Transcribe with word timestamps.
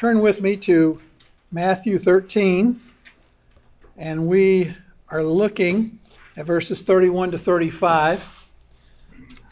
turn 0.00 0.22
with 0.22 0.40
me 0.40 0.56
to 0.56 0.98
Matthew 1.52 1.98
13, 1.98 2.80
and 3.98 4.26
we 4.26 4.74
are 5.10 5.22
looking 5.22 5.98
at 6.38 6.46
verses 6.46 6.80
31 6.80 7.32
to 7.32 7.38
35. 7.38 8.48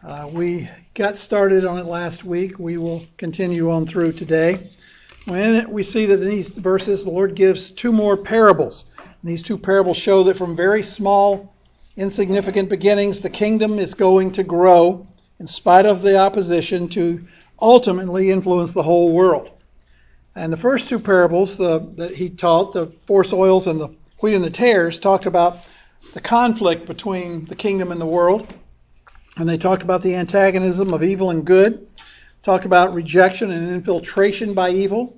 Uh, 0.02 0.26
we 0.32 0.66
got 0.94 1.18
started 1.18 1.66
on 1.66 1.76
it 1.76 1.84
last 1.84 2.24
week. 2.24 2.58
We 2.58 2.78
will 2.78 3.04
continue 3.18 3.70
on 3.70 3.86
through 3.86 4.12
today. 4.12 4.70
When 5.26 5.70
we 5.70 5.82
see 5.82 6.06
that 6.06 6.22
in 6.22 6.30
these 6.30 6.48
verses, 6.48 7.04
the 7.04 7.10
Lord 7.10 7.34
gives 7.34 7.70
two 7.70 7.92
more 7.92 8.16
parables. 8.16 8.86
And 8.98 9.30
these 9.30 9.42
two 9.42 9.58
parables 9.58 9.98
show 9.98 10.24
that 10.24 10.38
from 10.38 10.56
very 10.56 10.82
small, 10.82 11.54
insignificant 11.98 12.70
beginnings, 12.70 13.20
the 13.20 13.28
kingdom 13.28 13.78
is 13.78 13.92
going 13.92 14.32
to 14.32 14.44
grow 14.44 15.06
in 15.40 15.46
spite 15.46 15.84
of 15.84 16.00
the 16.00 16.16
opposition 16.16 16.88
to 16.88 17.22
ultimately 17.60 18.30
influence 18.30 18.72
the 18.72 18.82
whole 18.82 19.12
world. 19.12 19.50
And 20.38 20.52
the 20.52 20.56
first 20.56 20.88
two 20.88 21.00
parables 21.00 21.56
the, 21.56 21.80
that 21.96 22.14
he 22.14 22.30
taught, 22.30 22.72
the 22.72 22.92
four 23.08 23.24
soils 23.24 23.66
and 23.66 23.80
the 23.80 23.88
wheat 24.20 24.36
and 24.36 24.44
the 24.44 24.50
tares, 24.50 25.00
talked 25.00 25.26
about 25.26 25.58
the 26.14 26.20
conflict 26.20 26.86
between 26.86 27.46
the 27.46 27.56
kingdom 27.56 27.90
and 27.90 28.00
the 28.00 28.06
world. 28.06 28.46
And 29.36 29.48
they 29.48 29.58
talked 29.58 29.82
about 29.82 30.00
the 30.00 30.14
antagonism 30.14 30.94
of 30.94 31.02
evil 31.02 31.30
and 31.30 31.44
good, 31.44 31.88
talked 32.44 32.64
about 32.64 32.94
rejection 32.94 33.50
and 33.50 33.74
infiltration 33.74 34.54
by 34.54 34.70
evil. 34.70 35.16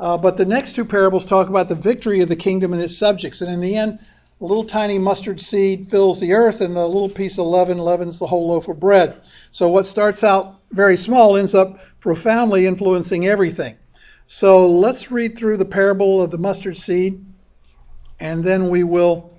Uh, 0.00 0.16
but 0.16 0.36
the 0.36 0.44
next 0.44 0.74
two 0.74 0.84
parables 0.84 1.24
talk 1.24 1.48
about 1.48 1.68
the 1.68 1.76
victory 1.76 2.20
of 2.20 2.28
the 2.28 2.34
kingdom 2.34 2.72
and 2.72 2.82
its 2.82 2.98
subjects. 2.98 3.40
And 3.40 3.52
in 3.52 3.60
the 3.60 3.76
end, 3.76 4.00
a 4.40 4.44
little 4.44 4.64
tiny 4.64 4.98
mustard 4.98 5.40
seed 5.40 5.88
fills 5.88 6.18
the 6.18 6.32
earth, 6.32 6.60
and 6.62 6.74
the 6.74 6.84
little 6.84 7.08
piece 7.08 7.38
of 7.38 7.46
leaven 7.46 7.78
leavens 7.78 8.18
the 8.18 8.26
whole 8.26 8.48
loaf 8.48 8.66
of 8.66 8.80
bread. 8.80 9.20
So 9.52 9.68
what 9.68 9.86
starts 9.86 10.24
out 10.24 10.56
very 10.72 10.96
small 10.96 11.36
ends 11.36 11.54
up 11.54 11.78
profoundly 12.00 12.66
influencing 12.66 13.24
everything. 13.28 13.76
So 14.30 14.68
let's 14.68 15.10
read 15.10 15.38
through 15.38 15.56
the 15.56 15.64
parable 15.64 16.20
of 16.20 16.30
the 16.30 16.36
mustard 16.36 16.76
seed, 16.76 17.24
and 18.20 18.44
then 18.44 18.68
we 18.68 18.84
will 18.84 19.32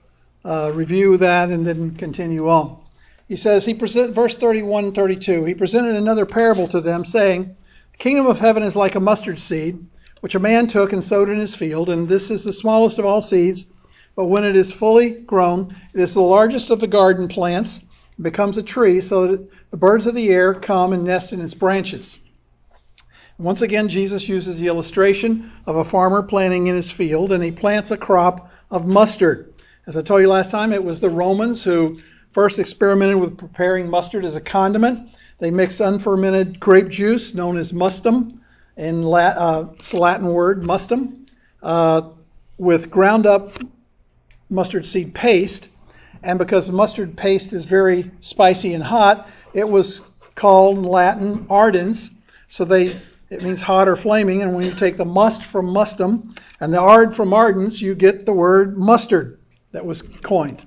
uh, 0.43 0.71
review 0.73 1.15
that 1.17 1.49
and 1.49 1.63
then 1.63 1.93
continue 1.93 2.49
on. 2.49 2.81
He 3.27 3.35
says, 3.35 3.65
he 3.65 3.75
present, 3.75 4.15
verse 4.15 4.35
31 4.35 4.85
and 4.85 4.95
32, 4.95 5.45
he 5.45 5.53
presented 5.53 5.95
another 5.95 6.25
parable 6.25 6.67
to 6.69 6.81
them, 6.81 7.05
saying, 7.05 7.55
The 7.91 7.97
kingdom 7.99 8.25
of 8.25 8.39
heaven 8.39 8.63
is 8.63 8.75
like 8.75 8.95
a 8.95 8.99
mustard 8.99 9.39
seed, 9.39 9.85
which 10.21 10.33
a 10.33 10.39
man 10.39 10.65
took 10.65 10.91
and 10.91 11.03
sowed 11.03 11.29
in 11.29 11.39
his 11.39 11.53
field, 11.53 11.89
and 11.89 12.09
this 12.09 12.31
is 12.31 12.43
the 12.43 12.51
smallest 12.51 12.97
of 12.97 13.05
all 13.05 13.21
seeds 13.21 13.67
but 14.15 14.25
when 14.25 14.43
it 14.43 14.55
is 14.55 14.71
fully 14.71 15.11
grown, 15.11 15.75
it 15.93 16.01
is 16.01 16.15
the 16.15 16.21
largest 16.21 16.71
of 16.71 16.79
the 16.79 16.87
garden 16.87 17.27
plants, 17.27 17.83
and 18.17 18.23
becomes 18.23 18.57
a 18.57 18.63
tree, 18.63 18.99
so 18.99 19.27
that 19.27 19.49
the 19.69 19.77
birds 19.77 20.07
of 20.07 20.15
the 20.15 20.29
air 20.29 20.53
come 20.53 20.93
and 20.93 21.05
nest 21.05 21.31
in 21.31 21.39
its 21.39 21.53
branches. 21.53 22.17
Once 23.39 23.61
again, 23.61 23.87
Jesus 23.87 24.27
uses 24.27 24.59
the 24.59 24.67
illustration 24.67 25.49
of 25.65 25.77
a 25.77 25.83
farmer 25.85 26.21
planting 26.21 26.67
in 26.67 26.75
his 26.75 26.91
field, 26.91 27.31
and 27.31 27.41
he 27.41 27.51
plants 27.51 27.89
a 27.89 27.95
crop 27.95 28.51
of 28.69 28.85
mustard. 28.85 29.53
As 29.87 29.95
I 29.95 30.01
told 30.01 30.19
you 30.19 30.27
last 30.27 30.51
time, 30.51 30.73
it 30.73 30.83
was 30.83 30.99
the 30.99 31.09
Romans 31.09 31.63
who 31.63 31.99
first 32.31 32.59
experimented 32.59 33.15
with 33.15 33.37
preparing 33.37 33.89
mustard 33.89 34.25
as 34.25 34.35
a 34.35 34.41
condiment. 34.41 35.09
They 35.37 35.51
mixed 35.51 35.79
unfermented 35.79 36.59
grape 36.59 36.89
juice, 36.89 37.33
known 37.33 37.57
as 37.57 37.71
mustum, 37.71 38.41
in 38.75 39.05
uh, 39.05 39.67
it's 39.79 39.93
a 39.93 39.97
Latin 39.97 40.27
word, 40.27 40.61
mustum, 40.61 41.25
uh, 41.63 42.09
with 42.57 42.91
ground 42.91 43.25
up 43.25 43.57
mustard 44.49 44.85
seed 44.85 45.15
paste. 45.15 45.69
And 46.23 46.37
because 46.37 46.69
mustard 46.69 47.15
paste 47.15 47.53
is 47.53 47.63
very 47.63 48.11
spicy 48.19 48.73
and 48.73 48.83
hot, 48.83 49.29
it 49.53 49.67
was 49.67 50.01
called 50.35 50.79
in 50.79 50.83
Latin 50.83 51.47
ardens. 51.49 52.09
So 52.49 52.65
they 52.65 53.01
it 53.29 53.43
means 53.43 53.61
hot 53.61 53.87
or 53.87 53.95
flaming. 53.95 54.41
And 54.41 54.55
when 54.55 54.65
you 54.65 54.73
take 54.73 54.97
the 54.97 55.05
must 55.05 55.43
from 55.43 55.67
mustum 55.67 56.37
and 56.59 56.73
the 56.73 56.79
ard 56.79 57.15
from 57.15 57.33
ardens, 57.33 57.81
you 57.81 57.95
get 57.95 58.25
the 58.25 58.33
word 58.33 58.77
mustard 58.77 59.39
that 59.71 59.85
was 59.85 60.01
coined. 60.01 60.65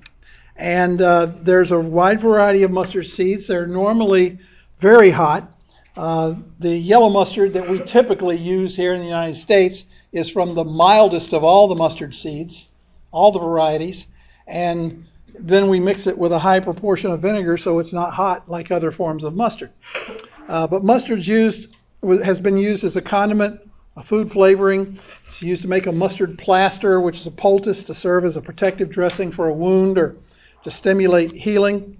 And 0.55 1.01
uh, 1.01 1.31
there's 1.41 1.71
a 1.71 1.79
wide 1.79 2.21
variety 2.21 2.63
of 2.63 2.71
mustard 2.71 3.07
seeds. 3.07 3.47
They're 3.47 3.67
normally 3.67 4.39
very 4.79 5.09
hot. 5.09 5.51
Uh, 5.95 6.35
the 6.59 6.75
yellow 6.75 7.09
mustard 7.09 7.53
that 7.53 7.69
we 7.69 7.79
typically 7.79 8.37
use 8.37 8.75
here 8.75 8.93
in 8.93 8.99
the 8.99 9.05
United 9.05 9.37
States 9.37 9.85
is 10.11 10.29
from 10.29 10.55
the 10.55 10.63
mildest 10.63 11.33
of 11.33 11.43
all 11.43 11.67
the 11.67 11.75
mustard 11.75 12.15
seeds 12.15 12.69
all 13.13 13.31
the 13.31 13.39
varieties, 13.39 14.07
and 14.47 15.05
then 15.39 15.69
we 15.69 15.79
mix 15.79 16.07
it 16.07 16.17
with 16.17 16.31
a 16.31 16.39
high 16.39 16.59
proportion 16.59 17.11
of 17.11 17.21
vinegar 17.21 17.55
so 17.57 17.79
it's 17.79 17.93
not 17.93 18.13
hot 18.13 18.49
like 18.49 18.71
other 18.71 18.91
forms 18.91 19.23
of 19.23 19.35
mustard. 19.35 19.71
Uh, 20.49 20.67
but 20.67 20.83
mustard's 20.83 21.27
used 21.27 21.75
has 22.23 22.39
been 22.39 22.57
used 22.57 22.83
as 22.83 22.95
a 22.95 23.01
condiment, 23.01 23.59
a 23.95 24.03
food 24.03 24.31
flavoring. 24.31 24.99
It's 25.27 25.41
used 25.41 25.61
to 25.61 25.67
make 25.67 25.87
a 25.87 25.91
mustard 25.91 26.37
plaster, 26.37 26.99
which 26.99 27.19
is 27.19 27.27
a 27.27 27.31
poultice 27.31 27.83
to 27.85 27.93
serve 27.93 28.25
as 28.25 28.37
a 28.37 28.41
protective 28.41 28.89
dressing 28.89 29.31
for 29.31 29.47
a 29.47 29.53
wound 29.53 29.97
or 29.97 30.17
to 30.63 30.71
stimulate 30.71 31.31
healing. 31.31 31.97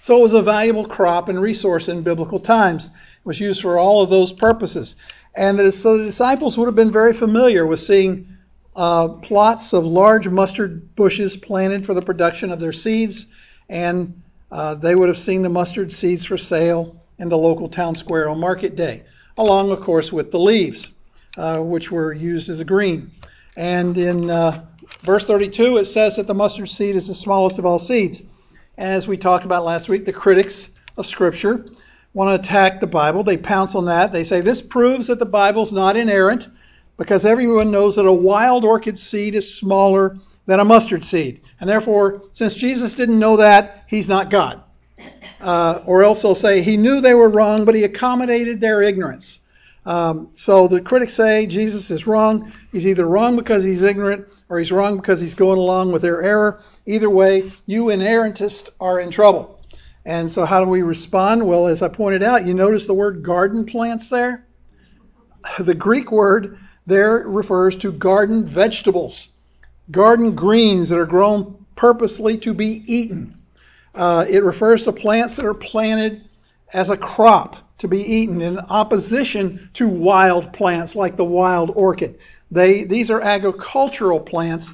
So 0.00 0.18
it 0.18 0.22
was 0.22 0.32
a 0.32 0.42
valuable 0.42 0.86
crop 0.86 1.28
and 1.28 1.40
resource 1.40 1.88
in 1.88 2.02
biblical 2.02 2.40
times. 2.40 2.86
It 2.86 2.92
was 3.24 3.40
used 3.40 3.62
for 3.62 3.78
all 3.78 4.02
of 4.02 4.10
those 4.10 4.32
purposes. 4.32 4.96
And 5.34 5.72
so 5.72 5.96
the 5.96 6.04
disciples 6.04 6.58
would 6.58 6.66
have 6.66 6.74
been 6.74 6.90
very 6.90 7.12
familiar 7.12 7.66
with 7.66 7.80
seeing 7.80 8.28
uh, 8.74 9.08
plots 9.08 9.72
of 9.72 9.84
large 9.84 10.28
mustard 10.28 10.94
bushes 10.96 11.36
planted 11.36 11.86
for 11.86 11.94
the 11.94 12.02
production 12.02 12.50
of 12.50 12.60
their 12.60 12.72
seeds, 12.72 13.26
and 13.68 14.22
uh, 14.50 14.74
they 14.74 14.94
would 14.94 15.08
have 15.08 15.18
seen 15.18 15.42
the 15.42 15.48
mustard 15.48 15.92
seeds 15.92 16.24
for 16.24 16.36
sale 16.36 17.01
in 17.22 17.28
the 17.28 17.38
local 17.38 17.68
town 17.68 17.94
square 17.94 18.28
on 18.28 18.40
market 18.40 18.74
day, 18.74 19.04
along, 19.38 19.70
of 19.70 19.80
course, 19.80 20.12
with 20.12 20.32
the 20.32 20.38
leaves, 20.38 20.90
uh, 21.36 21.58
which 21.58 21.88
were 21.88 22.12
used 22.12 22.48
as 22.48 22.58
a 22.58 22.64
green. 22.64 23.12
And 23.56 23.96
in 23.96 24.28
uh, 24.28 24.64
verse 25.02 25.24
32, 25.24 25.76
it 25.76 25.84
says 25.84 26.16
that 26.16 26.26
the 26.26 26.34
mustard 26.34 26.68
seed 26.68 26.96
is 26.96 27.06
the 27.06 27.14
smallest 27.14 27.60
of 27.60 27.64
all 27.64 27.78
seeds. 27.78 28.24
And 28.76 28.92
as 28.92 29.06
we 29.06 29.16
talked 29.16 29.44
about 29.44 29.64
last 29.64 29.88
week, 29.88 30.04
the 30.04 30.12
critics 30.12 30.70
of 30.96 31.06
Scripture 31.06 31.66
want 32.12 32.28
to 32.30 32.42
attack 32.42 32.80
the 32.80 32.88
Bible. 32.88 33.22
They 33.22 33.36
pounce 33.36 33.76
on 33.76 33.84
that. 33.84 34.12
They 34.12 34.24
say 34.24 34.40
this 34.40 34.60
proves 34.60 35.06
that 35.06 35.20
the 35.20 35.24
Bible's 35.24 35.72
not 35.72 35.96
inerrant 35.96 36.48
because 36.96 37.24
everyone 37.24 37.70
knows 37.70 37.94
that 37.94 38.04
a 38.04 38.12
wild 38.12 38.64
orchid 38.64 38.98
seed 38.98 39.36
is 39.36 39.54
smaller 39.54 40.18
than 40.46 40.58
a 40.58 40.64
mustard 40.64 41.04
seed. 41.04 41.40
And 41.60 41.70
therefore, 41.70 42.24
since 42.32 42.54
Jesus 42.54 42.96
didn't 42.96 43.20
know 43.20 43.36
that, 43.36 43.84
he's 43.86 44.08
not 44.08 44.28
God. 44.28 44.64
Uh, 45.40 45.82
or 45.86 46.04
else 46.04 46.22
they'll 46.22 46.34
say 46.34 46.62
he 46.62 46.76
knew 46.76 47.00
they 47.00 47.14
were 47.14 47.28
wrong, 47.28 47.64
but 47.64 47.74
he 47.74 47.84
accommodated 47.84 48.60
their 48.60 48.82
ignorance. 48.82 49.40
Um, 49.84 50.30
so 50.34 50.68
the 50.68 50.80
critics 50.80 51.14
say 51.14 51.46
Jesus 51.46 51.90
is 51.90 52.06
wrong. 52.06 52.52
He's 52.70 52.86
either 52.86 53.06
wrong 53.06 53.34
because 53.34 53.64
he's 53.64 53.82
ignorant 53.82 54.28
or 54.48 54.58
he's 54.58 54.70
wrong 54.70 54.96
because 54.96 55.20
he's 55.20 55.34
going 55.34 55.58
along 55.58 55.90
with 55.90 56.02
their 56.02 56.22
error. 56.22 56.60
Either 56.86 57.10
way, 57.10 57.50
you 57.66 57.86
inerrantists 57.86 58.70
are 58.80 59.00
in 59.00 59.10
trouble. 59.10 59.60
And 60.04 60.30
so, 60.30 60.44
how 60.44 60.64
do 60.64 60.70
we 60.70 60.82
respond? 60.82 61.46
Well, 61.46 61.66
as 61.66 61.82
I 61.82 61.88
pointed 61.88 62.22
out, 62.22 62.46
you 62.46 62.54
notice 62.54 62.86
the 62.86 62.94
word 62.94 63.22
garden 63.22 63.66
plants 63.66 64.08
there? 64.08 64.46
The 65.58 65.74
Greek 65.74 66.12
word 66.12 66.58
there 66.86 67.18
refers 67.18 67.74
to 67.78 67.90
garden 67.90 68.46
vegetables, 68.46 69.26
garden 69.90 70.36
greens 70.36 70.88
that 70.88 70.98
are 70.98 71.06
grown 71.06 71.66
purposely 71.74 72.38
to 72.38 72.54
be 72.54 72.84
eaten. 72.86 73.41
Uh, 73.94 74.24
it 74.28 74.42
refers 74.42 74.84
to 74.84 74.92
plants 74.92 75.36
that 75.36 75.44
are 75.44 75.54
planted 75.54 76.28
as 76.72 76.90
a 76.90 76.96
crop 76.96 77.56
to 77.78 77.88
be 77.88 78.00
eaten 78.00 78.40
in 78.40 78.58
opposition 78.58 79.68
to 79.74 79.88
wild 79.88 80.52
plants 80.52 80.94
like 80.94 81.16
the 81.16 81.24
wild 81.24 81.70
orchid. 81.74 82.18
They, 82.50 82.84
these 82.84 83.10
are 83.10 83.20
agricultural 83.20 84.20
plants 84.20 84.72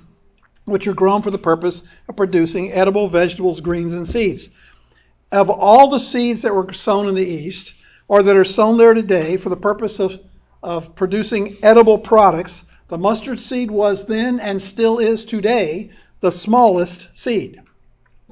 which 0.67 0.87
are 0.87 0.95
grown 0.95 1.23
for 1.23 1.31
the 1.31 1.39
purpose 1.39 1.83
of 2.09 2.17
producing 2.17 2.73
edible 2.73 3.09
vegetables, 3.09 3.61
greens, 3.61 3.95
and 3.95 4.07
seeds. 4.07 4.51
Of 5.33 5.51
all 5.51 5.89
the 5.89 5.99
seeds 5.99 6.43
that 6.43 6.55
were 6.55 6.73
sown 6.73 7.09
in 7.09 7.15
the 7.15 7.27
East, 7.27 7.75
or 8.07 8.23
that 8.23 8.37
are 8.37 8.45
sown 8.45 8.79
there 8.79 8.95
today 8.95 9.37
for 9.37 9.49
the 9.49 9.57
purpose 9.57 9.99
of 9.99 10.21
of 10.63 10.95
producing 10.97 11.57
edible 11.63 11.99
products, 11.99 12.65
the 12.89 12.99
mustard 12.99 13.41
seed 13.41 13.71
was 13.71 14.07
then 14.07 14.41
and 14.41 14.61
still 14.61 14.99
is 14.99 15.25
today 15.25 15.91
the 16.21 16.31
smallest 16.31 17.09
seed. 17.15 17.61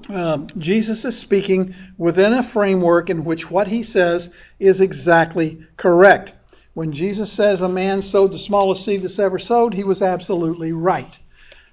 Um, 0.08 0.48
Jesus 0.58 1.04
is 1.04 1.18
speaking 1.18 1.74
within 1.98 2.34
a 2.34 2.42
framework 2.42 3.10
in 3.10 3.24
which 3.24 3.50
what 3.50 3.68
he 3.68 3.82
says 3.82 4.30
is 4.58 4.80
exactly 4.80 5.64
correct. 5.76 6.32
When 6.74 6.92
Jesus 6.92 7.32
says 7.32 7.62
a 7.62 7.68
man 7.68 8.02
sowed 8.02 8.32
the 8.32 8.38
smallest 8.38 8.84
seed 8.84 9.02
that's 9.02 9.18
ever 9.18 9.38
sowed, 9.38 9.72
he 9.72 9.84
was 9.84 10.02
absolutely 10.02 10.72
right. 10.72 11.18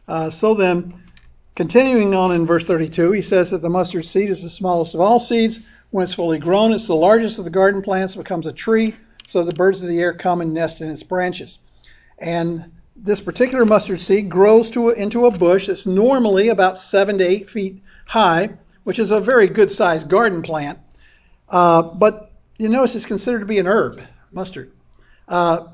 Uh, 0.07 0.29
so 0.29 0.53
then, 0.53 1.01
continuing 1.55 2.15
on 2.15 2.31
in 2.31 2.45
verse 2.45 2.65
32, 2.65 3.11
he 3.11 3.21
says 3.21 3.51
that 3.51 3.61
the 3.61 3.69
mustard 3.69 4.05
seed 4.05 4.29
is 4.29 4.41
the 4.41 4.49
smallest 4.49 4.93
of 4.93 5.01
all 5.01 5.19
seeds. 5.19 5.59
When 5.91 6.03
it's 6.03 6.13
fully 6.13 6.39
grown, 6.39 6.71
it's 6.71 6.87
the 6.87 6.95
largest 6.95 7.37
of 7.37 7.43
the 7.43 7.51
garden 7.51 7.81
plants, 7.81 8.15
becomes 8.15 8.47
a 8.47 8.53
tree 8.53 8.95
so 9.27 9.43
the 9.43 9.53
birds 9.53 9.81
of 9.81 9.87
the 9.87 9.99
air 9.99 10.13
come 10.13 10.41
and 10.41 10.53
nest 10.53 10.81
in 10.81 10.89
its 10.89 11.03
branches. 11.03 11.57
And 12.19 12.71
this 12.95 13.21
particular 13.21 13.65
mustard 13.65 13.99
seed 13.99 14.29
grows 14.29 14.69
to 14.71 14.91
into 14.91 15.25
a 15.25 15.31
bush 15.31 15.67
that's 15.67 15.85
normally 15.85 16.49
about 16.49 16.77
seven 16.77 17.17
to 17.17 17.25
eight 17.25 17.49
feet 17.49 17.81
high, 18.05 18.49
which 18.83 18.99
is 18.99 19.11
a 19.11 19.19
very 19.19 19.47
good 19.47 19.71
sized 19.71 20.09
garden 20.09 20.41
plant. 20.41 20.79
Uh, 21.49 21.81
but 21.81 22.31
you 22.57 22.69
notice 22.69 22.95
it's 22.95 23.05
considered 23.05 23.39
to 23.39 23.45
be 23.45 23.59
an 23.59 23.67
herb, 23.67 24.01
mustard. 24.31 24.71
Uh, 25.27 25.67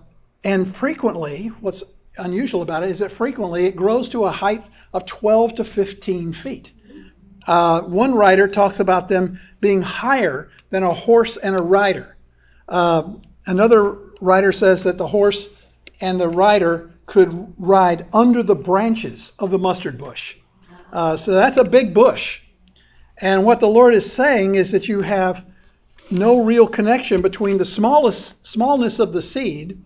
And 0.43 0.73
frequently, 0.73 1.51
what's 1.59 1.83
unusual 2.17 2.61
about 2.61 2.83
it 2.83 2.89
is 2.89 2.99
that 2.99 3.11
frequently 3.11 3.65
it 3.65 3.75
grows 3.75 4.09
to 4.09 4.25
a 4.25 4.31
height 4.31 4.63
of 4.93 5.05
12 5.05 5.55
to 5.55 5.63
15 5.63 6.33
feet. 6.33 6.71
Uh, 7.47 7.81
one 7.81 8.13
writer 8.15 8.47
talks 8.47 8.79
about 8.79 9.07
them 9.09 9.39
being 9.59 9.81
higher 9.81 10.49
than 10.69 10.83
a 10.83 10.93
horse 10.93 11.37
and 11.37 11.55
a 11.55 11.61
rider. 11.61 12.15
Uh, 12.67 13.03
another 13.47 13.97
writer 14.21 14.51
says 14.51 14.83
that 14.83 14.97
the 14.97 15.07
horse 15.07 15.47
and 16.01 16.19
the 16.19 16.27
rider 16.29 16.91
could 17.05 17.53
ride 17.57 18.05
under 18.13 18.43
the 18.43 18.55
branches 18.55 19.33
of 19.39 19.49
the 19.49 19.57
mustard 19.57 19.97
bush. 19.97 20.35
Uh, 20.91 21.17
so 21.17 21.31
that's 21.31 21.57
a 21.57 21.63
big 21.63 21.93
bush. 21.93 22.41
And 23.17 23.45
what 23.45 23.59
the 23.59 23.67
Lord 23.67 23.93
is 23.93 24.11
saying 24.11 24.55
is 24.55 24.71
that 24.71 24.87
you 24.87 25.01
have 25.01 25.45
no 26.09 26.41
real 26.41 26.67
connection 26.67 27.21
between 27.21 27.57
the 27.57 27.65
smallest 27.65 28.47
smallness 28.47 28.99
of 28.99 29.13
the 29.13 29.21
seed 29.21 29.83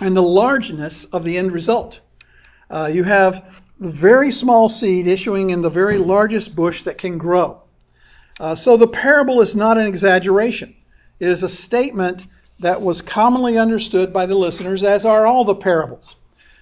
and 0.00 0.16
the 0.16 0.22
largeness 0.22 1.04
of 1.06 1.24
the 1.24 1.36
end 1.36 1.52
result. 1.52 2.00
Uh, 2.70 2.90
you 2.92 3.02
have 3.04 3.60
the 3.80 3.90
very 3.90 4.30
small 4.30 4.68
seed 4.68 5.06
issuing 5.06 5.50
in 5.50 5.62
the 5.62 5.70
very 5.70 5.98
largest 5.98 6.54
bush 6.54 6.82
that 6.82 6.98
can 6.98 7.18
grow. 7.18 7.62
Uh, 8.38 8.54
so 8.54 8.76
the 8.76 8.86
parable 8.86 9.40
is 9.40 9.56
not 9.56 9.78
an 9.78 9.86
exaggeration. 9.86 10.74
It 11.18 11.28
is 11.28 11.42
a 11.42 11.48
statement 11.48 12.22
that 12.60 12.80
was 12.80 13.02
commonly 13.02 13.58
understood 13.58 14.12
by 14.12 14.26
the 14.26 14.34
listeners, 14.34 14.84
as 14.84 15.04
are 15.04 15.26
all 15.26 15.44
the 15.44 15.54
parables. 15.54 16.16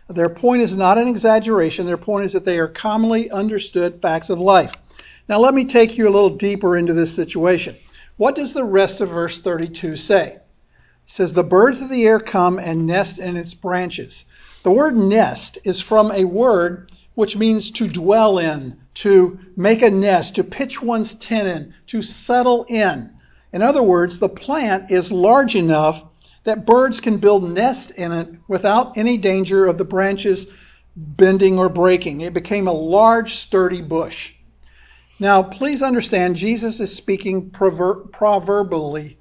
Their 0.08 0.29
point 0.29 0.62
is 0.62 0.76
not 0.76 0.99
an 0.99 1.08
exaggeration. 1.08 1.85
Their 1.85 1.97
point 1.97 2.26
is 2.26 2.32
that 2.32 2.44
they 2.44 2.58
are 2.58 2.69
commonly 2.69 3.29
understood 3.31 4.00
facts 4.00 4.31
of 4.31 4.38
life. 4.38 4.73
Now, 5.29 5.41
let 5.41 5.53
me 5.53 5.64
take 5.64 5.99
you 5.99 6.08
a 6.08 6.14
little 6.14 6.31
deeper 6.31 6.76
into 6.76 6.93
this 6.93 7.12
situation. 7.12 7.75
What 8.17 8.37
does 8.37 8.55
the 8.55 8.62
rest 8.64 9.00
of 9.00 9.08
verse 9.08 9.41
32 9.41 9.97
say? 9.97 10.35
It 10.35 10.43
says, 11.06 11.32
The 11.32 11.43
birds 11.43 11.81
of 11.81 11.88
the 11.88 12.06
air 12.06 12.20
come 12.20 12.58
and 12.58 12.87
nest 12.87 13.19
in 13.19 13.37
its 13.37 13.53
branches. 13.53 14.25
The 14.62 14.70
word 14.70 14.97
nest 14.97 15.58
is 15.64 15.81
from 15.81 16.12
a 16.12 16.25
word 16.25 16.93
which 17.17 17.37
means 17.37 17.70
to 17.73 17.88
dwell 17.88 18.38
in, 18.38 18.76
to 18.94 19.38
make 19.56 19.82
a 19.82 19.91
nest, 19.91 20.37
to 20.37 20.44
pitch 20.44 20.81
one's 20.81 21.14
tent 21.14 21.49
in, 21.49 21.75
to 21.88 22.03
settle 22.03 22.64
in. 22.69 23.11
In 23.53 23.62
other 23.62 23.82
words, 23.82 24.20
the 24.20 24.29
plant 24.29 24.91
is 24.91 25.11
large 25.11 25.56
enough 25.56 26.05
that 26.46 26.64
birds 26.64 27.00
can 27.00 27.19
build 27.19 27.43
nests 27.50 27.90
in 27.90 28.12
it 28.12 28.28
without 28.46 28.96
any 28.96 29.16
danger 29.16 29.66
of 29.66 29.78
the 29.78 29.84
branches 29.84 30.46
bending 30.96 31.58
or 31.58 31.69
breaking. 31.69 32.20
It 32.20 32.32
became 32.34 32.69
a 32.69 32.72
large, 32.72 33.34
sturdy 33.34 33.82
bush. 33.82 34.32
Now, 35.19 35.43
please 35.43 35.82
understand, 35.82 36.37
Jesus 36.37 36.78
is 36.78 36.94
speaking 36.94 37.50
prover- 37.50 38.10
proverbially. 38.12 39.19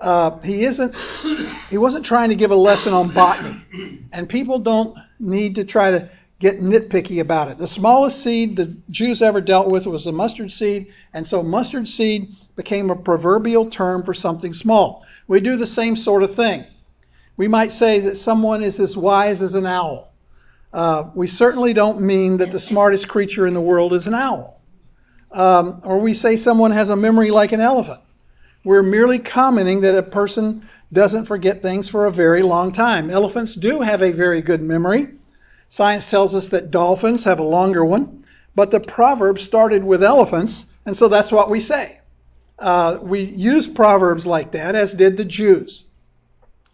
Uh, 0.00 0.38
he 0.38 0.64
isn't. 0.64 0.94
He 1.68 1.76
wasn't 1.76 2.06
trying 2.06 2.30
to 2.30 2.36
give 2.36 2.50
a 2.50 2.56
lesson 2.56 2.94
on 2.94 3.12
botany, 3.12 3.60
and 4.10 4.26
people 4.26 4.58
don't 4.58 4.96
need 5.20 5.54
to 5.56 5.64
try 5.64 5.90
to 5.90 6.08
get 6.40 6.60
nitpicky 6.60 7.20
about 7.20 7.48
it. 7.48 7.58
The 7.58 7.66
smallest 7.66 8.22
seed 8.22 8.56
the 8.56 8.74
Jews 8.90 9.20
ever 9.20 9.40
dealt 9.40 9.68
with 9.68 9.86
was 9.86 10.06
the 10.06 10.12
mustard 10.12 10.50
seed, 10.50 10.92
and 11.12 11.26
so 11.26 11.42
mustard 11.42 11.86
seed 11.86 12.34
became 12.56 12.90
a 12.90 12.96
proverbial 12.96 13.68
term 13.68 14.02
for 14.02 14.14
something 14.14 14.54
small. 14.54 15.04
We 15.32 15.40
do 15.40 15.56
the 15.56 15.66
same 15.66 15.96
sort 15.96 16.22
of 16.22 16.36
thing. 16.36 16.66
We 17.38 17.48
might 17.48 17.72
say 17.72 18.00
that 18.00 18.18
someone 18.18 18.62
is 18.62 18.78
as 18.78 18.98
wise 18.98 19.40
as 19.40 19.54
an 19.54 19.64
owl. 19.64 20.12
Uh, 20.74 21.04
we 21.14 21.26
certainly 21.26 21.72
don't 21.72 22.02
mean 22.02 22.36
that 22.36 22.52
the 22.52 22.58
smartest 22.58 23.08
creature 23.08 23.46
in 23.46 23.54
the 23.54 23.60
world 23.62 23.94
is 23.94 24.06
an 24.06 24.12
owl. 24.12 24.60
Um, 25.30 25.80
or 25.84 25.98
we 25.98 26.12
say 26.12 26.36
someone 26.36 26.70
has 26.72 26.90
a 26.90 26.96
memory 26.96 27.30
like 27.30 27.52
an 27.52 27.62
elephant. 27.62 28.02
We're 28.62 28.82
merely 28.82 29.18
commenting 29.18 29.80
that 29.80 29.96
a 29.96 30.02
person 30.02 30.68
doesn't 30.92 31.24
forget 31.24 31.62
things 31.62 31.88
for 31.88 32.04
a 32.04 32.12
very 32.12 32.42
long 32.42 32.70
time. 32.70 33.08
Elephants 33.08 33.54
do 33.54 33.80
have 33.80 34.02
a 34.02 34.12
very 34.12 34.42
good 34.42 34.60
memory. 34.60 35.14
Science 35.70 36.10
tells 36.10 36.34
us 36.34 36.50
that 36.50 36.70
dolphins 36.70 37.24
have 37.24 37.38
a 37.38 37.42
longer 37.42 37.86
one, 37.86 38.22
but 38.54 38.70
the 38.70 38.80
proverb 38.80 39.38
started 39.38 39.82
with 39.82 40.04
elephants, 40.04 40.66
and 40.84 40.94
so 40.94 41.08
that's 41.08 41.32
what 41.32 41.48
we 41.48 41.58
say. 41.58 42.01
Uh, 42.62 42.98
we 43.02 43.22
use 43.22 43.66
proverbs 43.66 44.24
like 44.24 44.52
that, 44.52 44.74
as 44.74 44.94
did 44.94 45.16
the 45.16 45.24
Jews. 45.24 45.84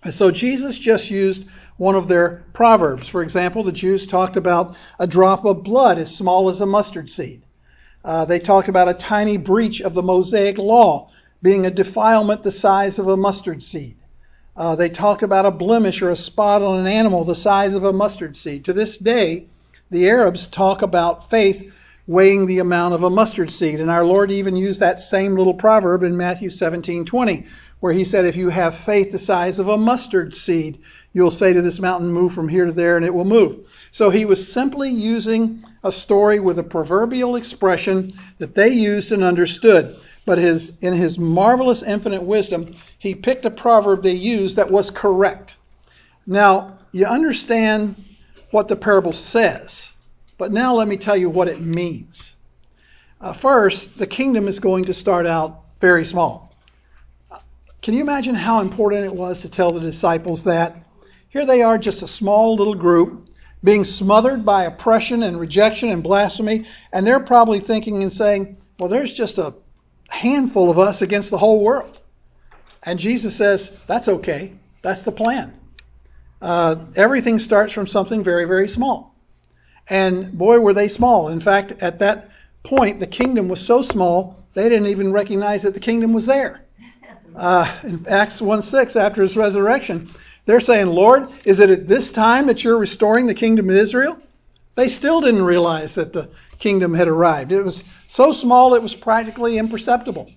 And 0.02 0.14
so 0.14 0.31
Jesus 0.31 0.79
just 0.79 1.11
used 1.11 1.46
one 1.79 1.94
of 1.94 2.08
their 2.08 2.44
proverbs. 2.52 3.08
For 3.08 3.23
example, 3.23 3.64
the 3.64 3.73
Jews 3.73 4.06
talked 4.06 4.37
about 4.37 4.76
a 4.99 5.06
drop 5.06 5.44
of 5.44 5.62
blood 5.62 5.99
as 5.99 6.14
small 6.14 6.50
as 6.50 6.61
a 6.61 6.67
mustard 6.67 7.08
seed. 7.08 7.43
Uh, 8.05 8.25
they 8.25 8.38
talked 8.38 8.69
about 8.69 8.88
a 8.88 8.94
tiny 8.94 9.38
breach 9.38 9.81
of 9.81 9.94
the 9.94 10.02
Mosaic 10.02 10.58
law 10.58 11.11
being 11.43 11.64
a 11.64 11.70
defilement 11.70 12.43
the 12.43 12.50
size 12.50 12.99
of 12.99 13.08
a 13.08 13.17
mustard 13.17 13.62
seed. 13.62 13.96
Uh, 14.56 14.75
they 14.75 14.88
talked 14.88 15.23
about 15.23 15.46
a 15.46 15.50
blemish 15.50 16.02
or 16.02 16.11
a 16.11 16.17
spot 16.17 16.62
on 16.62 16.81
an 16.81 16.87
animal 16.87 17.25
the 17.25 17.35
size 17.35 17.75
of 17.75 17.85
a 17.85 17.93
mustard 17.93 18.37
seed. 18.37 18.64
To 18.64 18.73
this 18.73 18.99
day, 18.99 19.46
the 19.90 20.08
Arabs 20.08 20.49
talk 20.49 20.82
about 20.82 21.31
faith 21.31 21.73
weighing 22.09 22.47
the 22.47 22.59
amount 22.59 22.95
of 22.95 23.03
a 23.03 23.11
mustard 23.11 23.51
seed. 23.51 23.81
And 23.81 23.91
our 23.91 24.05
Lord 24.05 24.33
even 24.33 24.57
used 24.57 24.81
that 24.81 24.99
same 24.99 25.37
little 25.37 25.53
proverb 25.53 26.03
in 26.03 26.17
Matthew 26.17 26.49
17 26.49 27.05
20, 27.05 27.47
where 27.81 27.93
he 27.93 28.03
said, 28.03 28.25
If 28.25 28.35
you 28.35 28.49
have 28.49 28.75
faith 28.75 29.13
the 29.13 29.19
size 29.19 29.59
of 29.59 29.69
a 29.69 29.77
mustard 29.77 30.35
seed, 30.35 30.81
you'll 31.13 31.31
say 31.31 31.53
to 31.53 31.61
this 31.61 31.79
mountain, 31.79 32.11
Move 32.11 32.33
from 32.33 32.49
here 32.49 32.65
to 32.65 32.73
there, 32.73 32.97
and 32.97 33.05
it 33.05 33.15
will 33.15 33.27
move. 33.27 33.59
So 33.93 34.09
he 34.09 34.25
was 34.25 34.51
simply 34.51 34.91
using 34.91 35.63
a 35.85 35.93
story 35.93 36.41
with 36.41 36.59
a 36.59 36.63
proverbial 36.63 37.37
expression 37.37 38.19
that 38.39 38.55
they 38.55 38.71
used 38.71 39.13
and 39.13 39.23
understood. 39.23 39.97
But 40.25 40.39
his, 40.39 40.73
in 40.81 40.95
his 40.95 41.19
marvelous 41.19 41.83
infinite 41.83 42.23
wisdom, 42.23 42.75
he 42.99 43.15
picked 43.15 43.45
a 43.45 43.51
proverb 43.51 44.03
they 44.03 44.13
used 44.13 44.57
that 44.57 44.71
was 44.71 44.91
correct. 44.91 45.57
Now, 46.27 46.79
you 46.93 47.05
understand 47.05 48.03
what 48.51 48.69
the 48.69 48.77
parable 48.77 49.13
says, 49.13 49.91
but 50.38 50.52
now 50.52 50.75
let 50.75 50.88
me 50.88 50.96
tell 50.96 51.17
you 51.17 51.29
what 51.29 51.49
it 51.49 51.61
means. 51.61 52.37
Uh, 53.20 53.32
first, 53.32 53.99
the 53.99 54.06
kingdom 54.06 54.49
is 54.49 54.61
going 54.61 54.85
to 54.85 54.94
start 54.94 55.26
out 55.26 55.62
very 55.81 56.05
small. 56.05 56.55
Can 57.82 57.94
you 57.94 58.00
imagine 58.00 58.35
how 58.35 58.61
important 58.61 59.05
it 59.05 59.14
was 59.14 59.40
to 59.40 59.49
tell 59.49 59.73
the 59.73 59.81
disciples 59.81 60.44
that? 60.44 60.76
Here 61.29 61.44
they 61.44 61.62
are, 61.62 61.79
just 61.79 62.02
a 62.02 62.08
small 62.08 62.56
little 62.56 62.75
group, 62.75 63.29
being 63.62 63.85
smothered 63.85 64.44
by 64.44 64.64
oppression 64.64 65.25
and 65.25 65.38
rejection 65.38 65.88
and 65.88 66.02
blasphemy, 66.02 66.67
and 66.93 67.06
they're 67.06 67.20
probably 67.20 67.61
thinking 67.61 68.02
and 68.02 68.12
saying, 68.12 68.56
well, 68.79 68.88
there's 68.88 69.12
just 69.12 69.38
a 69.38 69.55
handful 70.08 70.70
of 70.70 70.79
us 70.79 71.02
against 71.02 71.31
the 71.31 71.38
whole 71.38 71.62
world. 71.62 71.99
And 72.82 72.99
Jesus 72.99 73.37
says, 73.37 73.70
that's 73.87 74.08
okay. 74.08 74.52
That's 74.82 75.02
the 75.02 75.12
plan. 75.12 75.58
Uh, 76.40 76.76
everything 76.94 77.38
starts 77.38 77.73
from 77.73 77.87
something 77.87 78.23
very, 78.23 78.45
very 78.45 78.68
small. 78.68 79.08
And 79.90 80.37
boy, 80.37 80.61
were 80.61 80.75
they 80.75 80.88
small. 80.88 81.28
In 81.28 81.40
fact, 81.40 81.73
at 81.80 81.99
that 82.00 82.30
point, 82.62 83.00
the 83.00 83.07
kingdom 83.07 83.49
was 83.49 83.61
so 83.61 83.83
small, 83.83 84.37
they 84.54 84.68
didn't 84.68 84.88
even 84.88 85.12
recognize 85.12 85.62
that 85.62 85.75
the 85.75 85.80
kingdom 85.80 86.12
was 86.12 86.26
there. 86.26 86.62
Uh, 87.37 87.73
in 87.85 88.04
Acts 88.09 88.40
1 88.42 88.62
6, 88.62 88.97
after 88.97 89.23
his 89.23 89.37
resurrection, 89.37 90.11
they're 90.45 90.59
saying, 90.59 90.88
Lord, 90.88 91.28
is 91.45 91.61
it 91.61 91.71
at 91.71 91.87
this 91.87 92.11
time 92.11 92.49
that 92.49 92.64
you're 92.64 92.78
restoring 92.78 93.26
the 93.26 93.35
kingdom 93.35 93.71
of 93.71 93.76
Israel? 93.76 94.18
They 94.75 94.88
still 94.88 95.21
didn't 95.21 95.42
realize 95.42 95.95
that 95.95 96.12
the 96.12 96.30
kingdom 96.59 96.95
had 96.95 97.07
arrived. 97.07 97.52
It 97.52 97.62
was 97.62 97.85
so 98.09 98.33
small 98.33 98.75
it 98.75 98.83
was 98.83 98.95
practically 98.95 99.59
imperceptible. 99.59 100.30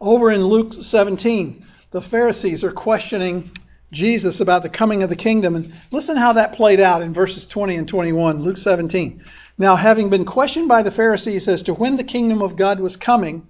Over 0.00 0.32
in 0.32 0.44
Luke 0.44 0.82
17, 0.82 1.64
the 1.92 2.02
Pharisees 2.02 2.62
are 2.62 2.72
questioning 2.72 3.50
Jesus 3.92 4.40
about 4.40 4.62
the 4.62 4.68
coming 4.68 5.02
of 5.02 5.10
the 5.10 5.16
kingdom. 5.16 5.54
And 5.54 5.72
listen 5.90 6.16
how 6.16 6.32
that 6.34 6.54
played 6.54 6.80
out 6.80 7.02
in 7.02 7.14
verses 7.14 7.46
20 7.46 7.76
and 7.76 7.88
21, 7.88 8.42
Luke 8.42 8.56
17. 8.56 9.22
Now, 9.58 9.76
having 9.76 10.10
been 10.10 10.24
questioned 10.24 10.68
by 10.68 10.82
the 10.82 10.90
Pharisees 10.90 11.48
as 11.48 11.62
to 11.62 11.74
when 11.74 11.96
the 11.96 12.04
kingdom 12.04 12.42
of 12.42 12.56
God 12.56 12.80
was 12.80 12.96
coming, 12.96 13.46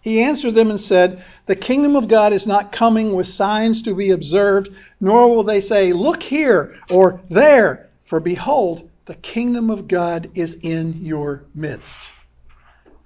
he 0.00 0.22
answered 0.22 0.54
them 0.54 0.70
and 0.70 0.80
said, 0.80 1.22
The 1.46 1.56
kingdom 1.56 1.96
of 1.96 2.08
God 2.08 2.32
is 2.32 2.46
not 2.46 2.72
coming 2.72 3.14
with 3.14 3.26
signs 3.26 3.82
to 3.82 3.94
be 3.94 4.10
observed, 4.10 4.70
nor 5.00 5.28
will 5.28 5.42
they 5.42 5.60
say, 5.60 5.92
Look 5.92 6.22
here 6.22 6.78
or 6.90 7.20
there, 7.28 7.90
for 8.04 8.20
behold, 8.20 8.88
the 9.04 9.14
kingdom 9.16 9.70
of 9.70 9.88
God 9.88 10.30
is 10.34 10.54
in 10.62 11.04
your 11.04 11.44
midst. 11.54 12.00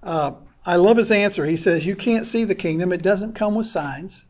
Uh, 0.02 0.32
I 0.64 0.76
love 0.76 0.96
his 0.96 1.10
answer. 1.10 1.44
He 1.44 1.56
says, 1.56 1.84
You 1.84 1.96
can't 1.96 2.26
see 2.26 2.44
the 2.44 2.54
kingdom, 2.54 2.92
it 2.92 3.02
doesn't 3.02 3.34
come 3.34 3.56
with 3.56 3.66
signs. 3.66 4.22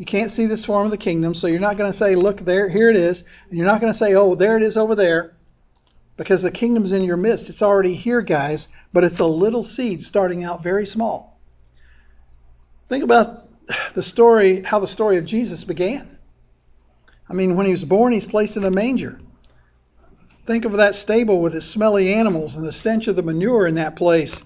You 0.00 0.06
can't 0.06 0.30
see 0.30 0.46
this 0.46 0.64
form 0.64 0.86
of 0.86 0.90
the 0.90 0.96
kingdom, 0.96 1.34
so 1.34 1.46
you're 1.46 1.60
not 1.60 1.76
going 1.76 1.92
to 1.92 1.96
say, 1.96 2.14
Look, 2.14 2.40
there, 2.40 2.70
here 2.70 2.88
it 2.88 2.96
is. 2.96 3.22
And 3.50 3.58
you're 3.58 3.66
not 3.66 3.82
going 3.82 3.92
to 3.92 3.98
say, 3.98 4.14
Oh, 4.14 4.34
there 4.34 4.56
it 4.56 4.62
is 4.62 4.78
over 4.78 4.94
there, 4.94 5.36
because 6.16 6.40
the 6.40 6.50
kingdom's 6.50 6.92
in 6.92 7.04
your 7.04 7.18
midst. 7.18 7.50
It's 7.50 7.60
already 7.60 7.94
here, 7.94 8.22
guys, 8.22 8.68
but 8.94 9.04
it's 9.04 9.18
a 9.18 9.26
little 9.26 9.62
seed 9.62 10.02
starting 10.02 10.42
out 10.42 10.62
very 10.62 10.86
small. 10.86 11.38
Think 12.88 13.04
about 13.04 13.46
the 13.94 14.02
story, 14.02 14.62
how 14.62 14.78
the 14.78 14.86
story 14.86 15.18
of 15.18 15.26
Jesus 15.26 15.64
began. 15.64 16.16
I 17.28 17.34
mean, 17.34 17.54
when 17.54 17.66
he 17.66 17.72
was 17.72 17.84
born, 17.84 18.14
he's 18.14 18.24
placed 18.24 18.56
in 18.56 18.64
a 18.64 18.70
manger. 18.70 19.20
Think 20.46 20.64
of 20.64 20.72
that 20.72 20.94
stable 20.94 21.42
with 21.42 21.54
its 21.54 21.66
smelly 21.66 22.14
animals 22.14 22.56
and 22.56 22.66
the 22.66 22.72
stench 22.72 23.06
of 23.06 23.16
the 23.16 23.22
manure 23.22 23.66
in 23.66 23.74
that 23.74 23.96
place, 23.96 24.40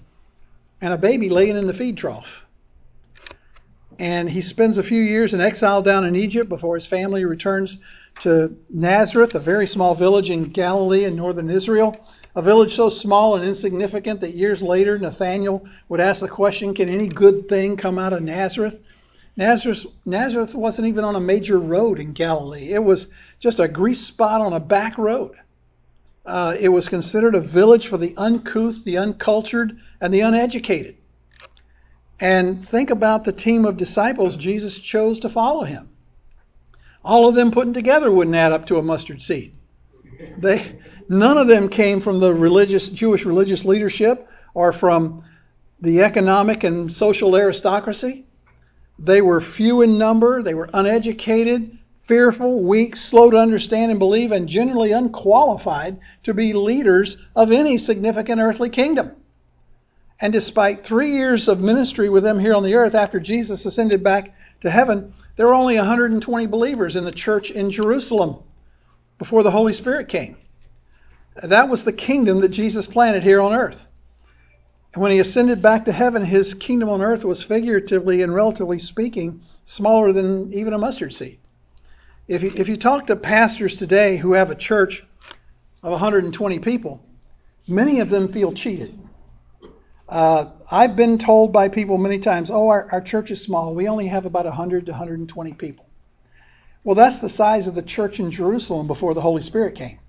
and 0.81 0.93
a 0.93 0.97
baby 0.97 1.29
laying 1.29 1.55
in 1.55 1.67
the 1.67 1.73
feed 1.73 1.95
trough. 1.95 2.44
And 3.99 4.29
he 4.29 4.41
spends 4.41 4.77
a 4.77 4.83
few 4.83 5.01
years 5.01 5.33
in 5.33 5.41
exile 5.41 5.81
down 5.81 6.05
in 6.05 6.15
Egypt 6.15 6.49
before 6.49 6.75
his 6.75 6.85
family 6.85 7.25
returns 7.25 7.77
to 8.21 8.55
Nazareth, 8.69 9.35
a 9.35 9.39
very 9.39 9.67
small 9.67 9.93
village 9.93 10.29
in 10.29 10.45
Galilee 10.45 11.05
in 11.05 11.15
northern 11.15 11.49
Israel. 11.49 11.95
A 12.35 12.41
village 12.41 12.75
so 12.75 12.89
small 12.89 13.35
and 13.35 13.45
insignificant 13.45 14.21
that 14.21 14.35
years 14.35 14.61
later 14.61 14.97
Nathanael 14.97 15.65
would 15.89 15.99
ask 15.99 16.21
the 16.21 16.27
question, 16.27 16.73
Can 16.73 16.89
any 16.89 17.07
good 17.07 17.47
thing 17.47 17.77
come 17.77 17.97
out 17.97 18.13
of 18.13 18.23
Nazareth? 18.23 18.81
Nazareth, 19.37 19.85
Nazareth 20.05 20.55
wasn't 20.55 20.87
even 20.87 21.03
on 21.03 21.15
a 21.15 21.19
major 21.19 21.59
road 21.59 21.99
in 21.99 22.13
Galilee. 22.13 22.71
It 22.71 22.83
was 22.83 23.07
just 23.39 23.59
a 23.59 23.67
grease 23.67 24.01
spot 24.01 24.41
on 24.41 24.53
a 24.53 24.59
back 24.59 24.97
road. 24.97 25.35
Uh, 26.25 26.55
it 26.59 26.69
was 26.69 26.89
considered 26.89 27.35
a 27.35 27.41
village 27.41 27.87
for 27.87 27.97
the 27.97 28.15
uncouth, 28.17 28.83
the 28.83 28.97
uncultured, 28.97 29.77
and 30.01 30.13
the 30.13 30.21
uneducated. 30.21 30.95
And 32.19 32.67
think 32.67 32.89
about 32.89 33.23
the 33.23 33.33
team 33.33 33.65
of 33.65 33.77
disciples 33.77 34.35
Jesus 34.35 34.79
chose 34.79 35.19
to 35.21 35.29
follow 35.29 35.63
him. 35.63 35.89
All 37.03 37.27
of 37.27 37.35
them 37.35 37.51
putting 37.51 37.73
together 37.73 38.11
wouldn't 38.11 38.35
add 38.35 38.51
up 38.51 38.65
to 38.67 38.77
a 38.77 38.83
mustard 38.83 39.21
seed. 39.21 39.53
They, 40.37 40.77
none 41.09 41.37
of 41.37 41.47
them 41.47 41.69
came 41.69 41.99
from 41.99 42.19
the 42.19 42.33
religious, 42.33 42.89
Jewish 42.89 43.25
religious 43.25 43.65
leadership 43.65 44.27
or 44.53 44.71
from 44.71 45.23
the 45.81 46.01
economic 46.01 46.63
and 46.63 46.91
social 46.91 47.35
aristocracy. 47.35 48.25
They 48.97 49.21
were 49.21 49.41
few 49.41 49.81
in 49.81 49.97
number, 49.97 50.41
they 50.41 50.53
were 50.53 50.69
uneducated, 50.73 51.77
fearful, 52.03 52.63
weak, 52.63 52.95
slow 52.95 53.29
to 53.29 53.37
understand 53.37 53.91
and 53.91 53.99
believe, 53.99 54.31
and 54.31 54.47
generally 54.47 54.93
unqualified 54.93 55.99
to 56.23 56.33
be 56.33 56.53
leaders 56.53 57.17
of 57.35 57.51
any 57.51 57.77
significant 57.77 58.39
earthly 58.39 58.69
kingdom. 58.69 59.11
And 60.19 60.31
despite 60.31 60.85
three 60.85 61.11
years 61.11 61.47
of 61.47 61.59
ministry 61.59 62.09
with 62.09 62.23
them 62.23 62.39
here 62.39 62.53
on 62.53 62.63
the 62.63 62.75
earth 62.75 62.95
after 62.95 63.19
Jesus 63.19 63.65
ascended 63.65 64.03
back 64.03 64.33
to 64.61 64.71
heaven, 64.71 65.13
there 65.35 65.47
were 65.47 65.53
only 65.53 65.75
120 65.75 66.47
believers 66.47 66.95
in 66.95 67.03
the 67.03 67.11
church 67.11 67.51
in 67.51 67.69
Jerusalem 67.69 68.37
before 69.17 69.43
the 69.43 69.51
Holy 69.51 69.73
Spirit 69.73 70.07
came. 70.07 70.37
That 71.43 71.67
was 71.67 71.83
the 71.83 71.91
kingdom 71.91 72.39
that 72.41 72.49
Jesus 72.49 72.87
planted 72.87 73.23
here 73.23 73.41
on 73.41 73.53
earth. 73.53 73.79
And 74.93 75.01
when 75.01 75.11
he 75.11 75.19
ascended 75.19 75.61
back 75.61 75.85
to 75.85 75.91
heaven, 75.91 76.23
his 76.23 76.53
kingdom 76.53 76.87
on 76.87 77.01
earth 77.01 77.25
was 77.25 77.43
figuratively 77.43 78.21
and 78.21 78.33
relatively 78.33 78.79
speaking 78.79 79.41
smaller 79.65 80.13
than 80.13 80.53
even 80.53 80.71
a 80.71 80.77
mustard 80.77 81.13
seed. 81.13 81.39
If 82.29 82.41
you, 82.41 82.53
if 82.55 82.69
you 82.69 82.77
talk 82.77 83.07
to 83.07 83.17
pastors 83.17 83.75
today 83.75 84.15
who 84.15 84.33
have 84.33 84.49
a 84.49 84.55
church 84.55 85.03
of 85.83 85.91
120 85.91 86.59
people, 86.59 87.03
many 87.67 87.99
of 87.99 88.09
them 88.09 88.29
feel 88.29 88.53
cheated. 88.53 88.97
Uh, 90.07 90.51
I've 90.69 90.95
been 90.95 91.17
told 91.17 91.51
by 91.51 91.69
people 91.69 91.97
many 91.97 92.19
times, 92.19 92.51
oh, 92.51 92.67
our, 92.67 92.87
our 92.91 93.01
church 93.01 93.31
is 93.31 93.41
small. 93.41 93.73
We 93.73 93.87
only 93.87 94.07
have 94.07 94.25
about 94.25 94.45
100 94.45 94.85
to 94.85 94.91
120 94.91 95.53
people. 95.53 95.85
Well, 96.83 96.95
that's 96.95 97.19
the 97.19 97.29
size 97.29 97.65
of 97.65 97.73
the 97.73 97.81
church 97.81 98.19
in 98.19 98.29
Jerusalem 98.29 98.85
before 98.85 99.15
the 99.15 99.21
Holy 99.21 99.41
Spirit 99.41 99.75
came. 99.75 99.99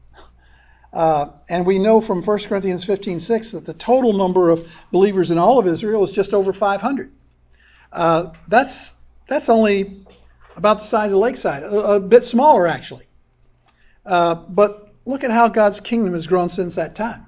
Uh, 0.93 1.31
and 1.49 1.67
we 1.67 1.79
know 1.79 2.01
from 2.01 2.23
1 2.23 2.39
Corinthians 2.41 2.85
15 2.85 3.21
6 3.21 3.51
that 3.53 3.67
the 3.67 3.75
total 3.75 4.13
number 4.13 4.51
of 4.51 4.67
believers 4.93 5.31
in 5.31 5.39
all 5.39 5.59
of 5.59 5.67
Israel 5.67 6.03
is 6.05 6.11
just 6.11 6.33
over 6.33 6.53
500. 6.53 7.13
Uh, 7.93 8.33
that's, 8.49 8.95
that's 9.29 9.49
only 9.49 10.07
about 10.57 10.79
the 10.79 10.85
size 10.85 11.13
of 11.13 11.19
Lakeside, 11.19 11.63
a, 11.65 11.79
a 11.95 12.01
bit 12.01 12.25
smaller 12.25 12.67
actually. 12.67 13.05
Uh, 14.07 14.35
but 14.35 14.95
look 15.05 15.25
at 15.25 15.31
how 15.31 15.49
God's 15.49 15.81
kingdom 15.81 16.15
has 16.15 16.27
grown 16.27 16.49
since 16.49 16.77
that 16.77 16.95
time. 16.95 17.26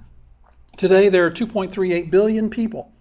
Today 0.78 1.08
there 1.08 1.26
are 1.26 1.30
2.38 1.32 2.08
billion 2.08 2.48
people 2.48 2.92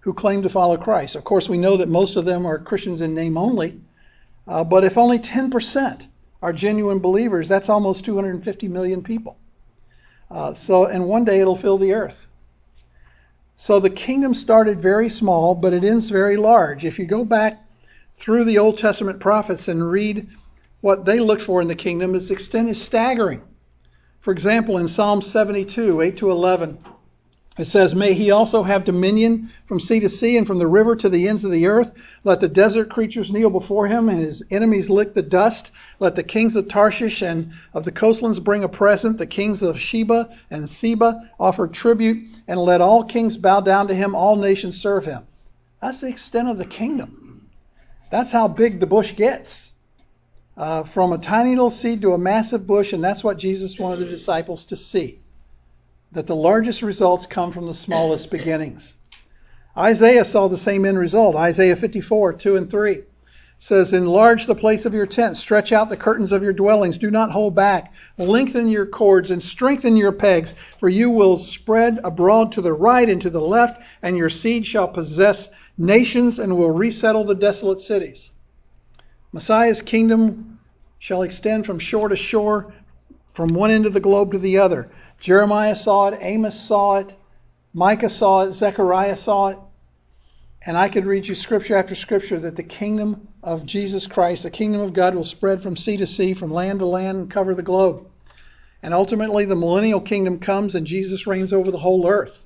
who 0.00 0.14
claim 0.14 0.40
to 0.40 0.48
follow 0.48 0.78
Christ. 0.78 1.16
Of 1.16 1.24
course, 1.24 1.50
we 1.50 1.58
know 1.58 1.76
that 1.76 1.88
most 1.90 2.16
of 2.16 2.24
them 2.24 2.46
are 2.46 2.58
Christians 2.58 3.02
in 3.02 3.14
name 3.14 3.36
only, 3.36 3.78
uh, 4.48 4.64
but 4.64 4.84
if 4.84 4.96
only 4.96 5.18
10% 5.18 6.06
are 6.40 6.52
genuine 6.54 6.98
believers, 6.98 7.46
that's 7.46 7.68
almost 7.68 8.06
250 8.06 8.68
million 8.68 9.02
people. 9.02 9.36
Uh, 10.30 10.54
so, 10.54 10.86
and 10.86 11.04
one 11.04 11.26
day 11.26 11.40
it'll 11.40 11.54
fill 11.54 11.76
the 11.76 11.92
earth. 11.92 12.26
So 13.54 13.80
the 13.80 13.90
kingdom 13.90 14.32
started 14.32 14.80
very 14.80 15.10
small, 15.10 15.54
but 15.54 15.74
it 15.74 15.84
ends 15.84 16.08
very 16.08 16.38
large. 16.38 16.86
If 16.86 16.98
you 16.98 17.04
go 17.04 17.22
back 17.22 17.62
through 18.14 18.44
the 18.44 18.56
Old 18.56 18.78
Testament 18.78 19.20
prophets 19.20 19.68
and 19.68 19.90
read 19.90 20.26
what 20.80 21.04
they 21.04 21.20
looked 21.20 21.42
for 21.42 21.60
in 21.60 21.68
the 21.68 21.74
kingdom, 21.74 22.14
its 22.14 22.30
extent 22.30 22.70
is 22.70 22.82
staggering. 22.82 23.42
For 24.20 24.30
example, 24.30 24.78
in 24.78 24.88
Psalm 24.88 25.20
72, 25.20 26.00
8 26.00 26.16
to 26.16 26.30
11, 26.30 26.78
it 27.58 27.64
says, 27.64 27.94
May 27.94 28.12
he 28.12 28.30
also 28.30 28.62
have 28.64 28.84
dominion 28.84 29.50
from 29.64 29.80
sea 29.80 29.98
to 30.00 30.10
sea 30.10 30.36
and 30.36 30.46
from 30.46 30.58
the 30.58 30.66
river 30.66 30.94
to 30.96 31.08
the 31.08 31.26
ends 31.26 31.42
of 31.42 31.50
the 31.50 31.66
earth. 31.66 31.92
Let 32.22 32.40
the 32.40 32.48
desert 32.48 32.90
creatures 32.90 33.32
kneel 33.32 33.48
before 33.48 33.86
him 33.86 34.10
and 34.10 34.20
his 34.20 34.42
enemies 34.50 34.90
lick 34.90 35.14
the 35.14 35.22
dust. 35.22 35.70
Let 35.98 36.16
the 36.16 36.22
kings 36.22 36.54
of 36.54 36.68
Tarshish 36.68 37.22
and 37.22 37.52
of 37.72 37.84
the 37.84 37.92
coastlands 37.92 38.40
bring 38.40 38.62
a 38.62 38.68
present. 38.68 39.16
The 39.16 39.26
kings 39.26 39.62
of 39.62 39.80
Sheba 39.80 40.28
and 40.50 40.68
Seba 40.68 41.30
offer 41.40 41.66
tribute. 41.66 42.28
And 42.46 42.60
let 42.60 42.82
all 42.82 43.04
kings 43.04 43.38
bow 43.38 43.60
down 43.60 43.88
to 43.88 43.94
him. 43.94 44.14
All 44.14 44.36
nations 44.36 44.78
serve 44.78 45.06
him. 45.06 45.26
That's 45.80 46.00
the 46.00 46.08
extent 46.08 46.48
of 46.48 46.58
the 46.58 46.66
kingdom. 46.66 47.48
That's 48.10 48.32
how 48.32 48.48
big 48.48 48.80
the 48.80 48.86
bush 48.86 49.16
gets. 49.16 49.72
Uh, 50.58 50.82
from 50.82 51.12
a 51.12 51.18
tiny 51.18 51.50
little 51.50 51.70
seed 51.70 52.02
to 52.02 52.12
a 52.12 52.18
massive 52.18 52.66
bush. 52.66 52.92
And 52.92 53.02
that's 53.02 53.24
what 53.24 53.38
Jesus 53.38 53.78
wanted 53.78 54.00
the 54.00 54.10
disciples 54.10 54.66
to 54.66 54.76
see 54.76 55.20
that 56.16 56.26
the 56.26 56.34
largest 56.34 56.80
results 56.80 57.26
come 57.26 57.52
from 57.52 57.66
the 57.66 57.74
smallest 57.74 58.30
beginnings. 58.30 58.94
Isaiah 59.76 60.24
saw 60.24 60.48
the 60.48 60.56
same 60.56 60.86
end 60.86 60.98
result. 60.98 61.36
Isaiah 61.36 61.76
54, 61.76 62.32
2 62.32 62.56
and 62.56 62.70
3 62.70 63.02
says, 63.58 63.92
Enlarge 63.92 64.46
the 64.46 64.54
place 64.54 64.86
of 64.86 64.94
your 64.94 65.04
tent, 65.04 65.36
stretch 65.36 65.72
out 65.72 65.90
the 65.90 65.96
curtains 65.96 66.32
of 66.32 66.42
your 66.42 66.54
dwellings, 66.54 66.96
do 66.96 67.10
not 67.10 67.32
hold 67.32 67.54
back, 67.54 67.92
lengthen 68.16 68.70
your 68.70 68.86
cords 68.86 69.30
and 69.30 69.42
strengthen 69.42 69.94
your 69.94 70.10
pegs, 70.10 70.54
for 70.80 70.88
you 70.88 71.10
will 71.10 71.36
spread 71.36 72.00
abroad 72.02 72.50
to 72.52 72.62
the 72.62 72.72
right 72.72 73.10
and 73.10 73.20
to 73.20 73.28
the 73.28 73.38
left, 73.38 73.82
and 74.00 74.16
your 74.16 74.30
seed 74.30 74.64
shall 74.64 74.88
possess 74.88 75.50
nations 75.76 76.38
and 76.38 76.56
will 76.56 76.70
resettle 76.70 77.24
the 77.24 77.34
desolate 77.34 77.80
cities. 77.80 78.30
Messiah's 79.34 79.82
kingdom 79.82 80.60
shall 80.98 81.20
extend 81.20 81.66
from 81.66 81.78
shore 81.78 82.08
to 82.08 82.16
shore, 82.16 82.72
from 83.34 83.48
one 83.48 83.70
end 83.70 83.84
of 83.84 83.92
the 83.92 84.00
globe 84.00 84.32
to 84.32 84.38
the 84.38 84.56
other. 84.56 84.90
Jeremiah 85.18 85.74
saw 85.74 86.08
it, 86.08 86.18
Amos 86.20 86.58
saw 86.58 86.96
it, 86.96 87.14
Micah 87.72 88.10
saw 88.10 88.42
it, 88.42 88.52
Zechariah 88.52 89.16
saw 89.16 89.48
it. 89.48 89.58
And 90.64 90.76
I 90.76 90.88
could 90.88 91.06
read 91.06 91.26
you 91.26 91.34
scripture 91.34 91.76
after 91.76 91.94
scripture 91.94 92.40
that 92.40 92.56
the 92.56 92.62
kingdom 92.62 93.28
of 93.42 93.66
Jesus 93.66 94.06
Christ, 94.06 94.42
the 94.42 94.50
kingdom 94.50 94.80
of 94.80 94.92
God, 94.92 95.14
will 95.14 95.24
spread 95.24 95.62
from 95.62 95.76
sea 95.76 95.96
to 95.96 96.06
sea, 96.06 96.34
from 96.34 96.50
land 96.50 96.80
to 96.80 96.86
land, 96.86 97.18
and 97.18 97.30
cover 97.30 97.54
the 97.54 97.62
globe. 97.62 98.06
And 98.82 98.92
ultimately, 98.92 99.44
the 99.44 99.56
millennial 99.56 100.00
kingdom 100.00 100.38
comes 100.38 100.74
and 100.74 100.86
Jesus 100.86 101.26
reigns 101.26 101.52
over 101.52 101.70
the 101.70 101.78
whole 101.78 102.08
earth. 102.08 102.42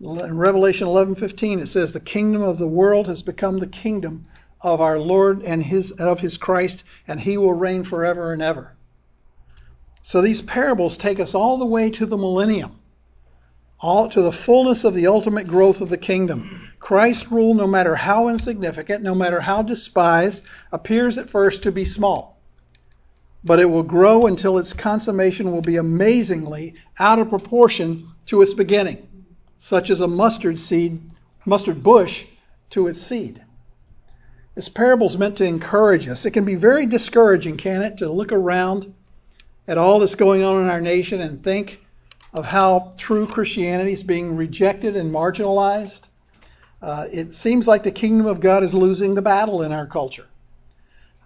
In 0.00 0.38
Revelation 0.38 0.86
11:15 0.86 1.60
it 1.60 1.66
says 1.66 1.92
the 1.92 2.00
kingdom 2.00 2.40
of 2.40 2.58
the 2.58 2.68
world 2.68 3.08
has 3.08 3.20
become 3.20 3.58
the 3.58 3.66
kingdom 3.66 4.26
of 4.60 4.80
our 4.80 4.98
Lord 4.98 5.42
and 5.42 5.64
his 5.64 5.90
of 5.92 6.20
his 6.20 6.38
Christ 6.38 6.84
and 7.08 7.20
he 7.20 7.36
will 7.36 7.52
reign 7.52 7.82
forever 7.82 8.32
and 8.32 8.40
ever. 8.40 8.76
So 10.02 10.22
these 10.22 10.42
parables 10.42 10.96
take 10.96 11.20
us 11.20 11.34
all 11.34 11.58
the 11.58 11.66
way 11.66 11.90
to 11.90 12.06
the 12.06 12.16
millennium, 12.16 12.78
all 13.80 14.08
to 14.08 14.22
the 14.22 14.32
fullness 14.32 14.84
of 14.84 14.94
the 14.94 15.06
ultimate 15.06 15.46
growth 15.46 15.80
of 15.80 15.88
the 15.88 15.98
kingdom. 15.98 16.70
Christ's 16.78 17.30
rule, 17.30 17.54
no 17.54 17.66
matter 17.66 17.96
how 17.96 18.28
insignificant, 18.28 19.02
no 19.02 19.14
matter 19.14 19.40
how 19.40 19.62
despised, 19.62 20.42
appears 20.72 21.18
at 21.18 21.28
first 21.28 21.62
to 21.62 21.72
be 21.72 21.84
small. 21.84 22.40
But 23.44 23.60
it 23.60 23.66
will 23.66 23.82
grow 23.82 24.26
until 24.26 24.58
its 24.58 24.72
consummation 24.72 25.52
will 25.52 25.62
be 25.62 25.76
amazingly 25.76 26.74
out 26.98 27.18
of 27.18 27.28
proportion 27.28 28.08
to 28.26 28.42
its 28.42 28.54
beginning, 28.54 29.06
such 29.58 29.90
as 29.90 30.00
a 30.00 30.08
mustard 30.08 30.58
seed, 30.58 31.00
mustard 31.44 31.82
bush 31.82 32.24
to 32.70 32.86
its 32.86 33.00
seed. 33.00 33.42
This 34.54 34.68
parable 34.68 35.06
is 35.06 35.16
meant 35.16 35.36
to 35.36 35.44
encourage 35.44 36.08
us. 36.08 36.26
It 36.26 36.32
can 36.32 36.44
be 36.44 36.56
very 36.56 36.84
discouraging, 36.84 37.56
can 37.56 37.82
it, 37.82 37.98
to 37.98 38.10
look 38.10 38.32
around 38.32 38.92
at 39.68 39.78
all 39.78 40.00
that's 40.00 40.14
going 40.14 40.42
on 40.42 40.62
in 40.62 40.68
our 40.68 40.80
nation 40.80 41.20
and 41.20 41.44
think 41.44 41.78
of 42.32 42.44
how 42.44 42.94
true 42.96 43.26
Christianity 43.26 43.92
is 43.92 44.02
being 44.02 44.34
rejected 44.34 44.96
and 44.96 45.12
marginalized, 45.12 46.08
uh, 46.82 47.06
it 47.12 47.34
seems 47.34 47.68
like 47.68 47.82
the 47.82 47.90
kingdom 47.90 48.26
of 48.26 48.40
God 48.40 48.64
is 48.64 48.72
losing 48.72 49.14
the 49.14 49.22
battle 49.22 49.62
in 49.62 49.70
our 49.70 49.86
culture. 49.86 50.26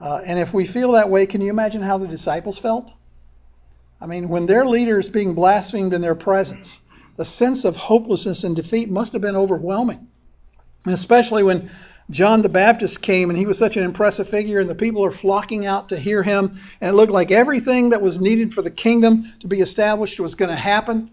Uh, 0.01 0.21
and 0.25 0.39
if 0.39 0.53
we 0.53 0.67
feel 0.67 0.93
that 0.93 1.09
way, 1.09 1.25
can 1.25 1.41
you 1.41 1.51
imagine 1.51 1.81
how 1.81 1.97
the 1.97 2.09
disciples 2.09 2.59
felt? 2.59 2.93
I 4.01 4.07
mean, 4.07 4.29
when 4.29 4.47
their 4.47 4.67
leader 4.67 4.99
is 4.99 5.09
being 5.09 5.35
blasphemed 5.35 5.93
in 5.93 6.01
their 6.01 6.17
presence, 6.17 6.81
the 7.17 7.25
sense 7.25 7.65
of 7.65 7.77
hopelessness 7.77 8.43
and 8.43 8.57
defeat 8.57 8.91
must 8.91 9.13
have 9.13 9.23
been 9.23 9.37
overwhelming. 9.37 10.09
And 10.85 10.95
especially 10.95 11.45
when 11.45 11.71
John 12.13 12.43
the 12.43 12.49
Baptist 12.51 13.01
came 13.01 13.31
and 13.31 13.39
he 13.39 13.47
was 13.47 13.57
such 13.57 13.79
an 13.79 13.85
impressive 13.85 14.29
figure, 14.29 14.61
and 14.61 14.69
the 14.69 14.75
people 14.75 15.03
are 15.03 15.11
flocking 15.11 15.65
out 15.65 15.89
to 15.89 15.99
hear 15.99 16.23
him. 16.23 16.61
And 16.81 16.91
it 16.91 16.95
looked 16.95 17.13
like 17.13 17.31
everything 17.31 17.89
that 17.91 18.03
was 18.03 18.21
needed 18.21 18.53
for 18.53 18.61
the 18.61 18.71
kingdom 18.71 19.33
to 19.41 19.47
be 19.47 19.61
established 19.61 20.21
was 20.21 20.35
going 20.35 20.51
to 20.51 20.57
happen. 20.57 21.11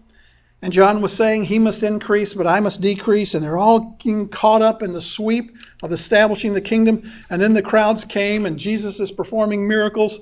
And 0.60 0.74
John 0.74 1.00
was 1.00 1.14
saying, 1.14 1.44
He 1.44 1.58
must 1.58 1.82
increase, 1.82 2.34
but 2.34 2.46
I 2.46 2.60
must 2.60 2.82
decrease. 2.82 3.34
And 3.34 3.42
they're 3.42 3.56
all 3.56 3.96
getting 3.98 4.28
caught 4.28 4.60
up 4.60 4.82
in 4.82 4.92
the 4.92 5.00
sweep 5.00 5.56
of 5.82 5.90
establishing 5.90 6.52
the 6.52 6.60
kingdom. 6.60 7.10
And 7.30 7.40
then 7.40 7.54
the 7.54 7.62
crowds 7.62 8.04
came, 8.04 8.44
and 8.44 8.58
Jesus 8.58 9.00
is 9.00 9.10
performing 9.10 9.66
miracles 9.66 10.18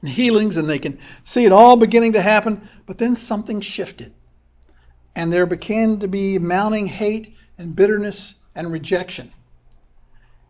and 0.00 0.10
healings, 0.10 0.56
and 0.56 0.68
they 0.68 0.80
can 0.80 0.98
see 1.22 1.44
it 1.44 1.52
all 1.52 1.76
beginning 1.76 2.14
to 2.14 2.22
happen. 2.22 2.68
But 2.86 2.98
then 2.98 3.14
something 3.14 3.60
shifted. 3.60 4.12
And 5.14 5.32
there 5.32 5.46
began 5.46 6.00
to 6.00 6.08
be 6.08 6.38
mounting 6.38 6.88
hate 6.88 7.36
and 7.58 7.76
bitterness 7.76 8.34
and 8.56 8.72
rejection. 8.72 9.30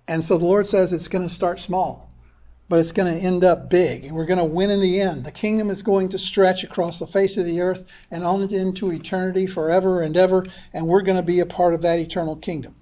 And 0.09 0.25
so 0.25 0.39
the 0.39 0.47
Lord 0.47 0.67
says 0.67 0.93
it's 0.93 1.09
going 1.09 1.27
to 1.27 1.33
start 1.33 1.61
small 1.61 2.11
but 2.71 2.79
it's 2.79 2.93
going 2.93 3.13
to 3.13 3.21
end 3.21 3.43
up 3.43 3.69
big. 3.69 4.05
And 4.05 4.15
we're 4.15 4.27
going 4.27 4.39
to 4.39 4.45
win 4.45 4.71
in 4.71 4.81
the 4.81 5.01
end. 5.01 5.25
The 5.25 5.33
kingdom 5.33 5.71
is 5.71 5.83
going 5.83 6.09
to 6.11 6.19
stretch 6.19 6.63
across 6.63 7.01
the 7.01 7.07
face 7.07 7.37
of 7.37 7.45
the 7.45 7.61
earth 7.61 7.85
and 8.13 8.23
on 8.23 8.43
into 8.55 8.93
eternity 8.93 9.49
forever 9.49 10.03
and 10.03 10.17
ever, 10.17 10.47
and 10.73 10.87
we're 10.87 11.03
going 11.03 11.17
to 11.17 11.23
be 11.23 11.41
a 11.41 11.47
part 11.47 11.75
of 11.75 11.83
that 11.83 11.99
eternal 11.99 12.37
kingdom. 12.37 12.77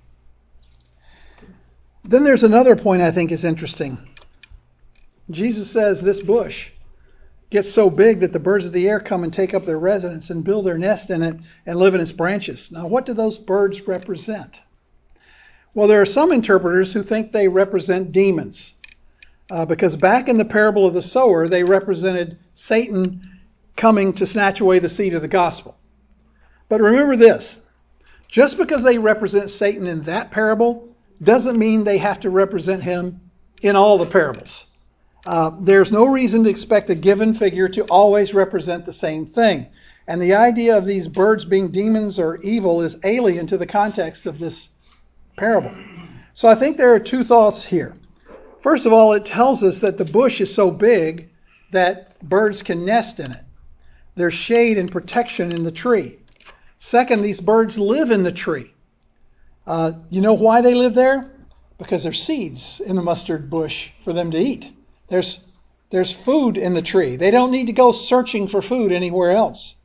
Then 2.04 2.22
there's 2.22 2.44
another 2.44 2.76
point 2.76 3.00
I 3.00 3.10
think 3.10 3.32
is 3.32 3.46
interesting. 3.46 3.96
Jesus 5.30 5.70
says 5.70 6.02
this 6.02 6.20
bush 6.20 6.68
gets 7.48 7.72
so 7.72 7.88
big 7.88 8.20
that 8.20 8.34
the 8.34 8.38
birds 8.38 8.66
of 8.66 8.74
the 8.74 8.86
air 8.86 9.00
come 9.00 9.24
and 9.24 9.32
take 9.32 9.54
up 9.54 9.64
their 9.64 9.78
residence 9.78 10.28
and 10.28 10.44
build 10.44 10.66
their 10.66 10.76
nest 10.76 11.08
in 11.08 11.22
it 11.22 11.36
and 11.64 11.78
live 11.78 11.94
in 11.94 12.02
its 12.02 12.12
branches. 12.12 12.70
Now, 12.70 12.86
what 12.86 13.06
do 13.06 13.14
those 13.14 13.38
birds 13.38 13.88
represent? 13.88 14.60
Well, 15.78 15.86
there 15.86 16.02
are 16.02 16.06
some 16.06 16.32
interpreters 16.32 16.92
who 16.92 17.04
think 17.04 17.30
they 17.30 17.46
represent 17.46 18.10
demons 18.10 18.74
uh, 19.48 19.64
because 19.64 19.94
back 19.94 20.28
in 20.28 20.36
the 20.36 20.44
parable 20.44 20.84
of 20.84 20.92
the 20.92 21.02
sower, 21.02 21.46
they 21.46 21.62
represented 21.62 22.36
Satan 22.54 23.38
coming 23.76 24.12
to 24.14 24.26
snatch 24.26 24.58
away 24.58 24.80
the 24.80 24.88
seed 24.88 25.14
of 25.14 25.22
the 25.22 25.28
gospel. 25.28 25.76
But 26.68 26.80
remember 26.80 27.14
this 27.14 27.60
just 28.26 28.56
because 28.56 28.82
they 28.82 28.98
represent 28.98 29.50
Satan 29.50 29.86
in 29.86 30.02
that 30.02 30.32
parable 30.32 30.96
doesn't 31.22 31.56
mean 31.56 31.84
they 31.84 31.98
have 31.98 32.18
to 32.22 32.30
represent 32.30 32.82
him 32.82 33.20
in 33.62 33.76
all 33.76 33.98
the 33.98 34.06
parables. 34.06 34.66
Uh, 35.26 35.52
there's 35.60 35.92
no 35.92 36.06
reason 36.06 36.42
to 36.42 36.50
expect 36.50 36.90
a 36.90 36.96
given 36.96 37.32
figure 37.32 37.68
to 37.68 37.84
always 37.84 38.34
represent 38.34 38.84
the 38.84 38.92
same 38.92 39.26
thing. 39.26 39.68
And 40.08 40.20
the 40.20 40.34
idea 40.34 40.76
of 40.76 40.86
these 40.86 41.06
birds 41.06 41.44
being 41.44 41.70
demons 41.70 42.18
or 42.18 42.38
evil 42.38 42.82
is 42.82 42.96
alien 43.04 43.46
to 43.46 43.56
the 43.56 43.66
context 43.66 44.26
of 44.26 44.40
this 44.40 44.70
parable. 45.38 45.72
So 46.34 46.48
I 46.48 46.54
think 46.54 46.76
there 46.76 46.92
are 46.94 47.00
two 47.00 47.24
thoughts 47.24 47.64
here. 47.64 47.94
First 48.60 48.86
of 48.86 48.92
all, 48.92 49.12
it 49.12 49.24
tells 49.24 49.62
us 49.62 49.78
that 49.80 49.96
the 49.96 50.04
bush 50.04 50.40
is 50.40 50.52
so 50.52 50.70
big 50.70 51.30
that 51.72 52.20
birds 52.28 52.62
can 52.62 52.84
nest 52.84 53.20
in 53.20 53.32
it. 53.32 53.44
There's 54.16 54.34
shade 54.34 54.78
and 54.78 54.90
protection 54.90 55.52
in 55.52 55.62
the 55.62 55.70
tree. 55.70 56.18
Second, 56.78 57.22
these 57.22 57.40
birds 57.40 57.78
live 57.78 58.10
in 58.10 58.22
the 58.22 58.32
tree. 58.32 58.72
Uh, 59.66 59.92
you 60.10 60.20
know 60.20 60.34
why 60.34 60.60
they 60.60 60.74
live 60.74 60.94
there? 60.94 61.30
Because 61.78 62.02
there's 62.02 62.22
seeds 62.22 62.80
in 62.80 62.96
the 62.96 63.02
mustard 63.02 63.48
bush 63.48 63.90
for 64.04 64.12
them 64.12 64.30
to 64.32 64.38
eat. 64.38 64.72
There's, 65.08 65.40
there's 65.90 66.10
food 66.10 66.56
in 66.56 66.74
the 66.74 66.82
tree. 66.82 67.16
They 67.16 67.30
don't 67.30 67.52
need 67.52 67.66
to 67.66 67.72
go 67.72 67.92
searching 67.92 68.48
for 68.48 68.62
food 68.62 68.92
anywhere 68.92 69.32
else. 69.32 69.76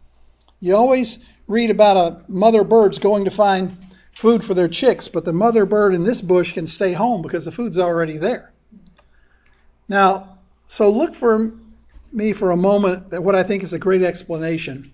You 0.59 0.75
always 0.75 1.19
read 1.47 1.69
about 1.69 1.97
a 1.97 2.31
mother 2.31 2.63
birds 2.63 2.97
going 2.97 3.25
to 3.25 3.31
find 3.31 3.77
food 4.13 4.43
for 4.43 4.53
their 4.53 4.67
chicks, 4.67 5.07
but 5.07 5.25
the 5.25 5.33
mother 5.33 5.65
bird 5.65 5.93
in 5.93 6.03
this 6.03 6.21
bush 6.21 6.53
can 6.53 6.67
stay 6.67 6.93
home 6.93 7.21
because 7.21 7.45
the 7.45 7.51
food's 7.51 7.77
already 7.77 8.17
there. 8.17 8.51
Now, 9.89 10.37
so 10.67 10.89
look 10.89 11.15
for 11.15 11.51
me 12.11 12.33
for 12.33 12.51
a 12.51 12.57
moment 12.57 13.11
at 13.11 13.23
what 13.23 13.35
I 13.35 13.43
think 13.43 13.63
is 13.63 13.73
a 13.73 13.79
great 13.79 14.03
explanation 14.03 14.91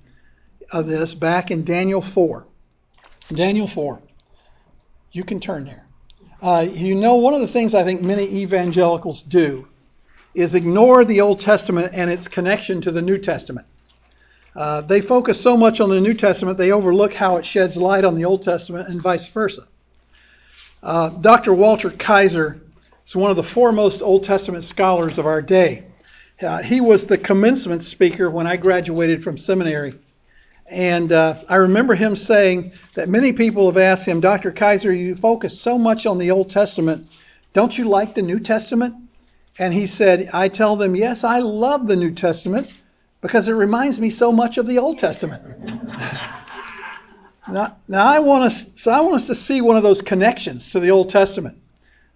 of 0.72 0.88
this 0.88 1.14
back 1.14 1.52
in 1.52 1.64
Daniel 1.64 2.02
4. 2.02 2.46
Daniel 3.34 3.68
4. 3.68 4.00
You 5.12 5.24
can 5.24 5.40
turn 5.40 5.66
there. 5.66 5.86
Uh, 6.42 6.66
you 6.72 6.96
know, 6.96 7.16
one 7.16 7.34
of 7.34 7.42
the 7.42 7.48
things 7.48 7.74
I 7.74 7.84
think 7.84 8.02
many 8.02 8.24
evangelicals 8.24 9.22
do 9.22 9.68
is 10.34 10.56
ignore 10.56 11.04
the 11.04 11.22
Old 11.22 11.40
Testament 11.40 11.92
and 11.94 12.10
its 12.10 12.28
connection 12.28 12.82
to 12.82 12.92
the 12.92 13.02
New 13.02 13.18
Testament. 13.18 13.68
Uh, 14.56 14.82
they 14.82 15.02
focus 15.02 15.40
so 15.40 15.56
much 15.56 15.80
on 15.80 15.90
the 15.90 16.00
New 16.00 16.14
Testament, 16.14 16.58
they 16.58 16.72
overlook 16.72 17.14
how 17.14 17.38
it 17.38 17.46
sheds 17.46 17.78
light 17.78 18.04
on 18.04 18.16
the 18.16 18.26
Old 18.26 18.42
Testament 18.42 18.90
and 18.90 19.02
vice 19.02 19.28
versa. 19.28 19.68
Uh, 20.82 21.10
Dr. 21.10 21.54
Walter 21.54 21.92
Kaiser 21.92 22.60
is 23.06 23.16
one 23.16 23.30
of 23.30 23.38
the 23.38 23.44
foremost 23.44 24.02
Old 24.02 24.24
Testament 24.24 24.64
scholars 24.64 25.18
of 25.18 25.26
our 25.26 25.42
day. 25.42 25.84
Uh, 26.42 26.62
he 26.62 26.80
was 26.80 27.06
the 27.06 27.18
commencement 27.18 27.84
speaker 27.84 28.30
when 28.30 28.48
I 28.48 28.56
graduated 28.56 29.24
from 29.24 29.38
seminary. 29.38 29.96
And 30.68 31.12
uh, 31.12 31.42
I 31.50 31.56
remember 31.56 31.96
him 31.96 32.16
saying 32.16 32.74
that 32.94 33.10
many 33.10 33.34
people 33.34 33.66
have 33.66 33.78
asked 33.78 34.06
him, 34.06 34.22
Dr. 34.22 34.52
Kaiser, 34.52 34.94
you 34.94 35.16
focus 35.16 35.60
so 35.60 35.78
much 35.78 36.06
on 36.06 36.18
the 36.18 36.32
Old 36.32 36.50
Testament. 36.50 37.08
Don't 37.54 37.78
you 37.78 37.90
like 37.90 38.16
the 38.16 38.22
New 38.22 38.40
Testament? 38.40 38.96
And 39.58 39.74
he 39.74 39.86
said, 39.86 40.30
I 40.32 40.48
tell 40.48 40.76
them, 40.76 40.96
yes, 40.96 41.24
I 41.24 41.40
love 41.40 41.88
the 41.88 41.96
New 41.96 42.12
Testament 42.12 42.74
because 43.22 43.48
it 43.48 43.54
reminds 43.54 44.00
me 44.00 44.10
so 44.10 44.32
much 44.32 44.58
of 44.58 44.66
the 44.66 44.78
Old 44.78 44.98
Testament. 44.98 45.44
now, 47.52 47.78
now 47.88 48.08
I 48.08 48.20
want 48.20 48.46
us, 48.46 48.66
so 48.76 48.92
I 48.92 49.02
want 49.02 49.16
us 49.16 49.28
to 49.28 49.36
see 49.36 49.62
one 49.62 49.78
of 49.78 49.84
those 49.84 50.02
connections 50.02 50.72
to 50.72 50.80
the 50.80 50.92
Old 50.92 51.10
Testament 51.10 51.58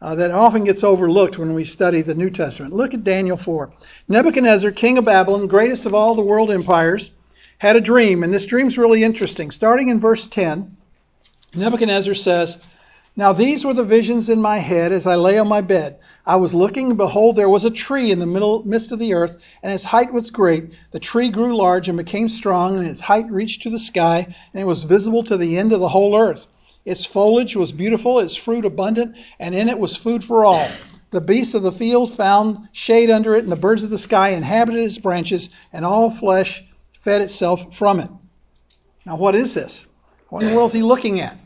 uh, 0.02 0.16
that 0.16 0.32
often 0.32 0.64
gets 0.64 0.84
overlooked 0.84 1.38
when 1.38 1.54
we 1.54 1.64
study 1.64 2.02
the 2.02 2.16
New 2.16 2.30
Testament. 2.30 2.74
Look 2.74 2.94
at 2.94 3.04
Daniel 3.04 3.38
4. 3.38 3.72
Nebuchadnezzar, 4.08 4.72
king 4.72 4.98
of 4.98 5.06
Babylon, 5.06 5.48
greatest 5.48 5.86
of 5.86 5.94
all 5.94 6.16
the 6.16 6.22
world 6.22 6.52
empires, 6.52 7.12
had 7.58 7.76
a 7.78 7.82
dream, 7.82 8.24
and 8.24 8.34
this 8.34 8.46
dream's 8.46 8.78
really 8.78 9.04
interesting. 9.04 9.52
Starting 9.52 9.88
in 9.88 10.00
verse 10.00 10.28
10, 10.28 10.76
Nebuchadnezzar 11.56 12.16
says, 12.16 12.62
Now 13.16 13.32
these 13.32 13.64
were 13.64 13.74
the 13.74 13.84
visions 13.84 14.28
in 14.28 14.42
my 14.42 14.58
head 14.58 14.92
as 14.92 15.08
I 15.08 15.16
lay 15.16 15.38
on 15.38 15.48
my 15.48 15.62
bed. 15.62 16.00
I 16.26 16.38
was 16.38 16.54
looking, 16.54 16.88
and 16.88 16.98
behold, 16.98 17.36
there 17.36 17.50
was 17.50 17.66
a 17.66 17.70
tree 17.70 18.10
in 18.10 18.20
the 18.20 18.26
middle, 18.26 18.66
midst 18.66 18.94
of 18.94 19.00
the 19.00 19.14
earth, 19.14 19.36
and 19.62 19.74
its 19.74 19.84
height 19.84 20.14
was 20.14 20.30
great. 20.30 20.70
The 20.92 21.00
tree 21.00 21.28
grew 21.28 21.58
large 21.58 21.90
and 21.90 21.98
became 21.98 22.30
strong, 22.30 22.78
and 22.78 22.88
its 22.88 23.02
height 23.02 23.30
reached 23.30 23.62
to 23.64 23.70
the 23.70 23.78
sky, 23.78 24.34
and 24.54 24.62
it 24.62 24.66
was 24.66 24.86
visible 24.86 25.24
to 25.24 25.36
the 25.36 25.58
end 25.58 25.74
of 25.74 25.82
the 25.82 25.90
whole 25.90 26.18
earth. 26.18 26.46
Its 26.86 27.04
foliage 27.04 27.58
was 27.58 27.74
beautiful, 27.74 28.20
its 28.20 28.38
fruit 28.38 28.64
abundant, 28.64 29.16
and 29.38 29.54
in 29.54 29.68
it 29.68 29.78
was 29.78 29.98
food 29.98 30.24
for 30.24 30.46
all. 30.46 30.66
The 31.12 31.20
beasts 31.20 31.56
of 31.56 31.64
the 31.64 31.72
field 31.74 32.14
found 32.14 32.70
shade 32.72 33.10
under 33.10 33.36
it, 33.36 33.44
and 33.44 33.52
the 33.52 33.58
birds 33.58 33.84
of 33.84 33.90
the 33.90 33.98
sky 33.98 34.30
inhabited 34.30 34.86
its 34.86 34.98
branches, 34.98 35.50
and 35.74 35.84
all 35.86 36.10
flesh 36.10 36.64
fed 37.02 37.22
itself 37.22 37.76
from 37.76 38.00
it. 38.00 38.10
Now, 39.06 39.18
what 39.18 39.36
is 39.36 39.54
this? 39.54 39.86
What 40.30 40.42
in 40.44 40.50
the 40.50 40.56
world 40.56 40.70
is 40.70 40.74
he 40.74 40.84
looking 40.84 41.20
at? 41.20 41.38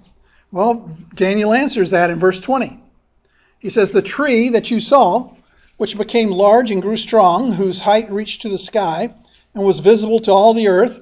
Well, 0.51 0.95
Daniel 1.15 1.51
answers 1.51 1.89
that 1.89 2.11
in 2.11 2.19
verse 2.19 2.39
20. 2.39 2.79
He 3.59 3.69
says, 3.71 3.91
The 3.91 4.01
tree 4.01 4.49
that 4.49 4.69
you 4.69 4.79
saw, 4.79 5.31
which 5.77 5.97
became 5.97 6.29
large 6.29 6.69
and 6.69 6.81
grew 6.81 6.97
strong, 6.97 7.53
whose 7.53 7.79
height 7.79 8.11
reached 8.11 8.43
to 8.43 8.49
the 8.49 8.57
sky, 8.57 9.11
and 9.53 9.63
was 9.63 9.79
visible 9.79 10.19
to 10.21 10.31
all 10.31 10.53
the 10.53 10.67
earth, 10.67 10.99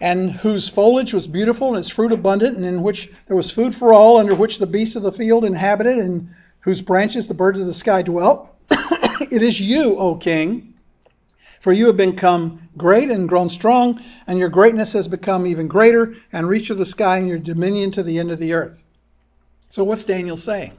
and 0.00 0.32
whose 0.32 0.68
foliage 0.68 1.14
was 1.14 1.26
beautiful 1.26 1.68
and 1.68 1.78
its 1.78 1.88
fruit 1.88 2.12
abundant, 2.12 2.56
and 2.56 2.66
in 2.66 2.82
which 2.82 3.10
there 3.26 3.36
was 3.36 3.50
food 3.50 3.74
for 3.74 3.94
all, 3.94 4.18
under 4.18 4.34
which 4.34 4.58
the 4.58 4.66
beasts 4.66 4.96
of 4.96 5.02
the 5.02 5.12
field 5.12 5.44
inhabited, 5.44 5.98
and 5.98 6.28
whose 6.60 6.82
branches 6.82 7.26
the 7.26 7.34
birds 7.34 7.58
of 7.58 7.66
the 7.66 7.72
sky 7.72 8.02
dwelt. 8.02 8.48
it 8.70 9.42
is 9.42 9.60
you, 9.60 9.96
O 9.96 10.16
king, 10.16 10.74
for 11.60 11.72
you 11.72 11.86
have 11.86 11.96
become 11.96 12.68
great 12.76 13.10
and 13.10 13.28
grown 13.30 13.48
strong, 13.48 13.98
and 14.26 14.38
your 14.38 14.50
greatness 14.50 14.92
has 14.92 15.08
become 15.08 15.46
even 15.46 15.68
greater, 15.68 16.14
and 16.34 16.48
reached 16.48 16.66
to 16.66 16.74
the 16.74 16.84
sky, 16.84 17.16
and 17.16 17.28
your 17.28 17.38
dominion 17.38 17.90
to 17.92 18.02
the 18.02 18.18
end 18.18 18.30
of 18.30 18.38
the 18.38 18.52
earth. 18.52 18.82
So, 19.70 19.84
what's 19.84 20.04
Daniel 20.04 20.36
saying? 20.36 20.72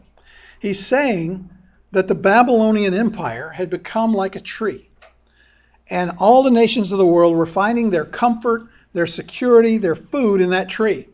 He's 0.59 0.85
saying 0.85 1.49
that 1.91 2.07
the 2.07 2.15
Babylonian 2.15 2.93
Empire 2.93 3.49
had 3.49 3.69
become 3.69 4.13
like 4.13 4.35
a 4.35 4.41
tree, 4.41 4.87
and 5.89 6.11
all 6.19 6.43
the 6.43 6.49
nations 6.51 6.91
of 6.91 6.97
the 6.97 7.05
world 7.05 7.35
were 7.35 7.45
finding 7.45 7.89
their 7.89 8.05
comfort 8.05 8.67
their 8.95 9.05
security, 9.05 9.77
their 9.77 9.93
food 9.93 10.41
in 10.41 10.49
that 10.51 10.69
tree. 10.69 11.07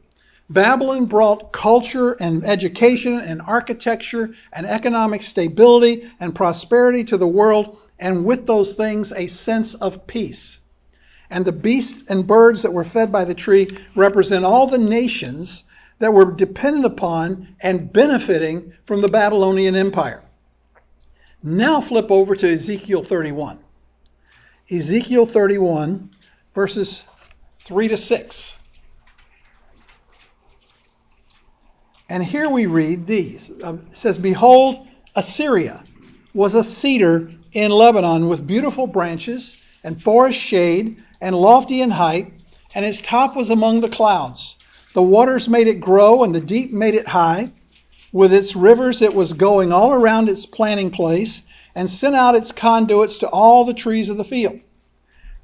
Babylon 0.49 1.05
brought 1.05 1.51
culture 1.51 2.11
and 2.13 2.45
education 2.45 3.17
and 3.17 3.41
architecture 3.41 4.29
and 4.53 4.67
economic 4.67 5.23
stability 5.23 6.07
and 6.19 6.35
prosperity 6.35 7.03
to 7.05 7.17
the 7.17 7.27
world, 7.27 7.77
and 7.99 8.23
with 8.23 8.45
those 8.45 8.73
things, 8.73 9.11
a 9.13 9.25
sense 9.27 9.73
of 9.75 10.05
peace. 10.05 10.59
And 11.31 11.43
the 11.43 11.51
beasts 11.51 12.03
and 12.07 12.27
birds 12.27 12.61
that 12.61 12.73
were 12.73 12.83
fed 12.83 13.11
by 13.11 13.25
the 13.25 13.33
tree 13.33 13.67
represent 13.95 14.45
all 14.45 14.67
the 14.67 14.77
nations 14.77 15.63
that 16.01 16.13
were 16.13 16.25
dependent 16.25 16.83
upon 16.83 17.55
and 17.61 17.93
benefiting 17.93 18.73
from 18.85 19.01
the 19.01 19.07
Babylonian 19.07 19.75
Empire. 19.75 20.23
Now 21.43 21.79
flip 21.79 22.09
over 22.09 22.35
to 22.35 22.51
Ezekiel 22.51 23.03
31. 23.03 23.59
Ezekiel 24.71 25.27
31, 25.27 26.09
verses 26.55 27.03
3 27.65 27.87
to 27.89 27.97
6. 27.97 28.55
And 32.09 32.25
here 32.25 32.49
we 32.49 32.65
read 32.65 33.05
these. 33.05 33.51
Um, 33.61 33.85
it 33.91 33.97
says, 33.97 34.17
Behold, 34.17 34.87
Assyria 35.15 35.83
was 36.33 36.55
a 36.55 36.63
cedar 36.63 37.31
in 37.53 37.69
Lebanon 37.69 38.27
with 38.27 38.47
beautiful 38.47 38.87
branches 38.87 39.61
and 39.83 40.01
forest 40.01 40.39
shade 40.39 40.97
and 41.21 41.35
lofty 41.35 41.81
in 41.81 41.91
height, 41.91 42.33
and 42.73 42.83
its 42.83 43.01
top 43.01 43.35
was 43.35 43.51
among 43.51 43.81
the 43.81 43.89
clouds. 43.89 44.55
The 44.93 45.01
waters 45.01 45.47
made 45.47 45.67
it 45.67 45.79
grow, 45.79 46.21
and 46.21 46.35
the 46.35 46.41
deep 46.41 46.73
made 46.73 46.95
it 46.95 47.07
high. 47.07 47.51
With 48.11 48.33
its 48.33 48.57
rivers 48.57 49.01
it 49.01 49.15
was 49.15 49.31
going 49.31 49.71
all 49.71 49.93
around 49.93 50.27
its 50.27 50.45
planting 50.45 50.91
place, 50.91 51.43
and 51.73 51.89
sent 51.89 52.13
out 52.13 52.35
its 52.35 52.51
conduits 52.51 53.17
to 53.19 53.29
all 53.29 53.63
the 53.63 53.73
trees 53.73 54.09
of 54.09 54.17
the 54.17 54.25
field. 54.25 54.59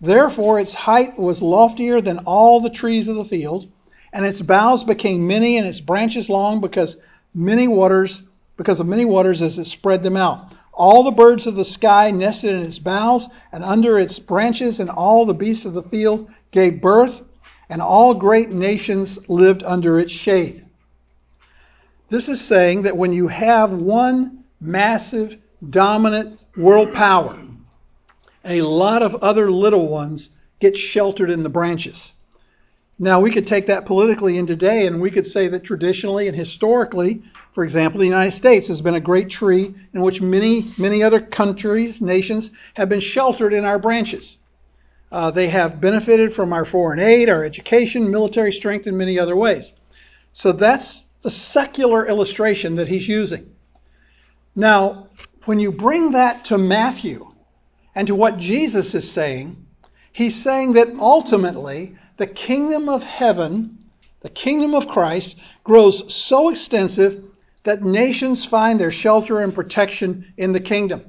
Therefore 0.02 0.60
its 0.60 0.74
height 0.74 1.18
was 1.18 1.42
loftier 1.42 2.02
than 2.02 2.20
all 2.26 2.60
the 2.60 2.70
trees 2.70 3.08
of 3.08 3.16
the 3.16 3.24
field, 3.24 3.68
and 4.12 4.26
its 4.26 4.42
boughs 4.42 4.84
became 4.84 5.26
many, 5.26 5.56
and 5.56 5.66
its 5.66 5.80
branches 5.80 6.28
long, 6.30 6.60
because 6.60 6.98
many 7.34 7.70
waters, 7.70 8.24
because 8.58 8.82
of 8.82 8.88
many 8.88 9.06
waters 9.06 9.42
as 9.42 9.58
it 9.58 9.64
spread 9.66 10.04
them 10.04 10.18
out. 10.18 10.52
All 10.74 11.04
the 11.04 11.12
birds 11.12 11.48
of 11.48 11.56
the 11.56 11.64
sky 11.64 12.12
nested 12.12 12.54
in 12.54 12.64
its 12.64 12.80
boughs, 12.80 13.30
and 13.54 13.64
under 13.64 13.98
its 13.98 14.20
branches, 14.20 14.82
and 14.82 14.90
all 14.90 15.26
the 15.26 15.34
beasts 15.34 15.64
of 15.64 15.74
the 15.74 15.82
field 15.82 16.28
gave 16.52 16.82
birth, 16.82 17.22
and 17.70 17.82
all 17.82 18.14
great 18.14 18.50
nations 18.50 19.20
lived 19.30 19.64
under 19.64 20.00
its 20.00 20.12
shade. 20.12 20.66
This 22.10 22.30
is 22.30 22.40
saying 22.40 22.84
that 22.84 22.96
when 22.96 23.12
you 23.12 23.28
have 23.28 23.74
one 23.74 24.44
massive, 24.62 25.38
dominant 25.70 26.40
world 26.56 26.94
power, 26.94 27.38
a 28.46 28.62
lot 28.62 29.02
of 29.02 29.16
other 29.16 29.52
little 29.52 29.88
ones 29.88 30.30
get 30.60 30.78
sheltered 30.78 31.30
in 31.30 31.44
the 31.44 31.50
branches. 31.50 32.14
Now, 33.00 33.20
we 33.20 33.30
could 33.30 33.46
take 33.46 33.68
that 33.68 33.86
politically 33.86 34.38
in 34.38 34.48
today, 34.48 34.88
and 34.88 35.00
we 35.00 35.12
could 35.12 35.28
say 35.28 35.48
that 35.50 35.64
traditionally 35.64 36.28
and 36.28 36.36
historically, 36.36 37.22
for 37.52 37.64
example, 37.64 38.00
the 38.00 38.08
United 38.08 38.32
States 38.32 38.68
has 38.70 38.82
been 38.82 38.96
a 38.96 39.00
great 39.00 39.30
tree 39.30 39.74
in 39.94 40.02
which 40.02 40.22
many, 40.22 40.72
many 40.78 41.04
other 41.04 41.20
countries, 41.20 42.02
nations 42.02 42.52
have 42.74 42.90
been 42.90 43.00
sheltered 43.00 43.54
in 43.54 43.66
our 43.66 43.78
branches. 43.78 44.37
Uh, 45.12 45.32
they 45.32 45.48
have 45.48 45.80
benefited 45.80 46.34
from 46.34 46.52
our 46.52 46.66
foreign 46.66 47.00
aid, 47.00 47.30
our 47.30 47.46
education, 47.46 48.12
military 48.12 48.52
strength, 48.52 48.88
and 48.88 48.98
many 48.98 49.18
other 49.18 49.36
ways. 49.36 49.72
So 50.34 50.52
that's 50.52 51.08
the 51.22 51.32
secular 51.32 52.06
illustration 52.08 52.76
that 52.76 52.88
he's 52.88 53.08
using. 53.08 53.50
Now, 54.56 55.08
when 55.46 55.60
you 55.60 55.72
bring 55.72 56.12
that 56.12 56.46
to 56.46 56.58
Matthew 56.58 57.32
and 57.96 58.08
to 58.08 58.16
what 58.16 58.38
Jesus 58.38 58.94
is 58.94 59.10
saying, 59.10 59.66
he's 60.12 60.36
saying 60.36 60.74
that 60.74 60.94
ultimately 61.00 61.96
the 62.18 62.28
kingdom 62.28 62.90
of 62.90 63.04
heaven, 63.04 63.78
the 64.22 64.30
kingdom 64.30 64.76
of 64.76 64.88
Christ, 64.88 65.38
grows 65.64 66.14
so 66.14 66.50
extensive 66.50 67.24
that 67.64 67.84
nations 67.84 68.44
find 68.44 68.80
their 68.80 68.92
shelter 68.92 69.40
and 69.42 69.54
protection 69.54 70.34
in 70.38 70.54
the 70.54 70.60
kingdom. 70.60 71.06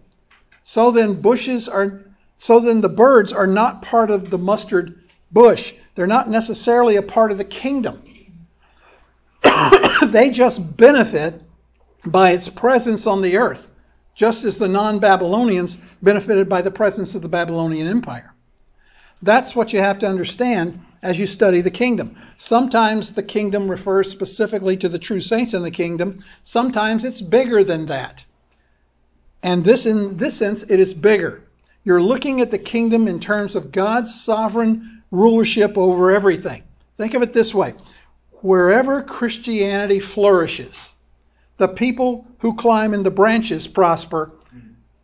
So 0.62 0.90
then 0.90 1.20
bushes 1.20 1.68
are 1.68 2.04
so 2.38 2.60
then 2.60 2.80
the 2.80 2.88
birds 2.88 3.32
are 3.32 3.46
not 3.46 3.82
part 3.82 4.10
of 4.10 4.30
the 4.30 4.38
mustard 4.38 5.02
bush. 5.32 5.74
They're 5.94 6.06
not 6.06 6.30
necessarily 6.30 6.96
a 6.96 7.02
part 7.02 7.32
of 7.32 7.38
the 7.38 7.44
kingdom. 7.44 8.02
they 10.06 10.30
just 10.30 10.76
benefit 10.76 11.42
by 12.06 12.30
its 12.30 12.48
presence 12.48 13.06
on 13.06 13.22
the 13.22 13.36
earth, 13.36 13.66
just 14.14 14.44
as 14.44 14.56
the 14.58 14.68
non 14.68 15.00
Babylonians 15.00 15.78
benefited 16.02 16.48
by 16.48 16.62
the 16.62 16.70
presence 16.70 17.14
of 17.14 17.22
the 17.22 17.28
Babylonian 17.28 17.88
Empire. 17.88 18.32
That's 19.20 19.56
what 19.56 19.72
you 19.72 19.80
have 19.80 19.98
to 19.98 20.06
understand 20.06 20.80
as 21.02 21.18
you 21.18 21.26
study 21.26 21.60
the 21.60 21.70
kingdom. 21.70 22.16
Sometimes 22.36 23.12
the 23.12 23.22
kingdom 23.22 23.68
refers 23.68 24.08
specifically 24.08 24.76
to 24.76 24.88
the 24.88 24.98
true 24.98 25.20
saints 25.20 25.54
in 25.54 25.62
the 25.62 25.70
kingdom, 25.70 26.24
sometimes 26.44 27.04
it's 27.04 27.20
bigger 27.20 27.64
than 27.64 27.86
that. 27.86 28.24
And 29.42 29.64
this, 29.64 29.86
in 29.86 30.16
this 30.16 30.36
sense, 30.36 30.62
it 30.68 30.80
is 30.80 30.94
bigger. 30.94 31.42
You're 31.84 32.02
looking 32.02 32.40
at 32.40 32.50
the 32.50 32.58
kingdom 32.58 33.08
in 33.08 33.20
terms 33.20 33.54
of 33.54 33.72
God's 33.72 34.14
sovereign 34.14 35.02
rulership 35.10 35.78
over 35.78 36.10
everything. 36.10 36.62
Think 36.96 37.14
of 37.14 37.22
it 37.22 37.32
this 37.32 37.54
way 37.54 37.74
wherever 38.42 39.02
Christianity 39.02 40.00
flourishes, 40.00 40.90
the 41.56 41.68
people 41.68 42.26
who 42.38 42.54
climb 42.54 42.94
in 42.94 43.02
the 43.02 43.10
branches 43.10 43.66
prosper 43.66 44.32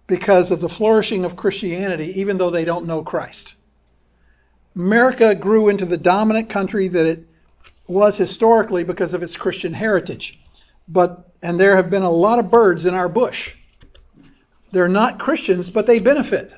because 0.07 0.51
of 0.51 0.61
the 0.61 0.69
flourishing 0.69 1.25
of 1.25 1.37
Christianity, 1.37 2.13
even 2.21 2.37
though 2.39 2.51
they 2.51 2.65
don't 2.65 2.87
know 2.87 3.03
Christ. 3.03 3.55
America 4.77 5.35
grew 5.35 5.69
into 5.69 5.85
the 5.85 5.97
dominant 5.97 6.49
country 6.49 6.89
that 6.89 7.07
it 7.07 7.27
was 7.87 8.17
historically 8.17 8.85
because 8.85 9.15
of 9.15 9.23
its 9.23 9.37
Christian 9.37 9.73
heritage. 9.73 10.41
But 10.89 11.31
and 11.43 11.59
there 11.59 11.77
have 11.77 11.91
been 11.91 12.03
a 12.03 12.11
lot 12.11 12.39
of 12.39 12.51
birds 12.51 12.87
in 12.87 12.95
our 12.95 13.09
bush. 13.09 13.55
They're 14.73 14.89
not 14.89 15.19
Christians, 15.19 15.71
but 15.71 15.87
they 15.87 15.99
benefit 15.99 16.53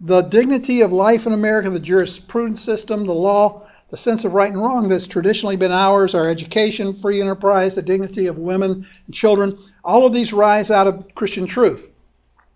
the 0.00 0.22
dignity 0.22 0.80
of 0.80 0.92
life 0.92 1.26
in 1.26 1.32
America, 1.32 1.70
the 1.70 1.80
jurisprudence 1.80 2.62
system, 2.62 3.04
the 3.04 3.12
law, 3.12 3.66
the 3.90 3.96
sense 3.96 4.24
of 4.24 4.32
right 4.32 4.52
and 4.52 4.60
wrong 4.60 4.88
that's 4.88 5.08
traditionally 5.08 5.56
been 5.56 5.72
ours, 5.72 6.14
our 6.14 6.28
education, 6.28 6.94
free 7.00 7.20
enterprise, 7.20 7.74
the 7.74 7.82
dignity 7.82 8.26
of 8.26 8.38
women 8.38 8.86
and 9.06 9.14
children, 9.14 9.58
all 9.84 10.06
of 10.06 10.12
these 10.12 10.32
rise 10.32 10.70
out 10.70 10.86
of 10.86 11.14
Christian 11.14 11.46
truth. 11.46 11.86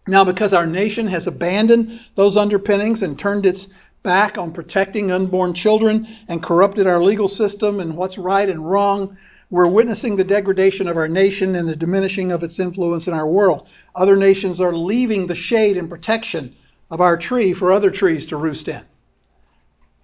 Now, 0.07 0.25
because 0.25 0.53
our 0.53 0.67
nation 0.67 1.09
has 1.09 1.27
abandoned 1.27 2.01
those 2.15 2.37
underpinnings 2.37 3.03
and 3.03 3.19
turned 3.19 3.47
its 3.47 3.67
back 4.05 4.39
on 4.39 4.53
protecting 4.53 5.11
unborn 5.11 5.55
children 5.55 6.07
and 6.29 6.43
corrupted 6.43 6.87
our 6.87 7.03
legal 7.03 7.29
system 7.29 7.81
and 7.81 7.97
what's 7.97 8.19
right 8.19 8.49
and 8.49 8.69
wrong, 8.71 9.17
we're 9.51 9.67
witnessing 9.67 10.17
the 10.17 10.25
degradation 10.25 10.87
of 10.87 10.97
our 10.97 11.09
nation 11.09 11.57
and 11.57 11.69
the 11.69 11.77
diminishing 11.77 12.31
of 12.31 12.43
its 12.43 12.59
influence 12.59 13.09
in 13.09 13.15
our 13.15 13.27
world. 13.27 13.69
Other 13.95 14.17
nations 14.17 14.61
are 14.61 14.73
leaving 14.73 15.27
the 15.27 15.35
shade 15.35 15.77
and 15.77 15.91
protection 15.91 16.55
of 16.93 17.01
our 17.01 17.17
tree 17.17 17.55
for 17.55 17.73
other 17.73 17.91
trees 17.91 18.27
to 18.27 18.37
roost 18.37 18.69
in. 18.69 18.83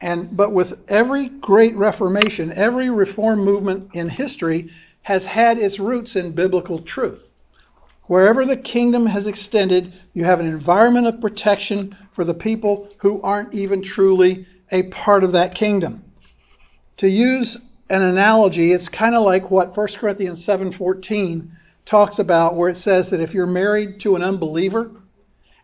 And 0.00 0.34
but 0.34 0.52
with 0.52 0.78
every 0.88 1.28
great 1.28 1.76
reformation, 1.76 2.50
every 2.54 2.88
reform 2.88 3.40
movement 3.40 3.90
in 3.92 4.08
history 4.08 4.72
has 5.02 5.26
had 5.26 5.58
its 5.58 5.78
roots 5.78 6.16
in 6.16 6.32
biblical 6.32 6.80
truth. 6.80 7.22
Wherever 8.04 8.46
the 8.46 8.56
kingdom 8.56 9.04
has 9.04 9.26
extended, 9.26 9.92
you 10.14 10.24
have 10.24 10.40
an 10.40 10.46
environment 10.46 11.06
of 11.06 11.20
protection 11.20 11.94
for 12.10 12.24
the 12.24 12.32
people 12.32 12.88
who 12.98 13.20
aren't 13.20 13.52
even 13.52 13.82
truly 13.82 14.46
a 14.72 14.84
part 14.84 15.24
of 15.24 15.32
that 15.32 15.54
kingdom. 15.54 16.02
To 16.98 17.08
use 17.08 17.58
an 17.90 18.00
analogy, 18.00 18.72
it's 18.72 18.88
kind 18.88 19.14
of 19.14 19.24
like 19.24 19.50
what 19.50 19.76
1 19.76 19.88
Corinthians 19.98 20.42
7:14 20.42 21.50
talks 21.84 22.18
about 22.18 22.54
where 22.54 22.70
it 22.70 22.78
says 22.78 23.10
that 23.10 23.20
if 23.20 23.34
you're 23.34 23.46
married 23.46 24.00
to 24.00 24.16
an 24.16 24.22
unbeliever, 24.22 24.90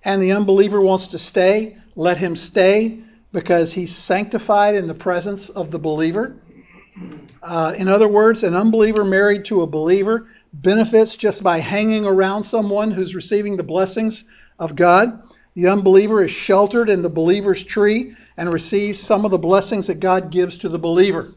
and 0.05 0.23
the 0.23 0.33
unbeliever 0.33 0.81
wants 0.81 1.09
to 1.09 1.19
stay, 1.19 1.77
let 1.97 2.19
him 2.19 2.37
stay 2.37 2.99
because 3.33 3.73
he's 3.73 3.95
sanctified 3.95 4.75
in 4.75 4.87
the 4.87 4.95
presence 4.95 5.49
of 5.49 5.71
the 5.71 5.79
believer. 5.79 6.37
Uh, 7.43 7.75
in 7.77 7.89
other 7.89 8.09
words, 8.09 8.45
an 8.45 8.55
unbeliever 8.55 9.05
married 9.05 9.45
to 9.45 9.63
a 9.63 9.67
believer 9.67 10.29
benefits 10.53 11.17
just 11.17 11.43
by 11.43 11.59
hanging 11.59 12.07
around 12.07 12.45
someone 12.45 12.91
who's 12.91 13.15
receiving 13.15 13.57
the 13.57 13.63
blessings 13.63 14.25
of 14.59 14.77
God. 14.77 15.21
The 15.55 15.69
unbeliever 15.69 16.23
is 16.23 16.31
sheltered 16.31 16.89
in 16.89 17.03
the 17.03 17.09
believer's 17.09 17.63
tree 17.65 18.15
and 18.37 18.53
receives 18.53 19.01
some 19.01 19.25
of 19.25 19.31
the 19.31 19.39
blessings 19.39 19.87
that 19.89 20.01
God 20.01 20.31
gives 20.31 20.59
to 20.59 20.69
the 20.69 20.79
believer. 20.79 21.35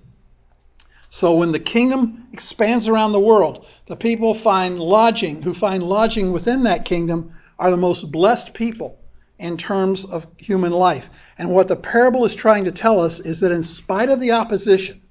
So 1.09 1.33
when 1.33 1.51
the 1.51 1.59
kingdom 1.59 2.27
expands 2.33 2.87
around 2.87 3.11
the 3.11 3.19
world, 3.19 3.65
the 3.87 3.95
people 3.95 4.33
find 4.33 4.79
lodging, 4.79 5.41
who 5.41 5.53
find 5.53 5.81
lodging 5.83 6.31
within 6.31 6.63
that 6.63 6.85
kingdom, 6.85 7.33
are 7.59 7.71
the 7.71 7.77
most 7.77 8.11
blessed 8.11 8.53
people 8.53 8.97
in 9.39 9.57
terms 9.57 10.05
of 10.05 10.27
human 10.37 10.71
life. 10.71 11.09
And 11.37 11.49
what 11.49 11.67
the 11.67 11.75
parable 11.75 12.25
is 12.25 12.33
trying 12.33 12.65
to 12.65 12.71
tell 12.71 12.99
us 12.99 13.19
is 13.19 13.39
that 13.41 13.51
in 13.51 13.63
spite 13.63 14.09
of 14.09 14.19
the 14.19 14.31
opposition, 14.31 15.01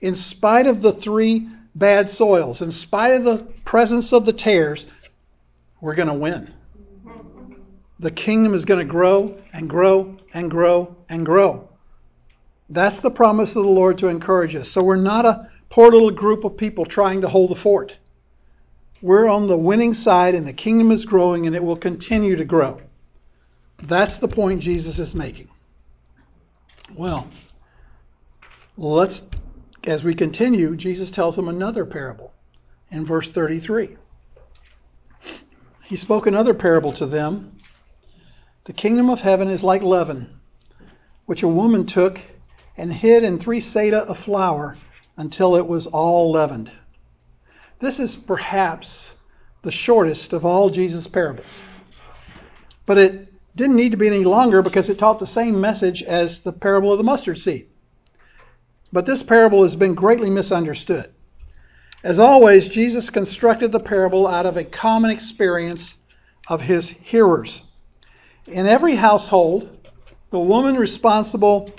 in 0.00 0.14
spite 0.14 0.66
of 0.66 0.82
the 0.82 0.92
three 0.92 1.48
bad 1.74 2.08
soils, 2.08 2.62
in 2.62 2.70
spite 2.70 3.14
of 3.14 3.24
the 3.24 3.38
presence 3.64 4.12
of 4.12 4.24
the 4.24 4.32
tares, 4.32 4.86
we're 5.80 5.94
going 5.94 6.08
to 6.08 6.14
win. 6.14 6.52
The 8.00 8.10
kingdom 8.10 8.54
is 8.54 8.64
going 8.64 8.86
to 8.86 8.90
grow 8.90 9.38
and 9.52 9.68
grow 9.68 10.16
and 10.32 10.50
grow 10.50 10.96
and 11.08 11.24
grow. 11.24 11.68
That's 12.68 13.00
the 13.00 13.10
promise 13.10 13.50
of 13.50 13.64
the 13.64 13.70
Lord 13.70 13.98
to 13.98 14.08
encourage 14.08 14.56
us. 14.56 14.68
So 14.68 14.82
we're 14.82 14.96
not 14.96 15.26
a 15.26 15.50
poor 15.68 15.90
little 15.90 16.10
group 16.10 16.44
of 16.44 16.56
people 16.56 16.84
trying 16.84 17.20
to 17.20 17.28
hold 17.28 17.50
the 17.50 17.56
fort. 17.56 17.94
We're 19.04 19.28
on 19.28 19.48
the 19.48 19.58
winning 19.58 19.92
side, 19.92 20.34
and 20.34 20.46
the 20.46 20.54
kingdom 20.54 20.90
is 20.90 21.04
growing, 21.04 21.46
and 21.46 21.54
it 21.54 21.62
will 21.62 21.76
continue 21.76 22.36
to 22.36 22.44
grow. 22.46 22.80
That's 23.82 24.16
the 24.16 24.28
point 24.28 24.62
Jesus 24.62 24.98
is 24.98 25.14
making. 25.14 25.50
Well, 26.94 27.28
let's, 28.78 29.20
as 29.86 30.02
we 30.02 30.14
continue, 30.14 30.74
Jesus 30.74 31.10
tells 31.10 31.36
them 31.36 31.48
another 31.48 31.84
parable 31.84 32.32
in 32.90 33.04
verse 33.04 33.30
33. 33.30 33.98
He 35.84 35.96
spoke 35.98 36.26
another 36.26 36.54
parable 36.54 36.94
to 36.94 37.04
them. 37.04 37.58
The 38.64 38.72
kingdom 38.72 39.10
of 39.10 39.20
heaven 39.20 39.48
is 39.48 39.62
like 39.62 39.82
leaven, 39.82 40.40
which 41.26 41.42
a 41.42 41.48
woman 41.48 41.84
took 41.84 42.22
and 42.78 42.90
hid 42.90 43.22
in 43.22 43.38
three 43.38 43.60
seah 43.60 44.06
of 44.06 44.18
flour 44.18 44.78
until 45.18 45.56
it 45.56 45.66
was 45.66 45.86
all 45.88 46.32
leavened. 46.32 46.70
This 47.80 48.00
is 48.00 48.16
perhaps 48.16 49.10
the 49.62 49.70
shortest 49.70 50.32
of 50.32 50.44
all 50.44 50.70
Jesus' 50.70 51.06
parables. 51.06 51.60
But 52.86 52.98
it 52.98 53.32
didn't 53.56 53.76
need 53.76 53.92
to 53.92 53.96
be 53.96 54.06
any 54.06 54.24
longer 54.24 54.62
because 54.62 54.88
it 54.88 54.98
taught 54.98 55.18
the 55.18 55.26
same 55.26 55.60
message 55.60 56.02
as 56.02 56.40
the 56.40 56.52
parable 56.52 56.92
of 56.92 56.98
the 56.98 57.04
mustard 57.04 57.38
seed. 57.38 57.68
but 58.94 59.06
this 59.06 59.24
parable 59.24 59.62
has 59.64 59.74
been 59.74 59.92
greatly 59.92 60.30
misunderstood. 60.30 61.12
As 62.04 62.20
always, 62.20 62.68
Jesus 62.68 63.10
constructed 63.10 63.72
the 63.72 63.80
parable 63.80 64.28
out 64.28 64.46
of 64.46 64.56
a 64.56 64.62
common 64.62 65.10
experience 65.10 65.94
of 66.46 66.60
his 66.60 66.90
hearers. 66.90 67.62
In 68.46 68.66
every 68.66 68.94
household, 68.94 69.88
the 70.30 70.38
woman 70.38 70.76
responsible 70.76 71.70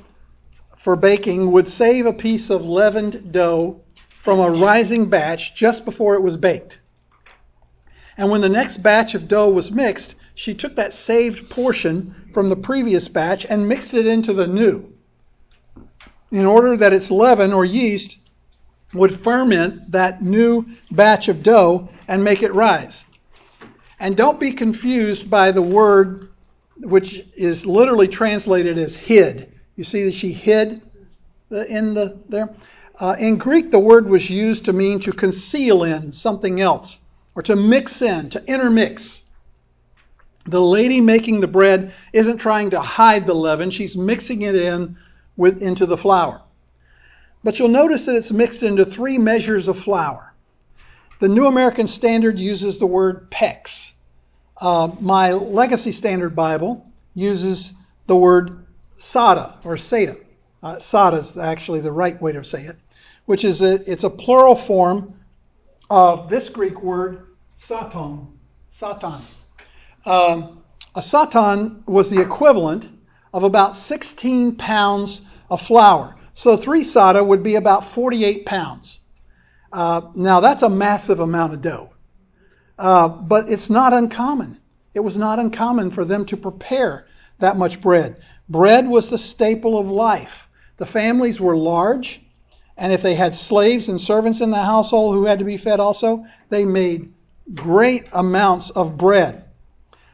for 0.78 0.98
baking 0.98 1.52
would 1.52 1.70
save 1.70 2.06
a 2.06 2.12
piece 2.12 2.50
of 2.50 2.66
leavened 2.66 3.32
dough 3.32 3.80
from 4.26 4.40
a 4.40 4.50
rising 4.50 5.06
batch 5.06 5.56
just 5.56 5.86
before 5.86 6.16
it 6.16 6.22
was 6.22 6.36
baked. 6.36 6.80
And 8.18 8.32
when 8.32 8.42
the 8.42 8.50
next 8.50 8.78
batch 8.78 9.14
of 9.14 9.28
dough 9.28 9.50
was 9.50 9.72
mixed, 9.72 10.16
she 10.34 10.54
took 10.54 10.76
that 10.76 10.94
saved 10.94 11.50
portion 11.50 12.14
from 12.34 12.50
the 12.50 12.56
previous 12.56 13.08
batch 13.08 13.46
and 13.46 13.70
mixed 13.70 13.94
it 13.94 14.08
into 14.08 14.34
the 14.34 14.48
new 14.48 14.92
in 16.32 16.46
order 16.46 16.76
that 16.76 16.92
its 16.92 17.12
leaven 17.12 17.54
or 17.54 17.64
yeast 17.64 18.18
would 18.94 19.22
ferment 19.22 19.92
that 19.92 20.24
new 20.24 20.66
batch 20.92 21.30
of 21.30 21.44
dough 21.44 21.88
and 22.08 22.24
make 22.24 22.42
it 22.42 22.54
rise. 22.54 23.06
And 24.00 24.18
don't 24.18 24.40
be 24.40 24.52
confused 24.52 25.30
by 25.30 25.52
the 25.52 25.62
word 25.62 26.30
which 26.78 27.26
is 27.38 27.66
literally 27.66 28.08
translated 28.08 28.78
as 28.78 28.96
hid. 28.96 29.54
You 29.76 29.84
see 29.84 30.04
that 30.04 30.14
she 30.14 30.34
hid 30.34 30.82
in 31.52 31.94
the 31.94 32.18
there. 32.28 32.54
Uh, 32.98 33.16
in 33.20 33.38
Greek, 33.38 33.72
the 33.72 33.80
word 33.80 34.08
was 34.08 34.30
used 34.30 34.66
to 34.66 34.74
mean 34.74 35.00
to 35.02 35.12
conceal 35.12 35.84
in 35.84 36.12
something 36.12 36.62
else, 36.62 37.00
or 37.36 37.44
to 37.44 37.56
mix 37.56 38.02
in, 38.02 38.30
to 38.30 38.44
intermix. 38.46 39.22
The 40.46 40.62
lady 40.62 41.02
making 41.02 41.42
the 41.42 41.48
bread 41.48 41.94
isn't 42.14 42.38
trying 42.38 42.70
to 42.70 42.80
hide 42.80 43.26
the 43.26 43.34
leaven; 43.34 43.70
she's 43.70 43.98
mixing 43.98 44.44
it 44.44 44.56
in 44.56 44.96
with 45.36 45.62
into 45.62 45.86
the 45.86 45.98
flour. 45.98 46.42
But 47.44 47.60
you'll 47.60 47.68
notice 47.68 48.06
that 48.06 48.16
it's 48.16 48.32
mixed 48.32 48.64
into 48.64 48.86
three 48.86 49.18
measures 49.18 49.68
of 49.68 49.78
flour. 49.78 50.34
The 51.20 51.28
New 51.28 51.48
American 51.48 51.88
Standard 51.88 52.40
uses 52.40 52.80
the 52.80 52.88
word 52.88 53.30
pecks. 53.30 53.94
Uh, 54.58 54.90
my 55.00 55.34
Legacy 55.34 55.92
Standard 55.92 56.36
Bible 56.36 56.86
uses 57.14 57.74
the 58.08 58.16
word 58.16 58.66
sada 58.98 59.56
or 59.64 59.76
seda. 59.76 60.18
Uh, 60.64 60.80
sada 60.80 61.18
is 61.18 61.38
actually 61.38 61.82
the 61.82 61.92
right 61.92 62.20
way 62.22 62.32
to 62.32 62.44
say 62.44 62.64
it, 62.64 62.78
which 63.26 63.44
is 63.44 63.62
a, 63.62 63.90
it's 63.92 64.04
a 64.04 64.10
plural 64.10 64.56
form 64.56 65.14
of 65.90 66.30
this 66.30 66.50
Greek 66.50 66.82
word 66.82 67.28
saton. 67.56 68.28
Satan. 68.72 69.22
Um, 70.06 70.64
a 70.96 71.02
saton 71.02 71.84
was 71.86 72.10
the 72.10 72.22
equivalent 72.22 72.90
of 73.34 73.44
about 73.44 73.76
16 73.76 74.56
pounds 74.56 75.22
of 75.50 75.62
flour. 75.62 76.16
So 76.34 76.58
three 76.58 76.84
sada 76.84 77.24
would 77.24 77.44
be 77.44 77.56
about 77.56 77.86
48 77.86 78.46
pounds. 78.46 79.00
Uh, 79.72 80.02
now 80.16 80.40
that's 80.40 80.62
a 80.62 80.70
massive 80.70 81.20
amount 81.20 81.54
of 81.54 81.62
dough. 81.62 81.90
Uh, 82.78 83.08
but 83.08 83.50
it's 83.50 83.70
not 83.70 83.94
uncommon. 83.94 84.60
It 84.94 85.00
was 85.00 85.18
not 85.18 85.40
uncommon 85.40 85.92
for 85.92 86.06
them 86.06 86.26
to 86.26 86.38
prepare 86.38 87.08
that 87.40 87.58
much 87.58 87.82
bread. 87.82 88.18
Bread 88.50 88.88
was 88.88 89.10
the 89.10 89.18
staple 89.18 89.78
of 89.78 89.90
life. 89.90 90.48
The 90.78 90.86
families 90.86 91.40
were 91.40 91.58
large, 91.58 92.22
and 92.78 92.92
if 92.92 93.02
they 93.02 93.16
had 93.16 93.34
slaves 93.34 93.88
and 93.88 94.00
servants 94.00 94.42
in 94.42 94.52
the 94.52 94.64
household 94.64 95.16
who 95.16 95.26
had 95.26 95.40
to 95.40 95.46
be 95.46 95.58
fed 95.58 95.80
also, 95.80 96.26
they 96.50 96.66
made 96.66 97.12
great 97.54 98.06
amounts 98.12 98.70
of 98.72 98.98
bread. 98.98 99.46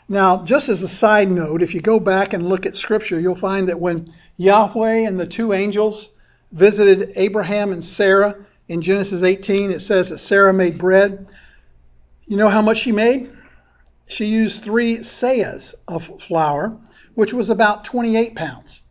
Now, 0.08 0.43
just 0.43 0.69
as 0.69 0.84
a 0.84 0.88
side 0.88 1.32
note, 1.32 1.62
if 1.62 1.74
you 1.74 1.82
go 1.82 2.00
back 2.00 2.34
and 2.34 2.50
look 2.50 2.65
at 2.65 2.76
Scripture, 2.76 3.19
you'll 3.19 3.36
find 3.36 3.69
that 3.69 3.80
when 3.80 4.13
Yahweh 4.38 5.08
and 5.08 5.19
the 5.19 5.26
two 5.26 5.54
angels 5.54 6.10
visited 6.52 7.13
Abraham 7.15 7.71
and 7.71 7.84
Sarah 7.84 8.36
in 8.67 8.82
Genesis 8.82 9.24
18, 9.24 9.71
it 9.71 9.82
says 9.82 10.10
that 10.10 10.17
Sarah 10.17 10.54
made 10.54 10.78
bread. 10.78 11.28
You 12.28 12.38
know 12.38 12.50
how 12.50 12.62
much 12.62 12.80
she 12.80 12.91
made? 12.91 13.32
She 14.08 14.26
used 14.26 14.63
three 14.63 14.97
seahs 14.97 15.74
of 15.88 16.21
flour, 16.21 16.78
which 17.15 17.34
was 17.34 17.50
about 17.50 17.86
28 17.86 18.36
pounds. 18.36 18.82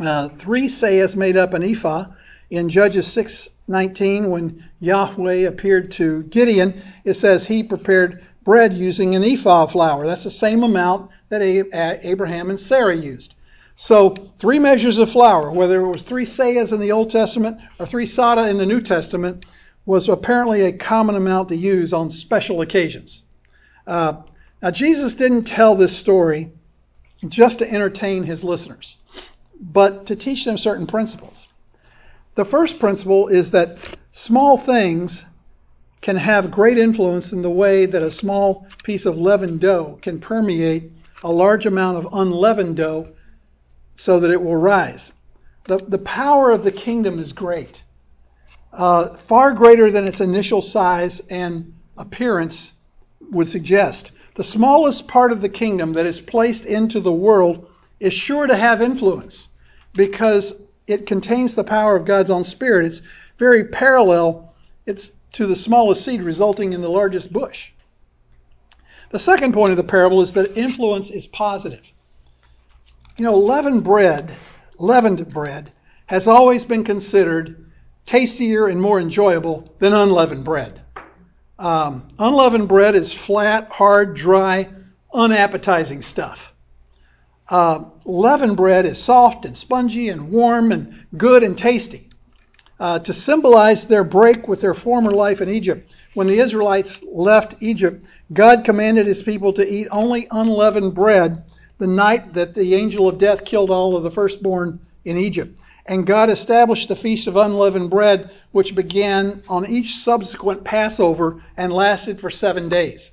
Uh, 0.00 0.30
three 0.30 0.68
seahs 0.68 1.14
made 1.14 1.36
up 1.36 1.52
an 1.52 1.62
ephah. 1.62 2.06
In 2.50 2.70
Judges 2.70 3.06
6:19, 3.06 4.30
when 4.30 4.64
Yahweh 4.80 5.46
appeared 5.46 5.90
to 5.92 6.22
Gideon, 6.24 6.80
it 7.04 7.12
says 7.12 7.46
he 7.46 7.62
prepared 7.62 8.22
bread 8.42 8.72
using 8.72 9.14
an 9.14 9.22
ephah 9.22 9.66
flour. 9.66 10.06
That's 10.06 10.24
the 10.24 10.30
same 10.30 10.62
amount 10.62 11.10
that 11.28 11.42
Abraham 11.42 12.48
and 12.48 12.58
Sarah 12.58 12.96
used. 12.96 13.34
So, 13.76 14.14
three 14.38 14.58
measures 14.58 14.96
of 14.96 15.10
flour, 15.10 15.52
whether 15.52 15.82
it 15.82 15.90
was 15.90 16.02
three 16.02 16.24
seahs 16.24 16.72
in 16.72 16.80
the 16.80 16.90
Old 16.90 17.10
Testament 17.10 17.58
or 17.78 17.84
three 17.84 18.06
sada 18.06 18.48
in 18.48 18.56
the 18.56 18.64
New 18.64 18.80
Testament, 18.80 19.44
was 19.84 20.08
apparently 20.08 20.62
a 20.62 20.72
common 20.72 21.16
amount 21.16 21.50
to 21.50 21.56
use 21.56 21.92
on 21.92 22.10
special 22.10 22.62
occasions. 22.62 23.24
Uh, 23.86 24.14
now, 24.62 24.70
Jesus 24.70 25.14
didn't 25.14 25.44
tell 25.44 25.74
this 25.74 25.94
story 25.94 26.50
just 27.28 27.58
to 27.58 27.70
entertain 27.70 28.22
his 28.22 28.42
listeners, 28.42 28.96
but 29.60 30.06
to 30.06 30.16
teach 30.16 30.46
them 30.46 30.56
certain 30.56 30.86
principles. 30.86 31.46
The 32.38 32.44
first 32.44 32.78
principle 32.78 33.26
is 33.26 33.50
that 33.50 33.78
small 34.12 34.56
things 34.58 35.24
can 36.00 36.14
have 36.14 36.52
great 36.52 36.78
influence 36.78 37.32
in 37.32 37.42
the 37.42 37.50
way 37.50 37.84
that 37.84 38.00
a 38.00 38.12
small 38.12 38.64
piece 38.84 39.06
of 39.06 39.20
leavened 39.20 39.58
dough 39.58 39.98
can 40.02 40.20
permeate 40.20 40.92
a 41.24 41.32
large 41.32 41.66
amount 41.66 41.98
of 41.98 42.12
unleavened 42.12 42.76
dough 42.76 43.08
so 43.96 44.20
that 44.20 44.30
it 44.30 44.40
will 44.40 44.54
rise. 44.54 45.10
The, 45.64 45.78
the 45.78 45.98
power 45.98 46.52
of 46.52 46.62
the 46.62 46.70
kingdom 46.70 47.18
is 47.18 47.32
great, 47.32 47.82
uh, 48.72 49.14
far 49.16 49.50
greater 49.50 49.90
than 49.90 50.06
its 50.06 50.20
initial 50.20 50.62
size 50.62 51.20
and 51.30 51.74
appearance 51.96 52.72
would 53.32 53.48
suggest. 53.48 54.12
The 54.36 54.44
smallest 54.44 55.08
part 55.08 55.32
of 55.32 55.40
the 55.40 55.48
kingdom 55.48 55.92
that 55.94 56.06
is 56.06 56.20
placed 56.20 56.66
into 56.66 57.00
the 57.00 57.10
world 57.10 57.68
is 57.98 58.14
sure 58.14 58.46
to 58.46 58.56
have 58.56 58.80
influence 58.80 59.48
because 59.92 60.54
it 60.88 61.06
contains 61.06 61.54
the 61.54 61.62
power 61.62 61.94
of 61.94 62.06
God's 62.06 62.30
own 62.30 62.42
Spirit. 62.42 62.86
It's 62.86 63.02
very 63.38 63.64
parallel 63.64 64.54
it's 64.86 65.10
to 65.32 65.46
the 65.46 65.54
smallest 65.54 66.04
seed, 66.04 66.22
resulting 66.22 66.72
in 66.72 66.80
the 66.80 66.88
largest 66.88 67.30
bush. 67.30 67.70
The 69.10 69.18
second 69.18 69.52
point 69.52 69.70
of 69.70 69.76
the 69.76 69.84
parable 69.84 70.22
is 70.22 70.32
that 70.32 70.56
influence 70.56 71.10
is 71.10 71.26
positive. 71.26 71.82
You 73.18 73.24
know, 73.24 73.36
leavened 73.36 73.84
bread, 73.84 74.34
leavened 74.78 75.28
bread, 75.28 75.72
has 76.06 76.26
always 76.26 76.64
been 76.64 76.84
considered 76.84 77.70
tastier 78.06 78.68
and 78.68 78.80
more 78.80 78.98
enjoyable 78.98 79.74
than 79.78 79.92
unleavened 79.92 80.44
bread. 80.44 80.80
Um, 81.58 82.08
unleavened 82.18 82.68
bread 82.68 82.94
is 82.94 83.12
flat, 83.12 83.68
hard, 83.70 84.16
dry, 84.16 84.70
unappetizing 85.12 86.00
stuff. 86.00 86.52
Uh, 87.48 87.84
leavened 88.04 88.56
bread 88.56 88.84
is 88.84 89.02
soft 89.02 89.44
and 89.46 89.56
spongy 89.56 90.10
and 90.10 90.30
warm 90.30 90.70
and 90.70 91.06
good 91.16 91.42
and 91.42 91.56
tasty. 91.56 92.08
Uh, 92.78 92.98
to 92.98 93.12
symbolize 93.12 93.86
their 93.86 94.04
break 94.04 94.46
with 94.46 94.60
their 94.60 94.74
former 94.74 95.10
life 95.10 95.40
in 95.40 95.48
Egypt, 95.48 95.90
when 96.14 96.26
the 96.26 96.38
Israelites 96.38 97.02
left 97.10 97.54
Egypt, 97.60 98.04
God 98.32 98.64
commanded 98.64 99.06
his 99.06 99.22
people 99.22 99.52
to 99.54 99.66
eat 99.66 99.88
only 99.90 100.28
unleavened 100.30 100.94
bread 100.94 101.44
the 101.78 101.86
night 101.86 102.34
that 102.34 102.54
the 102.54 102.74
angel 102.74 103.08
of 103.08 103.18
death 103.18 103.44
killed 103.44 103.70
all 103.70 103.96
of 103.96 104.02
the 104.02 104.10
firstborn 104.10 104.78
in 105.04 105.16
Egypt. 105.16 105.58
And 105.86 106.06
God 106.06 106.28
established 106.28 106.88
the 106.88 106.96
Feast 106.96 107.26
of 107.26 107.36
Unleavened 107.36 107.88
Bread, 107.88 108.30
which 108.52 108.74
began 108.74 109.42
on 109.48 109.66
each 109.66 109.96
subsequent 109.96 110.62
Passover 110.62 111.42
and 111.56 111.72
lasted 111.72 112.20
for 112.20 112.28
seven 112.30 112.68
days. 112.68 113.10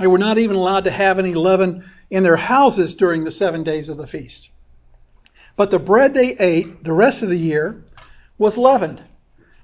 They 0.00 0.08
were 0.08 0.18
not 0.18 0.38
even 0.38 0.56
allowed 0.56 0.84
to 0.84 0.90
have 0.90 1.18
any 1.18 1.34
leaven 1.34 1.84
in 2.12 2.22
their 2.22 2.36
houses 2.36 2.94
during 2.94 3.24
the 3.24 3.30
seven 3.30 3.64
days 3.64 3.88
of 3.88 3.96
the 3.96 4.06
feast. 4.06 4.50
But 5.56 5.70
the 5.70 5.78
bread 5.78 6.12
they 6.12 6.36
ate 6.36 6.84
the 6.84 6.92
rest 6.92 7.22
of 7.22 7.30
the 7.30 7.38
year 7.38 7.82
was 8.36 8.58
leavened 8.58 9.02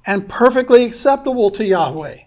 and 0.07 0.27
perfectly 0.27 0.85
acceptable 0.85 1.51
to 1.51 1.65
Yahweh. 1.65 2.21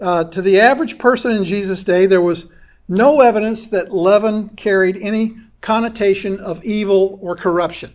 Uh, 0.00 0.24
to 0.24 0.40
the 0.40 0.58
average 0.58 0.96
person 0.96 1.32
in 1.32 1.44
Jesus' 1.44 1.84
day, 1.84 2.06
there 2.06 2.22
was 2.22 2.46
no 2.88 3.20
evidence 3.20 3.66
that 3.66 3.92
leaven 3.92 4.48
carried 4.56 4.96
any 5.02 5.36
connotation 5.60 6.40
of 6.40 6.64
evil 6.64 7.18
or 7.20 7.36
corruption. 7.36 7.92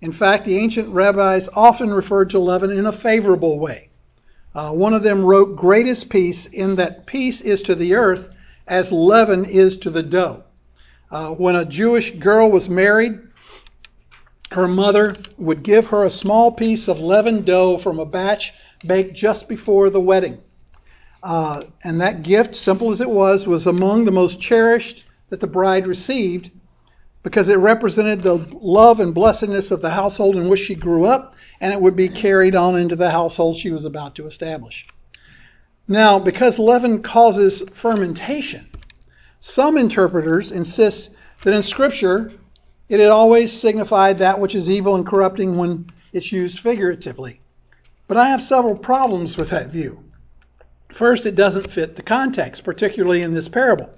In 0.00 0.12
fact, 0.12 0.46
the 0.46 0.56
ancient 0.56 0.88
rabbis 0.88 1.50
often 1.52 1.92
referred 1.92 2.30
to 2.30 2.38
leaven 2.38 2.70
in 2.70 2.86
a 2.86 2.92
favorable 2.92 3.58
way. 3.58 3.90
Uh, 4.54 4.70
one 4.70 4.94
of 4.94 5.02
them 5.02 5.26
wrote, 5.26 5.56
Greatest 5.56 6.08
peace 6.08 6.46
in 6.46 6.76
that 6.76 7.04
peace 7.04 7.42
is 7.42 7.60
to 7.64 7.74
the 7.74 7.92
earth 7.92 8.30
as 8.66 8.90
leaven 8.90 9.44
is 9.44 9.76
to 9.76 9.90
the 9.90 10.02
dough. 10.02 10.44
Uh, 11.10 11.30
when 11.30 11.56
a 11.56 11.64
Jewish 11.64 12.12
girl 12.12 12.50
was 12.50 12.68
married, 12.68 13.18
her 14.52 14.68
mother 14.68 15.16
would 15.38 15.62
give 15.62 15.88
her 15.88 16.04
a 16.04 16.10
small 16.10 16.52
piece 16.52 16.88
of 16.88 17.00
leavened 17.00 17.44
dough 17.44 17.78
from 17.78 17.98
a 17.98 18.06
batch 18.06 18.52
baked 18.86 19.14
just 19.14 19.48
before 19.48 19.90
the 19.90 20.00
wedding. 20.00 20.40
Uh, 21.22 21.64
and 21.84 22.00
that 22.00 22.22
gift, 22.22 22.54
simple 22.54 22.90
as 22.90 23.00
it 23.00 23.10
was, 23.10 23.46
was 23.46 23.66
among 23.66 24.04
the 24.04 24.10
most 24.10 24.40
cherished 24.40 25.04
that 25.28 25.40
the 25.40 25.46
bride 25.46 25.86
received 25.86 26.50
because 27.22 27.48
it 27.48 27.56
represented 27.56 28.22
the 28.22 28.36
love 28.62 29.00
and 29.00 29.14
blessedness 29.14 29.70
of 29.70 29.82
the 29.82 29.90
household 29.90 30.36
in 30.36 30.48
which 30.48 30.60
she 30.60 30.74
grew 30.74 31.04
up, 31.04 31.34
and 31.60 31.72
it 31.72 31.80
would 31.80 31.94
be 31.94 32.08
carried 32.08 32.56
on 32.56 32.78
into 32.78 32.96
the 32.96 33.10
household 33.10 33.56
she 33.56 33.70
was 33.70 33.84
about 33.84 34.14
to 34.14 34.26
establish. 34.26 34.86
Now, 35.86 36.18
because 36.18 36.58
leaven 36.58 37.02
causes 37.02 37.62
fermentation, 37.74 38.69
some 39.40 39.78
interpreters 39.78 40.52
insist 40.52 41.10
that 41.42 41.54
in 41.54 41.62
Scripture 41.62 42.32
it 42.88 43.00
had 43.00 43.10
always 43.10 43.52
signified 43.52 44.18
that 44.18 44.38
which 44.38 44.54
is 44.54 44.70
evil 44.70 44.96
and 44.96 45.06
corrupting 45.06 45.56
when 45.56 45.90
it's 46.12 46.32
used 46.32 46.60
figuratively. 46.60 47.40
But 48.06 48.16
I 48.16 48.28
have 48.28 48.42
several 48.42 48.76
problems 48.76 49.36
with 49.36 49.50
that 49.50 49.68
view. 49.68 50.02
First, 50.88 51.24
it 51.24 51.36
doesn't 51.36 51.72
fit 51.72 51.96
the 51.96 52.02
context, 52.02 52.64
particularly 52.64 53.22
in 53.22 53.32
this 53.32 53.48
parable. 53.48 53.90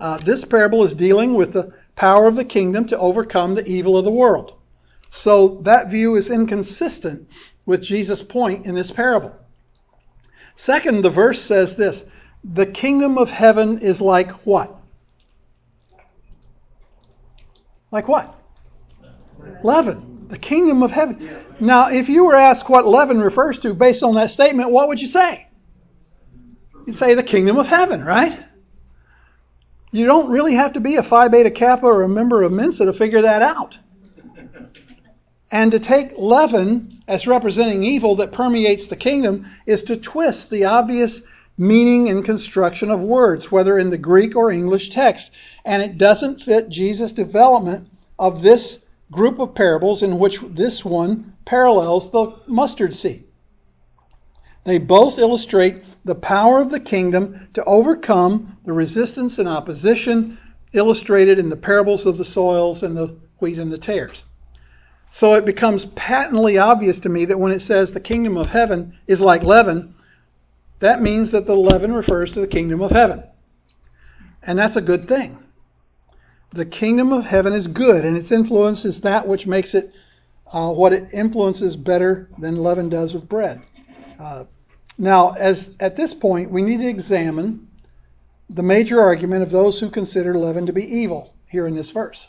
Uh, 0.00 0.16
this 0.18 0.44
parable 0.44 0.82
is 0.82 0.94
dealing 0.94 1.34
with 1.34 1.52
the 1.52 1.72
power 1.94 2.26
of 2.26 2.36
the 2.36 2.44
kingdom 2.44 2.86
to 2.86 2.98
overcome 2.98 3.54
the 3.54 3.66
evil 3.66 3.96
of 3.96 4.04
the 4.04 4.10
world. 4.10 4.54
So 5.10 5.60
that 5.62 5.90
view 5.90 6.16
is 6.16 6.30
inconsistent 6.30 7.28
with 7.66 7.82
Jesus' 7.82 8.22
point 8.22 8.66
in 8.66 8.74
this 8.74 8.90
parable. 8.90 9.34
Second, 10.54 11.02
the 11.02 11.10
verse 11.10 11.40
says 11.40 11.76
this 11.76 12.04
the 12.52 12.66
kingdom 12.66 13.18
of 13.18 13.30
heaven 13.30 13.78
is 13.78 14.00
like 14.00 14.30
what? 14.46 14.74
Like 17.90 18.08
what? 18.08 18.34
Leaven. 19.62 20.26
The 20.28 20.38
kingdom 20.38 20.82
of 20.82 20.90
heaven. 20.90 21.44
Now, 21.60 21.90
if 21.90 22.08
you 22.08 22.24
were 22.24 22.34
asked 22.34 22.68
what 22.68 22.86
leaven 22.86 23.20
refers 23.20 23.58
to 23.60 23.74
based 23.74 24.02
on 24.02 24.14
that 24.14 24.30
statement, 24.30 24.70
what 24.70 24.88
would 24.88 25.00
you 25.00 25.06
say? 25.06 25.46
You'd 26.86 26.96
say 26.96 27.14
the 27.14 27.22
kingdom 27.22 27.58
of 27.58 27.66
heaven, 27.66 28.04
right? 28.04 28.44
You 29.92 30.06
don't 30.06 30.30
really 30.30 30.54
have 30.54 30.72
to 30.74 30.80
be 30.80 30.96
a 30.96 31.02
Phi 31.02 31.28
Beta 31.28 31.50
Kappa 31.50 31.86
or 31.86 32.02
a 32.02 32.08
member 32.08 32.42
of 32.42 32.52
Mensa 32.52 32.84
to 32.84 32.92
figure 32.92 33.22
that 33.22 33.42
out. 33.42 33.78
And 35.50 35.70
to 35.72 35.78
take 35.78 36.12
leaven 36.18 37.02
as 37.08 37.26
representing 37.26 37.84
evil 37.84 38.16
that 38.16 38.32
permeates 38.32 38.88
the 38.88 38.96
kingdom 38.96 39.46
is 39.64 39.84
to 39.84 39.96
twist 39.96 40.50
the 40.50 40.64
obvious 40.64 41.22
meaning 41.58 42.08
and 42.08 42.24
construction 42.24 42.90
of 42.90 43.02
words, 43.02 43.50
whether 43.50 43.78
in 43.78 43.90
the 43.90 43.98
Greek 43.98 44.36
or 44.36 44.50
English 44.50 44.90
text. 44.90 45.30
And 45.64 45.82
it 45.82 45.98
doesn't 45.98 46.42
fit 46.42 46.68
Jesus' 46.68 47.12
development 47.12 47.88
of 48.18 48.42
this 48.42 48.84
group 49.10 49.38
of 49.38 49.54
parables 49.54 50.02
in 50.02 50.18
which 50.18 50.40
this 50.50 50.84
one 50.84 51.34
parallels 51.44 52.10
the 52.10 52.34
mustard 52.46 52.94
seed. 52.94 53.24
They 54.64 54.78
both 54.78 55.18
illustrate 55.18 55.84
the 56.04 56.16
power 56.16 56.60
of 56.60 56.70
the 56.70 56.80
kingdom 56.80 57.48
to 57.54 57.64
overcome 57.64 58.56
the 58.64 58.72
resistance 58.72 59.38
and 59.38 59.48
opposition 59.48 60.38
illustrated 60.72 61.38
in 61.38 61.48
the 61.48 61.56
parables 61.56 62.04
of 62.04 62.18
the 62.18 62.24
soils 62.24 62.82
and 62.82 62.96
the 62.96 63.16
wheat 63.38 63.58
and 63.58 63.72
the 63.72 63.78
tares. 63.78 64.22
So 65.10 65.34
it 65.34 65.44
becomes 65.44 65.84
patently 65.84 66.58
obvious 66.58 66.98
to 67.00 67.08
me 67.08 67.24
that 67.26 67.38
when 67.38 67.52
it 67.52 67.62
says 67.62 67.92
the 67.92 68.00
kingdom 68.00 68.36
of 68.36 68.46
heaven 68.46 68.98
is 69.06 69.20
like 69.20 69.42
leaven, 69.42 69.94
that 70.80 71.02
means 71.02 71.30
that 71.30 71.46
the 71.46 71.56
leaven 71.56 71.92
refers 71.92 72.32
to 72.32 72.40
the 72.40 72.46
kingdom 72.46 72.82
of 72.82 72.90
heaven. 72.90 73.22
And 74.42 74.58
that's 74.58 74.76
a 74.76 74.80
good 74.80 75.08
thing. 75.08 75.38
The 76.50 76.66
kingdom 76.66 77.12
of 77.12 77.24
heaven 77.24 77.52
is 77.52 77.66
good, 77.66 78.04
and 78.04 78.16
its 78.16 78.30
influence 78.30 78.84
is 78.84 79.00
that 79.00 79.26
which 79.26 79.46
makes 79.46 79.74
it 79.74 79.92
uh, 80.52 80.70
what 80.70 80.92
it 80.92 81.08
influences 81.12 81.76
better 81.76 82.30
than 82.38 82.56
leaven 82.56 82.88
does 82.88 83.14
with 83.14 83.28
bread. 83.28 83.60
Uh, 84.18 84.44
now, 84.98 85.32
as 85.32 85.74
at 85.80 85.96
this 85.96 86.14
point, 86.14 86.50
we 86.50 86.62
need 86.62 86.80
to 86.80 86.88
examine 86.88 87.68
the 88.48 88.62
major 88.62 89.00
argument 89.00 89.42
of 89.42 89.50
those 89.50 89.80
who 89.80 89.90
consider 89.90 90.38
leaven 90.38 90.66
to 90.66 90.72
be 90.72 90.84
evil 90.84 91.34
here 91.48 91.66
in 91.66 91.74
this 91.74 91.90
verse. 91.90 92.28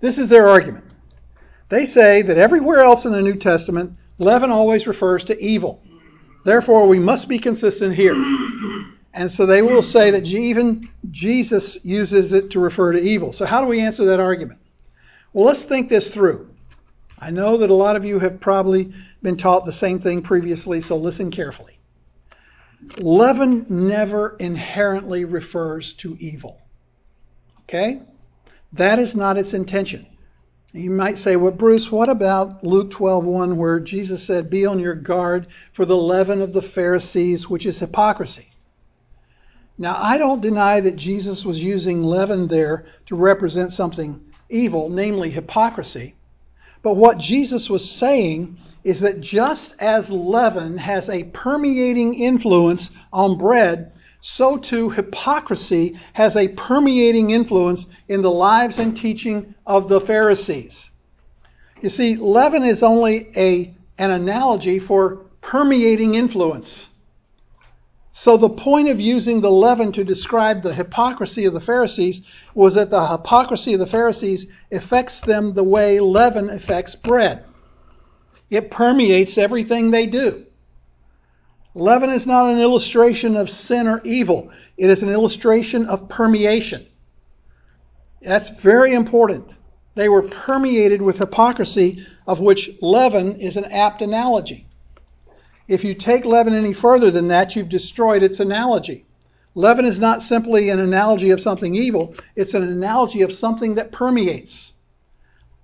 This 0.00 0.18
is 0.18 0.28
their 0.28 0.48
argument. 0.48 0.84
They 1.68 1.84
say 1.84 2.22
that 2.22 2.38
everywhere 2.38 2.80
else 2.80 3.04
in 3.04 3.12
the 3.12 3.22
New 3.22 3.36
Testament, 3.36 3.92
leaven 4.18 4.50
always 4.50 4.86
refers 4.86 5.24
to 5.24 5.40
evil. 5.42 5.82
Therefore, 6.46 6.86
we 6.86 7.00
must 7.00 7.28
be 7.28 7.40
consistent 7.40 7.96
here. 7.96 8.14
And 9.14 9.28
so 9.28 9.46
they 9.46 9.62
will 9.62 9.82
say 9.82 10.12
that 10.12 10.24
even 10.28 10.88
Jesus 11.10 11.76
uses 11.84 12.32
it 12.32 12.50
to 12.50 12.60
refer 12.60 12.92
to 12.92 13.00
evil. 13.00 13.32
So, 13.32 13.44
how 13.44 13.60
do 13.60 13.66
we 13.66 13.80
answer 13.80 14.04
that 14.04 14.20
argument? 14.20 14.60
Well, 15.32 15.44
let's 15.44 15.64
think 15.64 15.88
this 15.88 16.08
through. 16.14 16.48
I 17.18 17.32
know 17.32 17.56
that 17.56 17.70
a 17.70 17.74
lot 17.74 17.96
of 17.96 18.04
you 18.04 18.20
have 18.20 18.40
probably 18.40 18.94
been 19.24 19.36
taught 19.36 19.64
the 19.64 19.72
same 19.72 19.98
thing 19.98 20.22
previously, 20.22 20.80
so 20.80 20.96
listen 20.96 21.32
carefully. 21.32 21.80
Leaven 22.98 23.66
never 23.68 24.36
inherently 24.38 25.24
refers 25.24 25.94
to 25.94 26.16
evil. 26.20 26.60
Okay? 27.64 28.02
That 28.72 29.00
is 29.00 29.16
not 29.16 29.36
its 29.36 29.52
intention. 29.52 30.06
You 30.76 30.90
might 30.90 31.16
say, 31.16 31.36
well, 31.36 31.52
Bruce, 31.52 31.90
what 31.90 32.10
about 32.10 32.62
Luke 32.62 32.90
12:1 32.90 33.56
where 33.56 33.80
Jesus 33.80 34.22
said, 34.22 34.50
"Be 34.50 34.66
on 34.66 34.78
your 34.78 34.94
guard 34.94 35.46
for 35.72 35.86
the 35.86 35.96
leaven 35.96 36.42
of 36.42 36.52
the 36.52 36.60
Pharisees, 36.60 37.48
which 37.48 37.64
is 37.64 37.78
hypocrisy." 37.78 38.48
Now, 39.78 39.96
I 39.98 40.18
don't 40.18 40.42
deny 40.42 40.80
that 40.80 40.96
Jesus 40.96 41.46
was 41.46 41.62
using 41.62 42.02
leaven 42.02 42.48
there 42.48 42.84
to 43.06 43.16
represent 43.16 43.72
something 43.72 44.20
evil, 44.50 44.90
namely 44.90 45.30
hypocrisy. 45.30 46.14
But 46.82 46.96
what 46.96 47.16
Jesus 47.16 47.70
was 47.70 47.90
saying 47.90 48.58
is 48.84 49.00
that 49.00 49.22
just 49.22 49.74
as 49.80 50.10
leaven 50.10 50.76
has 50.76 51.08
a 51.08 51.24
permeating 51.24 52.12
influence 52.12 52.90
on 53.14 53.38
bread, 53.38 53.92
so 54.28 54.56
too 54.56 54.90
hypocrisy 54.90 55.96
has 56.12 56.34
a 56.36 56.48
permeating 56.48 57.30
influence 57.30 57.86
in 58.08 58.22
the 58.22 58.30
lives 58.30 58.76
and 58.76 58.96
teaching 58.96 59.54
of 59.64 59.88
the 59.88 60.00
Pharisees. 60.00 60.90
You 61.80 61.88
see, 61.88 62.16
leaven 62.16 62.64
is 62.64 62.82
only 62.82 63.30
a, 63.36 63.72
an 63.98 64.10
analogy 64.10 64.80
for 64.80 65.26
permeating 65.42 66.16
influence. 66.16 66.88
So 68.10 68.36
the 68.36 68.48
point 68.48 68.88
of 68.88 68.98
using 68.98 69.42
the 69.42 69.50
leaven 69.50 69.92
to 69.92 70.02
describe 70.02 70.60
the 70.60 70.74
hypocrisy 70.74 71.44
of 71.44 71.54
the 71.54 71.60
Pharisees 71.60 72.22
was 72.52 72.74
that 72.74 72.90
the 72.90 73.06
hypocrisy 73.06 73.74
of 73.74 73.80
the 73.80 73.86
Pharisees 73.86 74.46
affects 74.72 75.20
them 75.20 75.54
the 75.54 75.62
way 75.62 76.00
leaven 76.00 76.50
affects 76.50 76.96
bread. 76.96 77.44
It 78.50 78.72
permeates 78.72 79.38
everything 79.38 79.92
they 79.92 80.06
do. 80.06 80.45
Leaven 81.76 82.08
is 82.08 82.26
not 82.26 82.50
an 82.50 82.58
illustration 82.58 83.36
of 83.36 83.50
sin 83.50 83.86
or 83.86 84.00
evil. 84.02 84.48
It 84.78 84.88
is 84.88 85.02
an 85.02 85.10
illustration 85.10 85.84
of 85.84 86.08
permeation. 86.08 86.86
That's 88.22 88.48
very 88.48 88.94
important. 88.94 89.50
They 89.94 90.08
were 90.08 90.22
permeated 90.22 91.02
with 91.02 91.18
hypocrisy, 91.18 92.06
of 92.26 92.40
which 92.40 92.70
leaven 92.80 93.38
is 93.38 93.58
an 93.58 93.66
apt 93.66 94.00
analogy. 94.00 94.66
If 95.68 95.84
you 95.84 95.92
take 95.92 96.24
leaven 96.24 96.54
any 96.54 96.72
further 96.72 97.10
than 97.10 97.28
that, 97.28 97.54
you've 97.54 97.68
destroyed 97.68 98.22
its 98.22 98.40
analogy. 98.40 99.04
Leaven 99.54 99.84
is 99.84 100.00
not 100.00 100.22
simply 100.22 100.70
an 100.70 100.80
analogy 100.80 101.28
of 101.28 101.42
something 101.42 101.74
evil, 101.74 102.14
it's 102.36 102.54
an 102.54 102.62
analogy 102.62 103.20
of 103.20 103.34
something 103.34 103.74
that 103.74 103.92
permeates. 103.92 104.72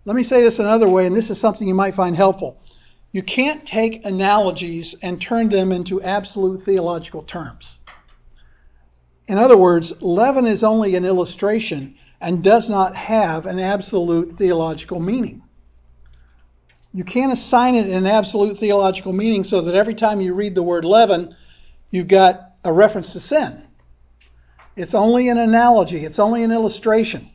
Let 0.05 0.14
me 0.14 0.25
say 0.25 0.42
this 0.42 0.59
another 0.59 0.88
way, 0.88 1.07
and 1.07 1.16
this 1.16 1.31
is 1.31 1.40
something 1.40 1.66
you 1.66 1.75
might 1.75 1.94
find 1.94 2.14
helpful. 2.14 2.62
You 3.12 3.22
can't 3.22 3.66
take 3.66 4.07
analogies 4.07 4.94
and 5.03 5.20
turn 5.20 5.51
them 5.51 5.70
into 5.70 6.03
absolute 6.03 6.62
theological 6.62 7.22
terms. 7.22 7.77
In 9.29 9.37
other 9.37 9.57
words, 9.57 9.92
leaven 10.03 10.46
is 10.46 10.64
only 10.64 10.96
an 10.96 11.05
illustration 11.05 11.94
and 12.20 12.42
does 12.42 12.70
not 12.70 12.96
have 12.96 13.44
an 13.46 13.61
absolute 13.61 14.38
theological 14.38 14.98
meaning. 14.98 15.42
You 16.94 17.05
can't 17.05 17.33
assign 17.33 17.75
it 17.75 17.88
an 17.88 18.07
absolute 18.07 18.59
theological 18.59 19.12
meaning 19.12 19.44
so 19.44 19.61
that 19.62 19.75
every 19.75 19.94
time 19.94 20.20
you 20.20 20.35
read 20.35 20.55
the 20.55 20.62
word 20.62 20.85
leaven, 20.85 21.35
you've 21.90 22.09
got 22.09 22.53
a 22.64 22.72
reference 22.72 23.12
to 23.12 23.20
sin. 23.20 23.62
It's 24.75 24.94
only 24.94 25.29
an 25.29 25.38
analogy, 25.38 26.05
it's 26.05 26.18
only 26.18 26.44
an 26.44 26.53
illustration. 26.53 27.29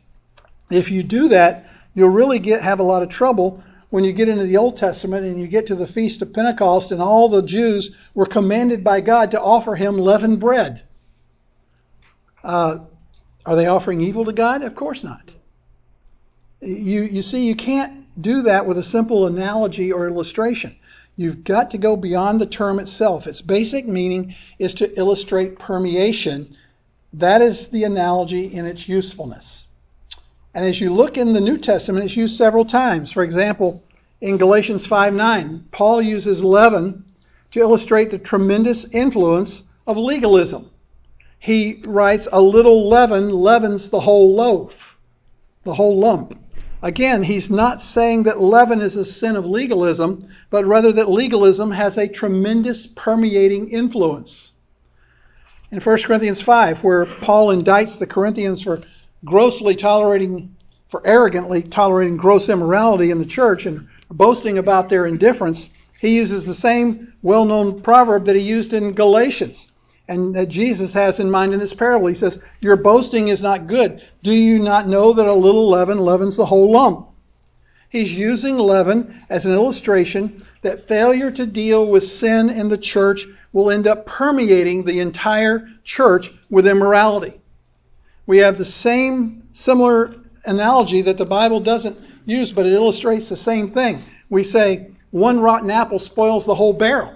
If 0.71 0.89
you 0.89 1.03
do 1.03 1.29
that, 1.29 1.69
you'll 1.93 2.09
really 2.09 2.39
get 2.39 2.61
have 2.61 2.79
a 2.79 2.83
lot 2.83 3.03
of 3.03 3.09
trouble 3.09 3.63
when 3.89 4.03
you 4.03 4.11
get 4.11 4.29
into 4.29 4.45
the 4.45 4.57
Old 4.57 4.77
Testament 4.77 5.25
and 5.25 5.39
you 5.39 5.47
get 5.47 5.67
to 5.67 5.75
the 5.75 5.87
Feast 5.87 6.21
of 6.21 6.33
Pentecost, 6.33 6.91
and 6.91 7.01
all 7.01 7.29
the 7.29 7.41
Jews 7.41 7.95
were 8.13 8.25
commanded 8.25 8.83
by 8.83 9.01
God 9.01 9.31
to 9.31 9.41
offer 9.41 9.75
him 9.75 9.97
leavened 9.97 10.39
bread. 10.39 10.81
Uh, 12.43 12.79
are 13.45 13.55
they 13.55 13.67
offering 13.67 14.01
evil 14.01 14.25
to 14.25 14.33
God? 14.33 14.61
Of 14.61 14.75
course 14.75 15.03
not. 15.03 15.31
You, 16.61 17.03
you 17.03 17.21
see, 17.21 17.45
you 17.45 17.55
can't 17.55 18.05
do 18.21 18.41
that 18.41 18.65
with 18.65 18.77
a 18.77 18.83
simple 18.83 19.27
analogy 19.27 19.91
or 19.91 20.07
illustration. 20.07 20.75
You've 21.15 21.43
got 21.43 21.71
to 21.71 21.77
go 21.77 21.95
beyond 21.95 22.41
the 22.41 22.45
term 22.45 22.79
itself. 22.79 23.25
Its 23.25 23.41
basic 23.41 23.87
meaning 23.87 24.35
is 24.59 24.73
to 24.75 24.99
illustrate 24.99 25.59
permeation. 25.59 26.55
That 27.13 27.41
is 27.41 27.69
the 27.69 27.85
analogy 27.85 28.45
in 28.53 28.65
its 28.65 28.89
usefulness. 28.89 29.66
And 30.57 30.65
as 30.65 30.81
you 30.81 30.91
look 30.91 31.19
in 31.19 31.33
the 31.33 31.39
New 31.39 31.59
Testament, 31.59 32.03
it's 32.03 32.17
used 32.17 32.35
several 32.35 32.65
times. 32.65 33.11
For 33.11 33.21
example, 33.21 33.83
in 34.21 34.37
Galatians 34.37 34.87
5 34.87 35.13
9, 35.13 35.65
Paul 35.71 36.01
uses 36.01 36.43
leaven 36.43 37.05
to 37.51 37.59
illustrate 37.59 38.09
the 38.09 38.17
tremendous 38.17 38.91
influence 38.91 39.61
of 39.85 39.97
legalism. 39.97 40.71
He 41.37 41.83
writes, 41.85 42.27
A 42.31 42.41
little 42.41 42.89
leaven 42.89 43.29
leavens 43.29 43.91
the 43.91 43.99
whole 43.99 44.33
loaf. 44.33 44.97
the 45.63 45.75
whole 45.75 45.99
lump. 45.99 46.35
Again, 46.81 47.21
he's 47.21 47.51
not 47.51 47.79
saying 47.83 48.23
that 48.23 48.41
leaven 48.41 48.81
is 48.81 48.95
a 48.95 49.05
sin 49.05 49.35
of 49.35 49.45
legalism, 49.45 50.27
but 50.49 50.65
rather 50.65 50.91
that 50.93 51.07
legalism 51.07 51.69
has 51.69 51.99
a 51.99 52.07
tremendous 52.07 52.87
permeating 52.87 53.69
influence. 53.69 54.53
In 55.69 55.79
1 55.79 55.97
Corinthians 56.01 56.41
5, 56.41 56.83
where 56.83 57.05
Paul 57.05 57.55
indicts 57.55 57.99
the 57.99 58.07
Corinthians 58.07 58.63
for 58.63 58.81
grossly 59.25 59.75
tolerating, 59.75 60.55
for 60.89 61.05
arrogantly 61.05 61.61
tolerating 61.63 62.17
gross 62.17 62.49
immorality 62.49 63.11
in 63.11 63.19
the 63.19 63.25
church 63.25 63.65
and 63.65 63.87
boasting 64.09 64.57
about 64.57 64.89
their 64.89 65.05
indifference, 65.05 65.69
he 65.99 66.15
uses 66.15 66.45
the 66.45 66.53
same 66.53 67.13
well 67.21 67.45
known 67.45 67.81
proverb 67.81 68.25
that 68.25 68.35
he 68.35 68.41
used 68.41 68.73
in 68.73 68.93
Galatians 68.93 69.67
and 70.07 70.35
that 70.35 70.47
Jesus 70.47 70.93
has 70.93 71.19
in 71.19 71.29
mind 71.29 71.53
in 71.53 71.59
this 71.59 71.73
parable. 71.73 72.07
He 72.07 72.13
says, 72.13 72.39
Your 72.61 72.77
boasting 72.77 73.27
is 73.27 73.41
not 73.41 73.67
good. 73.67 74.01
Do 74.23 74.31
you 74.31 74.59
not 74.59 74.87
know 74.87 75.13
that 75.13 75.27
a 75.27 75.33
little 75.33 75.67
leaven 75.69 75.99
leavens 75.99 76.37
the 76.37 76.45
whole 76.45 76.71
lump? 76.71 77.07
He's 77.89 78.13
using 78.13 78.57
leaven 78.57 79.23
as 79.29 79.45
an 79.45 79.53
illustration 79.53 80.45
that 80.61 80.87
failure 80.87 81.31
to 81.31 81.45
deal 81.45 81.87
with 81.87 82.07
sin 82.07 82.49
in 82.49 82.69
the 82.69 82.77
church 82.77 83.25
will 83.53 83.71
end 83.71 83.87
up 83.87 84.05
permeating 84.05 84.83
the 84.83 84.99
entire 84.99 85.67
church 85.83 86.31
with 86.49 86.67
immorality. 86.67 87.39
We 88.27 88.37
have 88.39 88.57
the 88.57 88.65
same 88.65 89.47
similar 89.53 90.15
analogy 90.45 91.01
that 91.01 91.17
the 91.17 91.25
Bible 91.25 91.59
doesn't 91.59 91.97
use, 92.25 92.51
but 92.51 92.65
it 92.65 92.73
illustrates 92.73 93.29
the 93.29 93.37
same 93.37 93.71
thing. 93.71 94.03
We 94.29 94.43
say, 94.43 94.91
one 95.11 95.39
rotten 95.39 95.71
apple 95.71 95.97
spoils 95.97 96.45
the 96.45 96.55
whole 96.55 96.73
barrel. 96.73 97.15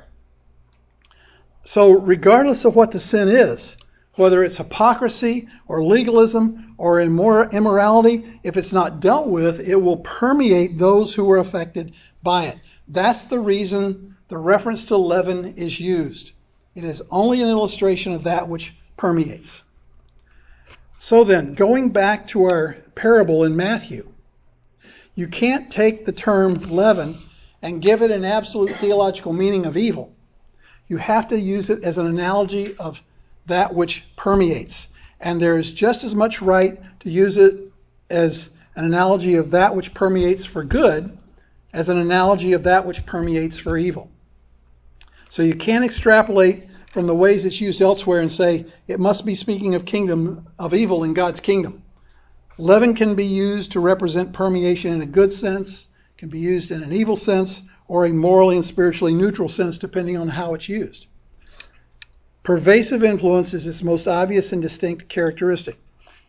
So, 1.66 1.92
regardless 1.92 2.66
of 2.66 2.76
what 2.76 2.92
the 2.92 3.00
sin 3.00 3.28
is, 3.28 3.76
whether 4.16 4.44
it's 4.44 4.58
hypocrisy 4.58 5.48
or 5.68 5.84
legalism 5.84 6.76
or 6.78 7.02
immorality, 7.02 8.40
if 8.44 8.58
it's 8.58 8.72
not 8.72 9.00
dealt 9.00 9.28
with, 9.28 9.60
it 9.60 9.76
will 9.76 9.98
permeate 9.98 10.78
those 10.78 11.14
who 11.14 11.30
are 11.30 11.38
affected 11.38 11.94
by 12.24 12.46
it. 12.46 12.58
That's 12.88 13.26
the 13.26 13.40
reason 13.40 14.16
the 14.30 14.38
reference 14.38 14.86
to 14.88 14.98
leaven 14.98 15.54
is 15.56 15.80
used. 15.80 16.32
It 16.74 16.84
is 16.86 17.04
only 17.12 17.42
an 17.42 17.50
illustration 17.50 18.14
of 18.14 18.24
that 18.24 18.48
which 18.48 18.76
permeates. 18.96 19.62
So 21.04 21.24
then, 21.24 21.56
going 21.56 21.90
back 21.90 22.28
to 22.28 22.44
our 22.44 22.78
parable 22.94 23.44
in 23.44 23.56
Matthew, 23.56 24.08
you 25.16 25.28
can't 25.28 25.72
take 25.72 26.06
the 26.06 26.12
term 26.12 26.54
leaven 26.70 27.18
and 27.64 27.82
give 27.82 28.04
it 28.04 28.12
an 28.12 28.24
absolute 28.24 28.78
theological 28.78 29.34
meaning 29.34 29.66
of 29.66 29.76
evil. 29.76 30.14
You 30.88 30.98
have 30.98 31.28
to 31.30 31.40
use 31.40 31.72
it 31.72 31.84
as 31.84 31.98
an 31.98 32.06
analogy 32.06 32.78
of 32.78 33.02
that 33.48 33.74
which 33.74 34.06
permeates. 34.16 34.90
And 35.20 35.42
there 35.42 35.58
is 35.58 35.72
just 35.72 36.04
as 36.04 36.14
much 36.14 36.40
right 36.40 36.80
to 37.00 37.10
use 37.10 37.36
it 37.36 37.60
as 38.12 38.50
an 38.76 38.86
analogy 38.86 39.38
of 39.38 39.50
that 39.52 39.76
which 39.76 39.96
permeates 39.96 40.46
for 40.46 40.64
good 40.64 41.18
as 41.74 41.90
an 41.90 41.98
analogy 41.98 42.54
of 42.54 42.62
that 42.66 42.86
which 42.86 43.08
permeates 43.08 43.58
for 43.58 43.76
evil. 43.76 44.08
So 45.32 45.42
you 45.42 45.56
can't 45.56 45.84
extrapolate 45.84 46.68
from 46.92 47.08
the 47.08 47.16
ways 47.16 47.46
it's 47.46 47.62
used 47.62 47.82
elsewhere 47.82 48.22
and 48.22 48.32
say 48.32 48.66
it 48.88 49.00
must 49.00 49.26
be 49.26 49.34
speaking 49.34 49.76
of 49.76 49.86
kingdom 49.86 50.48
of 50.60 50.74
evil 50.74 51.04
in 51.04 51.14
God's 51.14 51.40
kingdom. 51.40 51.84
Leaven 52.58 52.94
can 52.94 53.16
be 53.16 53.26
used 53.26 53.72
to 53.72 53.80
represent 53.80 54.34
permeation 54.34 54.94
in 54.94 55.02
a 55.02 55.06
good 55.06 55.32
sense, 55.32 55.88
can 56.18 56.30
be 56.30 56.40
used 56.40 56.70
in 56.70 56.84
an 56.84 56.92
evil 56.92 57.16
sense, 57.16 57.62
or 57.88 58.06
a 58.06 58.12
morally 58.12 58.56
and 58.56 58.66
spiritually 58.66 59.14
neutral 59.14 59.50
sense, 59.50 59.78
depending 59.78 60.18
on 60.18 60.28
how 60.28 60.54
it's 60.54 60.70
used. 60.70 61.08
Pervasive 62.44 63.04
influence 63.04 63.54
is 63.54 63.68
its 63.68 63.84
most 63.84 64.08
obvious 64.08 64.52
and 64.52 64.62
distinct 64.62 65.08
characteristic. 65.08 65.78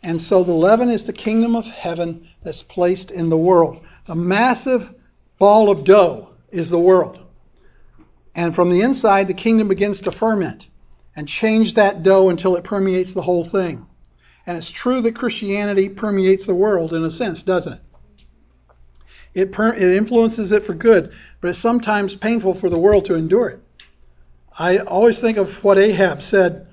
And 0.02 0.20
so 0.20 0.42
the 0.42 0.52
leaven 0.52 0.90
is 0.90 1.04
the 1.04 1.12
kingdom 1.12 1.54
of 1.56 1.66
heaven 1.66 2.28
that's 2.42 2.62
placed 2.62 3.10
in 3.10 3.28
the 3.28 3.36
world. 3.36 3.80
A 4.08 4.14
massive 4.14 4.94
ball 5.38 5.70
of 5.70 5.84
dough 5.84 6.30
is 6.50 6.70
the 6.70 6.78
world. 6.78 7.21
And 8.34 8.54
from 8.54 8.70
the 8.70 8.80
inside, 8.80 9.28
the 9.28 9.34
kingdom 9.34 9.68
begins 9.68 10.00
to 10.00 10.12
ferment 10.12 10.68
and 11.14 11.28
change 11.28 11.74
that 11.74 12.02
dough 12.02 12.30
until 12.30 12.56
it 12.56 12.64
permeates 12.64 13.12
the 13.12 13.22
whole 13.22 13.44
thing. 13.44 13.86
And 14.46 14.56
it's 14.56 14.70
true 14.70 15.00
that 15.02 15.14
Christianity 15.14 15.88
permeates 15.88 16.46
the 16.46 16.54
world 16.54 16.94
in 16.94 17.04
a 17.04 17.10
sense, 17.10 17.42
doesn't 17.42 17.74
it? 17.74 17.80
It, 19.34 19.52
per- 19.52 19.74
it 19.74 19.96
influences 19.96 20.52
it 20.52 20.62
for 20.62 20.74
good, 20.74 21.12
but 21.40 21.48
it's 21.48 21.58
sometimes 21.58 22.14
painful 22.14 22.54
for 22.54 22.68
the 22.68 22.78
world 22.78 23.04
to 23.06 23.14
endure 23.14 23.48
it. 23.48 23.60
I 24.58 24.78
always 24.78 25.18
think 25.18 25.38
of 25.38 25.62
what 25.64 25.78
Ahab 25.78 26.22
said 26.22 26.66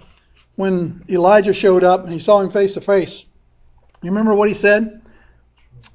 when 0.56 1.04
Elijah 1.10 1.54
showed 1.54 1.84
up 1.84 2.04
and 2.04 2.12
he 2.12 2.20
saw 2.20 2.42
him 2.42 2.50
face 2.50 2.74
to 2.74 2.82
face. 2.82 3.28
You 4.02 4.10
remember 4.10 4.34
what 4.34 4.50
he 4.50 4.54
said? 4.54 5.02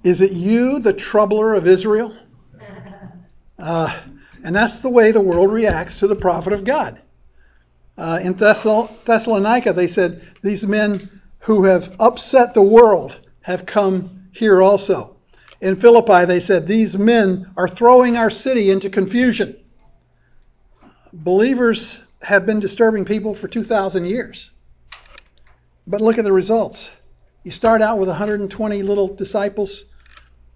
Is 0.03 0.21
it 0.21 0.33
you, 0.33 0.79
the 0.79 0.93
troubler 0.93 1.55
of 1.55 1.67
Israel? 1.67 2.17
Uh, 3.57 4.01
and 4.45 4.55
that's 4.55 4.81
the 4.81 4.91
way 4.91 5.11
the 5.11 5.21
world 5.21 5.51
reacts 5.51 5.99
to 5.99 6.07
the 6.07 6.15
prophet 6.15 6.53
of 6.53 6.65
God. 6.65 7.01
Uh, 7.97 8.21
in 8.23 8.35
Thessalonica, 8.35 9.73
they 9.73 9.87
said, 9.87 10.23
These 10.43 10.67
men 10.67 11.23
who 11.41 11.65
have 11.65 11.97
upset 11.99 12.53
the 12.53 12.63
world 12.63 13.19
have 13.41 13.65
come 13.65 14.29
here 14.33 14.61
also. 14.61 15.17
In 15.63 15.77
Philippi, 15.77 16.27
they 16.27 16.41
said, 16.41 16.67
These 16.67 16.97
men 16.97 17.51
are 17.57 17.69
throwing 17.69 18.17
our 18.17 18.29
city 18.29 18.71
into 18.71 18.91
confusion. 18.91 19.57
Believers 21.13 21.99
have 22.21 22.45
been 22.45 22.61
disturbing 22.61 23.07
people 23.07 23.35
for 23.35 23.49
2,000 23.49 24.05
years. 24.05 24.51
But 25.87 26.03
look 26.03 26.19
at 26.19 26.25
the 26.25 26.33
results. 26.33 26.91
You 27.45 27.51
start 27.51 27.81
out 27.81 27.99
with 27.99 28.09
120 28.09 28.83
little 28.83 29.09
disciples 29.09 29.85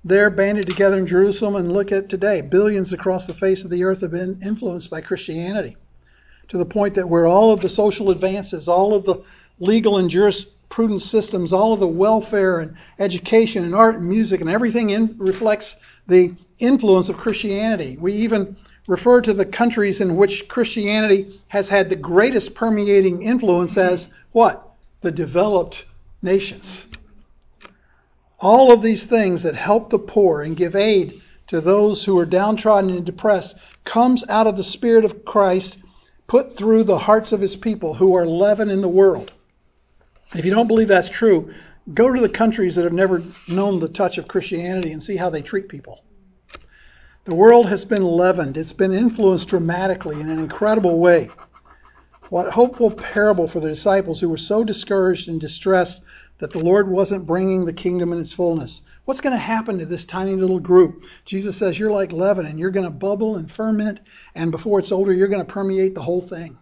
there 0.05 0.30
banded 0.30 0.68
together 0.68 0.96
in 0.96 1.07
Jerusalem, 1.07 1.57
and 1.57 1.72
look 1.72 1.92
at 1.92 2.09
today. 2.09 2.40
Billions 2.40 2.92
across 2.92 3.26
the 3.26 3.34
face 3.34 3.64
of 3.64 3.70
the 3.70 3.84
earth 3.84 4.01
have 4.01 4.12
been 4.12 4.40
influenced 4.42 4.90
by 4.90 5.01
Christianity 5.01 5.76
to 6.49 6.59
the 6.59 6.64
point 6.64 6.94
that 6.94 7.09
where 7.09 7.26
all 7.26 7.53
of 7.53 7.61
the 7.61 7.68
social 7.68 8.11
advances, 8.11 8.68
all 8.68 8.94
of 8.94 9.05
the 9.05 9.22
legal 9.61 9.99
and 9.99 10.09
jurisprudence 10.09 11.05
systems, 11.05 11.53
all 11.53 11.72
of 11.72 11.80
the 11.80 11.86
welfare 11.86 12.61
and 12.61 12.76
education 12.99 13.64
and 13.64 13.74
art 13.74 13.96
and 13.96 14.09
music 14.09 14.40
and 14.40 14.49
everything 14.49 14.90
in, 14.90 15.14
reflects 15.18 15.76
the 16.07 16.34
influence 16.59 17.09
of 17.09 17.16
Christianity. 17.16 17.96
We 18.01 18.14
even 18.14 18.57
refer 18.86 19.20
to 19.20 19.34
the 19.34 19.44
countries 19.44 20.01
in 20.01 20.16
which 20.16 20.49
Christianity 20.49 21.40
has 21.49 21.68
had 21.68 21.90
the 21.90 21.96
greatest 21.96 22.55
permeating 22.55 23.22
influence 23.22 23.76
as 23.76 24.09
what? 24.32 24.70
The 25.03 25.11
developed 25.11 25.84
nations. 26.22 26.84
All 28.41 28.70
of 28.70 28.82
these 28.82 29.05
things 29.05 29.43
that 29.43 29.57
help 29.57 29.91
the 29.91 29.99
poor 29.99 30.43
and 30.43 30.57
give 30.57 30.76
aid 30.76 31.20
to 31.49 31.61
those 31.61 32.05
who 32.05 32.16
are 32.18 32.26
downtrodden 32.26 32.91
and 32.91 33.05
depressed 33.05 33.57
comes 33.84 34.24
out 34.28 34.47
of 34.47 34.57
the 34.57 34.62
Spirit 34.62 35.05
of 35.05 35.24
Christ 35.24 35.78
put 36.28 36.57
through 36.57 36.84
the 36.84 36.99
hearts 36.99 37.32
of 37.32 37.41
his 37.41 37.57
people 37.57 37.95
who 37.95 38.14
are 38.14 38.26
leaven 38.26 38.70
in 38.70 38.80
the 38.80 38.89
world. 38.89 39.32
If 40.34 40.45
you 40.45 40.51
don't 40.51 40.68
believe 40.68 40.89
that's 40.89 41.09
true, 41.09 41.53
go 41.95 42.12
to 42.12 42.20
the 42.20 42.28
countries 42.28 42.74
that 42.76 42.84
have 42.84 42.93
never 42.93 43.22
known 43.49 43.80
the 43.80 43.89
touch 43.89 44.18
of 44.18 44.28
Christianity 44.28 44.93
and 44.93 45.03
see 45.03 45.16
how 45.16 45.30
they 45.30 45.43
treat 45.43 45.68
people. 45.68 46.05
The 47.24 47.34
world 47.34 47.66
has 47.66 47.84
been 47.84 48.05
leavened, 48.05 48.57
it's 48.57 48.72
been 48.72 48.93
influenced 48.93 49.49
dramatically 49.49 50.20
in 50.20 50.28
an 50.28 50.39
incredible 50.39 50.99
way. 50.99 51.30
What 52.28 52.53
hopeful 52.53 52.91
parable 52.91 53.49
for 53.49 53.61
the 53.61 53.70
disciples 53.70 54.20
who 54.20 54.28
were 54.28 54.36
so 54.36 54.62
discouraged 54.62 55.28
and 55.28 55.41
distressed 55.41 56.03
that 56.39 56.53
the 56.53 56.62
Lord 56.62 56.89
wasn't 56.89 57.26
bringing 57.26 57.64
the 57.64 57.72
kingdom 57.72 58.12
in 58.12 58.20
its 58.20 58.32
fullness. 58.32 58.82
What's 59.05 59.20
going 59.20 59.34
to 59.34 59.39
happen 59.39 59.78
to 59.78 59.86
this 59.86 60.05
tiny 60.05 60.36
little 60.36 60.61
group? 60.61 61.03
Jesus 61.24 61.57
says, 61.57 61.78
You're 61.78 61.91
like 61.91 62.12
leaven, 62.12 62.47
and 62.47 62.59
you're 62.59 62.70
going 62.70 62.84
to 62.84 62.91
bubble 62.91 63.36
and 63.36 63.51
ferment, 63.51 64.01
and 64.34 64.51
before 64.51 64.78
it's 64.78 64.93
older, 64.93 65.12
you're 65.12 65.28
going 65.28 65.45
to 65.45 65.53
permeate 65.53 65.95
the 65.95 66.03
whole 66.03 66.20
thing. 66.20 66.59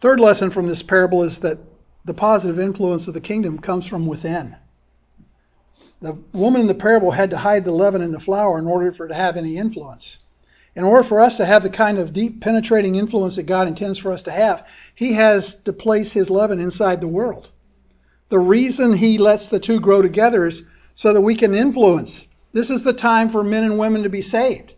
Third 0.00 0.20
lesson 0.20 0.50
from 0.50 0.68
this 0.68 0.82
parable 0.82 1.24
is 1.24 1.40
that 1.40 1.58
the 2.04 2.14
positive 2.14 2.58
influence 2.58 3.08
of 3.08 3.14
the 3.14 3.20
kingdom 3.20 3.58
comes 3.58 3.86
from 3.86 4.06
within. 4.06 4.56
The 6.00 6.16
woman 6.32 6.62
in 6.62 6.68
the 6.68 6.74
parable 6.74 7.10
had 7.10 7.30
to 7.30 7.38
hide 7.38 7.64
the 7.64 7.72
leaven 7.72 8.00
in 8.00 8.12
the 8.12 8.20
flour 8.20 8.58
in 8.58 8.66
order 8.66 8.92
for 8.92 9.06
it 9.06 9.08
to 9.08 9.14
have 9.14 9.36
any 9.36 9.56
influence. 9.56 10.18
In 10.76 10.84
order 10.84 11.02
for 11.02 11.20
us 11.20 11.36
to 11.38 11.44
have 11.44 11.64
the 11.64 11.70
kind 11.70 11.98
of 11.98 12.12
deep, 12.12 12.40
penetrating 12.40 12.94
influence 12.94 13.34
that 13.34 13.42
God 13.42 13.66
intends 13.66 13.98
for 13.98 14.12
us 14.12 14.22
to 14.22 14.30
have, 14.30 14.64
He 14.94 15.14
has 15.14 15.56
to 15.62 15.72
place 15.72 16.12
His 16.12 16.30
leaven 16.30 16.60
inside 16.60 17.00
the 17.00 17.08
world. 17.08 17.48
The 18.28 18.38
reason 18.38 18.92
He 18.92 19.18
lets 19.18 19.48
the 19.48 19.58
two 19.58 19.80
grow 19.80 20.02
together 20.02 20.46
is 20.46 20.64
so 20.94 21.12
that 21.12 21.20
we 21.20 21.34
can 21.34 21.54
influence. 21.54 22.26
This 22.52 22.70
is 22.70 22.82
the 22.82 22.92
time 22.92 23.28
for 23.28 23.42
men 23.42 23.64
and 23.64 23.78
women 23.78 24.02
to 24.02 24.08
be 24.08 24.22
saved. 24.22 24.74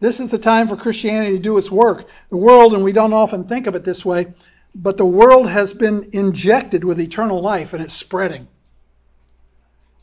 This 0.00 0.20
is 0.20 0.30
the 0.30 0.38
time 0.38 0.68
for 0.68 0.76
Christianity 0.76 1.36
to 1.36 1.42
do 1.42 1.56
its 1.56 1.70
work. 1.70 2.06
The 2.28 2.36
world, 2.36 2.74
and 2.74 2.84
we 2.84 2.92
don't 2.92 3.12
often 3.12 3.44
think 3.44 3.66
of 3.66 3.74
it 3.74 3.84
this 3.84 4.04
way, 4.04 4.34
but 4.74 4.98
the 4.98 5.06
world 5.06 5.48
has 5.48 5.72
been 5.72 6.08
injected 6.12 6.84
with 6.84 7.00
eternal 7.00 7.40
life 7.40 7.72
and 7.72 7.82
it's 7.82 7.94
spreading. 7.94 8.46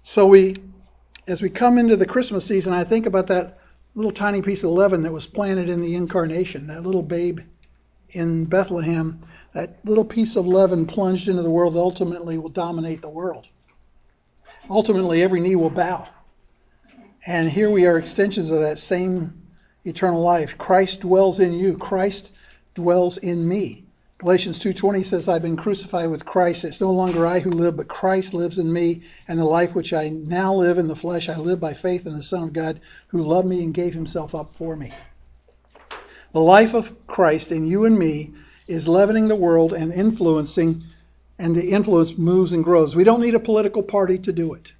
So 0.02 0.26
we, 0.28 0.56
as 1.28 1.42
we 1.42 1.50
come 1.50 1.78
into 1.78 1.96
the 1.96 2.08
Christmas 2.08 2.46
season, 2.46 2.74
I 2.74 2.84
think 2.84 3.06
about 3.06 3.28
that 3.28 3.60
little 3.96 4.12
tiny 4.12 4.42
piece 4.42 4.64
of 4.64 4.72
leaven 4.72 5.04
that 5.04 5.14
was 5.14 5.28
planted 5.28 5.70
in 5.70 5.82
the 5.82 5.96
incarnation, 5.96 6.68
that 6.68 6.84
little 6.84 7.04
babe 7.04 7.40
in 8.10 8.46
Bethlehem, 8.46 9.22
that 9.54 9.78
little 9.86 10.06
piece 10.06 10.36
of 10.36 10.48
leaven 10.48 10.86
plunged 10.86 11.28
into 11.28 11.44
the 11.44 11.50
world 11.50 11.78
ultimately 11.78 12.38
will 12.38 12.50
dominate 12.50 13.02
the 13.02 13.10
world. 13.10 13.48
Ultimately, 14.70 15.22
every 15.22 15.42
knee 15.42 15.56
will 15.56 15.70
bow. 15.70 16.08
And 17.26 17.50
here 17.50 17.70
we 17.70 17.86
are 17.86 17.98
extensions 17.98 18.50
of 18.50 18.60
that 18.62 18.80
same 18.80 19.42
eternal 19.86 20.22
life. 20.22 20.58
Christ 20.58 21.02
dwells 21.02 21.40
in 21.40 21.54
you. 21.54 21.78
Christ 21.78 22.30
dwells 22.76 23.18
in 23.18 23.48
me. 23.48 23.86
Galatians 24.18 24.58
2:20 24.60 25.04
says 25.04 25.28
I've 25.28 25.42
been 25.42 25.58
crucified 25.58 26.10
with 26.10 26.26
Christ. 26.26 26.64
It's 26.64 26.80
no 26.80 26.92
longer 26.92 27.28
I 27.28 27.40
who 27.40 27.52
live, 27.52 27.76
but 27.76 27.90
Christ 27.90 28.34
lives 28.34 28.58
in 28.58 28.72
me, 28.72 29.04
and 29.28 29.38
the 29.38 29.46
life 29.46 29.76
which 29.76 29.92
I 29.92 30.10
now 30.10 30.54
live 30.54 30.78
in 30.78 30.88
the 30.88 30.96
flesh 30.96 31.28
I 31.28 31.38
live 31.38 31.60
by 31.60 31.74
faith 31.74 32.08
in 32.08 32.16
the 32.16 32.24
Son 32.24 32.44
of 32.44 32.54
God 32.54 32.80
who 33.08 33.22
loved 33.22 33.48
me 33.48 33.64
and 33.64 33.74
gave 33.74 33.94
himself 33.94 34.34
up 34.34 34.56
for 34.56 34.78
me. 34.78 34.94
The 36.32 36.40
life 36.40 36.74
of 36.74 37.06
Christ 37.06 37.52
in 37.52 37.68
you 37.68 37.84
and 37.84 38.00
me 38.00 38.34
is 38.68 38.88
leavening 38.88 39.28
the 39.28 39.36
world 39.36 39.74
and 39.74 39.94
influencing 39.94 40.84
and 41.40 41.56
the 41.56 41.70
influence 41.70 42.18
moves 42.18 42.54
and 42.54 42.64
grows. 42.64 42.96
We 42.96 43.04
don't 43.04 43.22
need 43.22 43.36
a 43.36 43.40
political 43.40 43.84
party 43.84 44.18
to 44.20 44.32
do 44.32 44.54
it. 44.54 44.72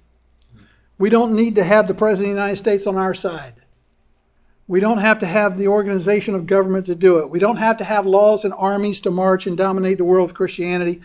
We 0.98 1.10
don't 1.10 1.34
need 1.34 1.56
to 1.56 1.64
have 1.64 1.88
the 1.88 1.94
President 1.94 2.30
of 2.30 2.36
the 2.36 2.40
United 2.40 2.56
States 2.56 2.86
on 2.86 2.96
our 2.96 3.14
side. 3.14 3.54
We 4.66 4.80
don't 4.80 4.98
have 4.98 5.18
to 5.18 5.26
have 5.26 5.58
the 5.58 5.68
organization 5.68 6.34
of 6.34 6.46
government 6.46 6.86
to 6.86 6.94
do 6.94 7.18
it. 7.18 7.28
We 7.28 7.38
don't 7.38 7.56
have 7.56 7.76
to 7.78 7.84
have 7.84 8.06
laws 8.06 8.44
and 8.44 8.54
armies 8.54 9.00
to 9.02 9.10
march 9.10 9.46
and 9.46 9.58
dominate 9.58 9.98
the 9.98 10.04
world 10.04 10.28
with 10.28 10.36
Christianity. 10.36 11.02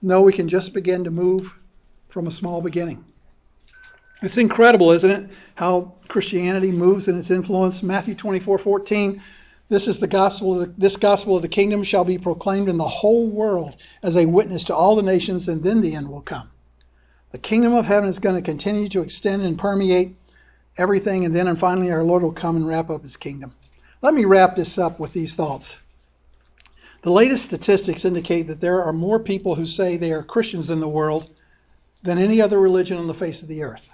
No, 0.00 0.22
we 0.22 0.32
can 0.32 0.48
just 0.48 0.72
begin 0.72 1.04
to 1.04 1.10
move 1.10 1.50
from 2.08 2.26
a 2.26 2.30
small 2.30 2.62
beginning. 2.62 3.04
It's 4.22 4.38
incredible, 4.38 4.92
isn't 4.92 5.10
it, 5.10 5.28
how 5.56 5.92
Christianity 6.08 6.70
moves 6.70 7.08
in 7.08 7.18
its 7.18 7.30
influence. 7.30 7.82
Matthew 7.82 8.14
24 8.14 8.56
14. 8.56 9.22
This 9.68 9.88
is 9.88 9.98
the 9.98 10.06
gospel. 10.06 10.58
The, 10.58 10.74
this 10.76 10.96
gospel 10.96 11.36
of 11.36 11.42
the 11.42 11.48
kingdom 11.48 11.82
shall 11.82 12.04
be 12.04 12.18
proclaimed 12.18 12.68
in 12.68 12.76
the 12.76 12.88
whole 12.88 13.26
world 13.26 13.76
as 14.02 14.16
a 14.16 14.26
witness 14.26 14.64
to 14.64 14.74
all 14.74 14.94
the 14.94 15.02
nations, 15.02 15.48
and 15.48 15.62
then 15.62 15.80
the 15.80 15.94
end 15.94 16.08
will 16.08 16.20
come. 16.20 16.50
The 17.32 17.38
kingdom 17.38 17.74
of 17.74 17.86
heaven 17.86 18.08
is 18.08 18.18
going 18.18 18.36
to 18.36 18.42
continue 18.42 18.88
to 18.90 19.00
extend 19.00 19.42
and 19.42 19.58
permeate 19.58 20.16
everything, 20.76 21.24
and 21.24 21.34
then 21.34 21.48
and 21.48 21.58
finally 21.58 21.90
our 21.90 22.04
Lord 22.04 22.22
will 22.22 22.32
come 22.32 22.56
and 22.56 22.66
wrap 22.66 22.90
up 22.90 23.02
his 23.02 23.16
kingdom. 23.16 23.54
Let 24.02 24.14
me 24.14 24.24
wrap 24.24 24.54
this 24.54 24.76
up 24.76 25.00
with 25.00 25.12
these 25.12 25.34
thoughts. 25.34 25.78
The 27.02 27.10
latest 27.10 27.44
statistics 27.44 28.04
indicate 28.04 28.46
that 28.46 28.60
there 28.60 28.82
are 28.82 28.92
more 28.92 29.18
people 29.18 29.54
who 29.54 29.66
say 29.66 29.96
they 29.96 30.12
are 30.12 30.22
Christians 30.22 30.70
in 30.70 30.80
the 30.80 30.88
world 30.88 31.30
than 32.02 32.18
any 32.18 32.40
other 32.40 32.60
religion 32.60 32.98
on 32.98 33.06
the 33.06 33.14
face 33.14 33.42
of 33.42 33.48
the 33.48 33.62
earth. 33.62 33.90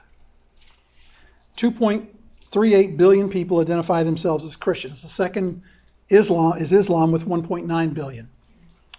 2.38 2.53 2.97
billion 2.97 3.29
people 3.29 3.61
identify 3.61 4.03
themselves 4.03 4.45
as 4.45 4.57
Christians. 4.57 5.03
The 5.03 5.09
second 5.09 5.63
Islam 6.09 6.59
is 6.59 6.73
Islam 6.73 7.13
with 7.13 7.27
1.9 7.27 7.95
billion. 7.95 8.29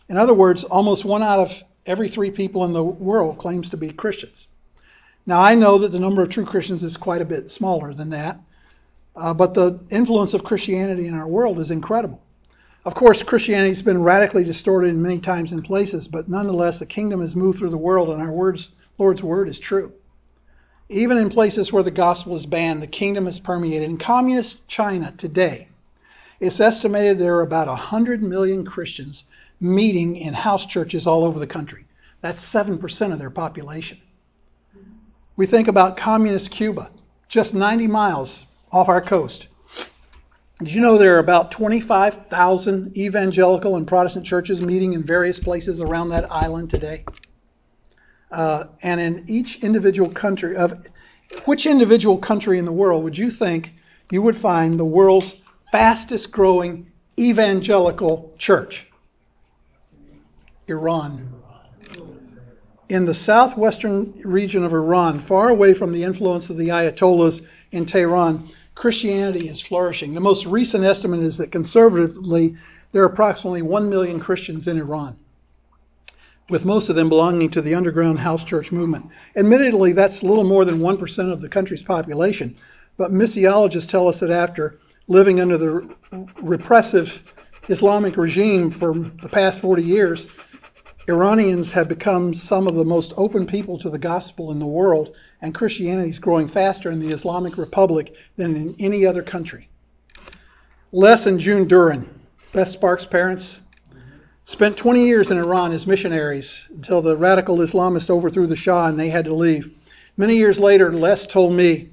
In 0.07 0.17
other 0.17 0.33
words, 0.33 0.63
almost 0.63 1.05
one 1.05 1.23
out 1.23 1.39
of 1.39 1.63
every 1.85 2.09
three 2.09 2.31
people 2.31 2.63
in 2.63 2.73
the 2.73 2.83
world 2.83 3.37
claims 3.37 3.69
to 3.69 3.77
be 3.77 3.91
Christians. 3.91 4.47
Now, 5.25 5.41
I 5.41 5.55
know 5.55 5.77
that 5.79 5.91
the 5.91 5.99
number 5.99 6.21
of 6.21 6.29
true 6.29 6.45
Christians 6.45 6.83
is 6.83 6.97
quite 6.97 7.21
a 7.21 7.25
bit 7.25 7.51
smaller 7.51 7.93
than 7.93 8.09
that, 8.09 8.39
uh, 9.15 9.33
but 9.33 9.53
the 9.53 9.79
influence 9.89 10.33
of 10.33 10.43
Christianity 10.43 11.07
in 11.07 11.13
our 11.13 11.27
world 11.27 11.59
is 11.59 11.71
incredible. 11.71 12.21
Of 12.85 12.95
course, 12.95 13.21
Christianity 13.21 13.69
has 13.69 13.81
been 13.81 14.01
radically 14.01 14.43
distorted 14.43 14.89
in 14.89 15.01
many 15.01 15.19
times 15.19 15.51
in 15.51 15.61
places, 15.61 16.07
but 16.07 16.27
nonetheless, 16.27 16.79
the 16.79 16.85
kingdom 16.85 17.21
has 17.21 17.35
moved 17.35 17.59
through 17.59 17.69
the 17.69 17.77
world, 17.77 18.09
and 18.09 18.21
our 18.21 18.31
words, 18.31 18.71
Lord's 18.97 19.21
word 19.21 19.49
is 19.49 19.59
true. 19.59 19.91
Even 20.91 21.17
in 21.17 21.29
places 21.29 21.71
where 21.71 21.83
the 21.83 21.89
gospel 21.89 22.35
is 22.35 22.45
banned, 22.45 22.83
the 22.83 22.87
kingdom 22.87 23.25
is 23.25 23.39
permeated. 23.39 23.89
In 23.89 23.97
communist 23.97 24.67
China 24.67 25.13
today, 25.17 25.69
it's 26.41 26.59
estimated 26.59 27.17
there 27.17 27.37
are 27.37 27.43
about 27.43 27.69
100 27.69 28.21
million 28.21 28.65
Christians 28.65 29.23
meeting 29.61 30.17
in 30.17 30.33
house 30.33 30.65
churches 30.65 31.07
all 31.07 31.23
over 31.23 31.39
the 31.39 31.47
country. 31.47 31.85
That's 32.19 32.43
7% 32.43 33.13
of 33.13 33.19
their 33.19 33.29
population. 33.29 33.99
We 35.37 35.45
think 35.45 35.69
about 35.69 35.95
communist 35.95 36.51
Cuba, 36.51 36.89
just 37.29 37.53
90 37.53 37.87
miles 37.87 38.43
off 38.69 38.89
our 38.89 39.01
coast. 39.01 39.47
Did 40.59 40.73
you 40.73 40.81
know 40.81 40.97
there 40.97 41.15
are 41.15 41.19
about 41.19 41.51
25,000 41.51 42.97
evangelical 42.97 43.77
and 43.77 43.87
Protestant 43.87 44.25
churches 44.25 44.59
meeting 44.59 44.91
in 44.91 45.03
various 45.03 45.39
places 45.39 45.79
around 45.79 46.09
that 46.09 46.29
island 46.29 46.69
today? 46.69 47.05
Uh, 48.31 48.65
and 48.81 49.01
in 49.01 49.25
each 49.27 49.59
individual 49.59 50.09
country, 50.09 50.55
of 50.55 50.87
which 51.45 51.65
individual 51.65 52.17
country 52.17 52.57
in 52.57 52.65
the 52.65 52.71
world 52.71 53.03
would 53.03 53.17
you 53.17 53.29
think 53.29 53.73
you 54.09 54.21
would 54.21 54.35
find 54.35 54.79
the 54.79 54.85
world's 54.85 55.35
fastest 55.71 56.31
growing 56.31 56.89
evangelical 57.17 58.33
church? 58.37 58.87
Iran 60.67 61.41
in 62.91 63.05
the 63.05 63.13
southwestern 63.13 64.13
region 64.21 64.65
of 64.65 64.73
Iran, 64.73 65.17
far 65.17 65.47
away 65.47 65.73
from 65.73 65.93
the 65.93 66.03
influence 66.03 66.49
of 66.49 66.57
the 66.57 66.67
Ayatollahs 66.67 67.41
in 67.71 67.85
Tehran, 67.85 68.49
Christianity 68.75 69.47
is 69.47 69.61
flourishing. 69.61 70.13
The 70.13 70.19
most 70.19 70.45
recent 70.45 70.83
estimate 70.83 71.21
is 71.21 71.37
that 71.37 71.53
conservatively, 71.53 72.57
there 72.91 73.01
are 73.03 73.05
approximately 73.05 73.61
1 73.61 73.89
million 73.89 74.19
Christians 74.19 74.67
in 74.67 74.77
Iran, 74.77 75.15
with 76.51 76.65
most 76.65 76.89
of 76.89 76.95
them 76.95 77.07
belonging 77.07 77.49
to 77.49 77.61
the 77.61 77.73
underground 77.73 78.19
house 78.19 78.43
church 78.43 78.71
movement. 78.73 79.07
Admittedly, 79.37 79.93
that's 79.93 80.21
little 80.21 80.43
more 80.43 80.65
than 80.65 80.79
1% 80.79 81.31
of 81.31 81.39
the 81.39 81.47
country's 81.47 81.81
population, 81.81 82.55
but 82.97 83.11
missiologists 83.11 83.89
tell 83.89 84.07
us 84.07 84.19
that 84.19 84.29
after 84.29 84.77
living 85.07 85.39
under 85.39 85.57
the 85.57 85.95
repressive 86.41 87.23
Islamic 87.69 88.17
regime 88.17 88.69
for 88.69 88.93
the 88.93 89.29
past 89.29 89.61
40 89.61 89.81
years, 89.81 90.25
Iranians 91.07 91.71
have 91.71 91.87
become 91.87 92.33
some 92.33 92.67
of 92.67 92.75
the 92.75 92.85
most 92.85 93.13
open 93.15 93.47
people 93.47 93.77
to 93.79 93.89
the 93.89 93.97
gospel 93.97 94.51
in 94.51 94.59
the 94.59 94.67
world, 94.67 95.15
and 95.41 95.55
Christianity 95.55 96.09
is 96.09 96.19
growing 96.19 96.49
faster 96.49 96.91
in 96.91 96.99
the 96.99 97.13
Islamic 97.13 97.57
Republic 97.57 98.13
than 98.35 98.55
in 98.57 98.75
any 98.77 99.05
other 99.05 99.23
country. 99.23 99.69
Les 100.91 101.25
and 101.25 101.39
June 101.39 101.65
Duran, 101.65 102.07
Beth 102.51 102.69
Sparks' 102.69 103.05
parents, 103.05 103.57
spent 104.45 104.77
20 104.77 105.05
years 105.05 105.31
in 105.31 105.37
Iran 105.37 105.71
as 105.71 105.87
missionaries 105.87 106.67
until 106.69 107.01
the 107.01 107.15
radical 107.15 107.57
Islamists 107.57 108.09
overthrew 108.09 108.47
the 108.47 108.55
Shah 108.55 108.87
and 108.87 108.99
they 108.99 109.09
had 109.09 109.25
to 109.25 109.33
leave. 109.33 109.77
Many 110.17 110.35
years 110.35 110.59
later, 110.59 110.91
Les 110.91 111.25
told 111.27 111.53
me, 111.53 111.89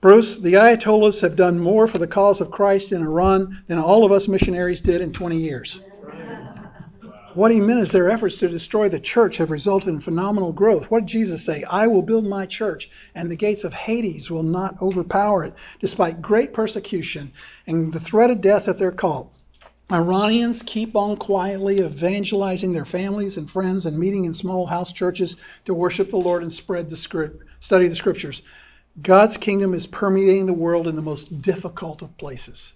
Bruce, 0.00 0.38
the 0.38 0.54
Ayatollahs 0.54 1.20
have 1.20 1.36
done 1.36 1.58
more 1.60 1.86
for 1.86 1.98
the 1.98 2.06
cause 2.06 2.40
of 2.40 2.50
Christ 2.50 2.92
in 2.92 3.02
Iran 3.02 3.62
than 3.68 3.78
all 3.78 4.04
of 4.04 4.10
us 4.10 4.26
missionaries 4.26 4.80
did 4.80 5.00
in 5.00 5.12
20 5.12 5.38
years. 5.38 5.80
What 7.34 7.50
he 7.50 7.60
meant 7.60 7.80
is 7.80 7.90
their 7.90 8.10
efforts 8.10 8.36
to 8.38 8.48
destroy 8.48 8.88
the 8.88 9.00
church 9.00 9.38
have 9.38 9.50
resulted 9.50 9.88
in 9.88 10.00
phenomenal 10.00 10.52
growth. 10.52 10.90
What 10.90 11.00
did 11.00 11.08
Jesus 11.08 11.42
say? 11.42 11.62
I 11.64 11.86
will 11.86 12.02
build 12.02 12.26
my 12.26 12.44
church, 12.44 12.90
and 13.14 13.30
the 13.30 13.36
gates 13.36 13.64
of 13.64 13.72
Hades 13.72 14.30
will 14.30 14.42
not 14.42 14.76
overpower 14.82 15.44
it, 15.44 15.54
despite 15.80 16.20
great 16.20 16.52
persecution 16.52 17.32
and 17.66 17.90
the 17.92 18.00
threat 18.00 18.30
of 18.30 18.42
death 18.42 18.68
at 18.68 18.76
their 18.76 18.92
call. 18.92 19.32
Iranians 19.92 20.62
keep 20.62 20.96
on 20.96 21.18
quietly 21.18 21.80
evangelizing 21.80 22.72
their 22.72 22.86
families 22.86 23.36
and 23.36 23.50
friends 23.50 23.84
and 23.84 23.98
meeting 23.98 24.24
in 24.24 24.32
small 24.32 24.64
house 24.64 24.90
churches 24.90 25.36
to 25.66 25.74
worship 25.74 26.08
the 26.08 26.16
Lord 26.16 26.42
and 26.42 26.50
spread 26.50 26.88
the 26.88 26.96
script, 26.96 27.44
study 27.60 27.88
the 27.88 27.94
scriptures. 27.94 28.40
God's 29.02 29.36
kingdom 29.36 29.74
is 29.74 29.86
permeating 29.86 30.46
the 30.46 30.54
world 30.54 30.88
in 30.88 30.96
the 30.96 31.02
most 31.02 31.42
difficult 31.42 32.00
of 32.00 32.16
places. 32.16 32.72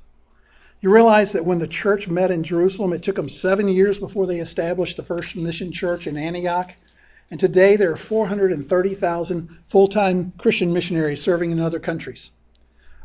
You 0.83 0.93
realize 0.93 1.33
that 1.33 1.47
when 1.47 1.59
the 1.59 1.67
church 1.67 2.07
met 2.07 2.31
in 2.31 2.43
Jerusalem, 2.43 2.93
it 2.93 3.03
took 3.03 3.17
them 3.17 3.31
seven 3.31 3.67
years 3.67 3.97
before 3.97 4.27
they 4.27 4.41
established 4.41 4.99
the 4.99 5.03
first 5.03 5.37
mission 5.37 5.73
church 5.73 6.07
in 6.07 6.19
Antioch. 6.19 6.73
And 7.31 7.41
today 7.41 7.77
there 7.77 7.93
are 7.93 7.97
430,000 7.97 9.57
full 9.71 9.89
time 9.89 10.35
Christian 10.37 10.71
missionaries 10.71 11.23
serving 11.23 11.51
in 11.51 11.61
other 11.61 11.81
countries. 11.81 12.31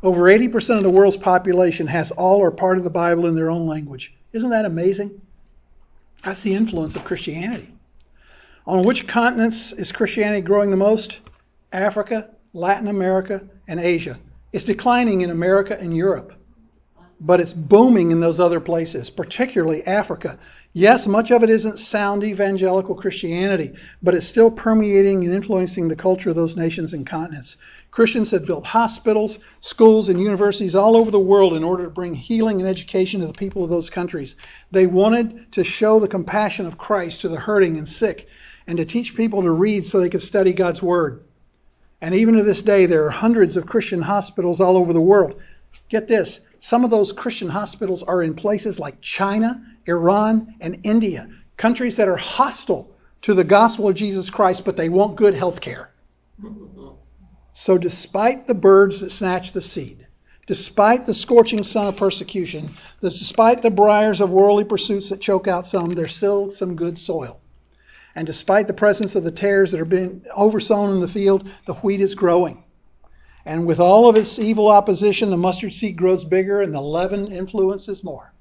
Over 0.03 0.21
80% 0.23 0.77
of 0.77 0.83
the 0.83 0.89
world's 0.89 1.17
population 1.17 1.87
has 1.87 2.11
all 2.11 2.39
or 2.39 2.51
part 2.51 2.77
of 2.77 2.83
the 2.83 2.89
Bible 2.89 3.27
in 3.27 3.35
their 3.35 3.51
own 3.51 3.67
language. 3.67 4.13
Isn't 4.33 4.49
that 4.49 4.65
amazing? 4.65 5.21
That's 6.23 6.41
the 6.41 6.53
influence 6.53 6.95
of 6.95 7.03
Christianity. 7.03 7.73
On 8.65 8.83
which 8.83 9.07
continents 9.07 9.71
is 9.73 9.91
Christianity 9.91 10.41
growing 10.41 10.71
the 10.71 10.77
most? 10.77 11.19
Africa, 11.71 12.29
Latin 12.53 12.87
America, 12.87 13.41
and 13.67 13.79
Asia. 13.79 14.19
It's 14.51 14.65
declining 14.65 15.21
in 15.21 15.29
America 15.29 15.77
and 15.79 15.95
Europe 15.95 16.33
but 17.21 17.39
it's 17.39 17.53
booming 17.53 18.11
in 18.11 18.19
those 18.19 18.39
other 18.39 18.59
places, 18.59 19.09
particularly 19.09 19.85
Africa. 19.85 20.39
Yes, 20.73 21.05
much 21.05 21.31
of 21.31 21.43
it 21.43 21.51
isn't 21.51 21.77
sound 21.77 22.23
evangelical 22.23 22.95
Christianity, 22.95 23.73
but 24.01 24.15
it's 24.15 24.25
still 24.25 24.49
permeating 24.49 25.23
and 25.23 25.33
influencing 25.33 25.87
the 25.87 25.95
culture 25.95 26.31
of 26.31 26.35
those 26.35 26.55
nations 26.55 26.93
and 26.93 27.05
continents. 27.05 27.57
Christians 27.91 28.31
have 28.31 28.45
built 28.45 28.65
hospitals, 28.65 29.39
schools, 29.59 30.07
and 30.07 30.19
universities 30.19 30.75
all 30.75 30.95
over 30.95 31.11
the 31.11 31.19
world 31.19 31.53
in 31.53 31.63
order 31.63 31.83
to 31.83 31.89
bring 31.89 32.13
healing 32.13 32.61
and 32.61 32.69
education 32.69 33.19
to 33.19 33.27
the 33.27 33.33
people 33.33 33.65
of 33.65 33.69
those 33.69 33.89
countries. 33.89 34.37
They 34.71 34.87
wanted 34.87 35.51
to 35.51 35.63
show 35.65 35.99
the 35.99 36.07
compassion 36.07 36.65
of 36.65 36.77
Christ 36.77 37.19
to 37.21 37.29
the 37.29 37.39
hurting 37.39 37.77
and 37.77 37.87
sick 37.87 38.27
and 38.65 38.77
to 38.77 38.85
teach 38.85 39.15
people 39.15 39.41
to 39.41 39.51
read 39.51 39.85
so 39.85 39.99
they 39.99 40.09
could 40.09 40.21
study 40.21 40.53
God's 40.53 40.81
Word. 40.81 41.23
And 41.99 42.15
even 42.15 42.35
to 42.35 42.43
this 42.43 42.61
day, 42.61 42.85
there 42.85 43.05
are 43.05 43.11
hundreds 43.11 43.57
of 43.57 43.67
Christian 43.67 44.01
hospitals 44.01 44.61
all 44.61 44.77
over 44.77 44.93
the 44.93 45.01
world. 45.01 45.41
Get 45.89 46.07
this 46.07 46.39
some 46.59 46.85
of 46.85 46.91
those 46.91 47.11
Christian 47.11 47.49
hospitals 47.49 48.03
are 48.03 48.23
in 48.23 48.35
places 48.35 48.79
like 48.79 49.01
China, 49.01 49.61
Iran, 49.87 50.53
and 50.61 50.79
India, 50.83 51.27
countries 51.57 51.97
that 51.97 52.07
are 52.07 52.15
hostile 52.15 52.95
to 53.23 53.33
the 53.33 53.43
gospel 53.43 53.89
of 53.89 53.95
Jesus 53.95 54.29
Christ, 54.29 54.63
but 54.63 54.77
they 54.77 54.87
want 54.87 55.15
good 55.15 55.33
health 55.33 55.59
care. 55.59 55.89
So, 57.63 57.77
despite 57.77 58.47
the 58.47 58.55
birds 58.55 59.01
that 59.01 59.11
snatch 59.11 59.51
the 59.51 59.61
seed, 59.61 60.07
despite 60.47 61.05
the 61.05 61.13
scorching 61.13 61.61
sun 61.61 61.85
of 61.85 61.95
persecution, 61.95 62.75
despite 63.01 63.61
the 63.61 63.69
briars 63.69 64.19
of 64.19 64.31
worldly 64.31 64.63
pursuits 64.63 65.09
that 65.09 65.21
choke 65.21 65.47
out 65.47 65.67
some, 65.67 65.91
there's 65.91 66.15
still 66.15 66.49
some 66.49 66.75
good 66.75 66.97
soil. 66.97 67.37
And 68.15 68.25
despite 68.25 68.65
the 68.65 68.73
presence 68.73 69.13
of 69.13 69.23
the 69.23 69.29
tares 69.29 69.69
that 69.69 69.79
are 69.79 69.85
being 69.85 70.25
oversown 70.35 70.95
in 70.95 71.01
the 71.01 71.07
field, 71.07 71.47
the 71.67 71.75
wheat 71.75 72.01
is 72.01 72.15
growing. 72.15 72.63
And 73.45 73.67
with 73.67 73.79
all 73.79 74.09
of 74.09 74.15
its 74.15 74.39
evil 74.39 74.67
opposition, 74.67 75.29
the 75.29 75.37
mustard 75.37 75.73
seed 75.73 75.95
grows 75.97 76.25
bigger 76.25 76.63
and 76.63 76.73
the 76.73 76.81
leaven 76.81 77.31
influences 77.31 78.03
more. 78.03 78.33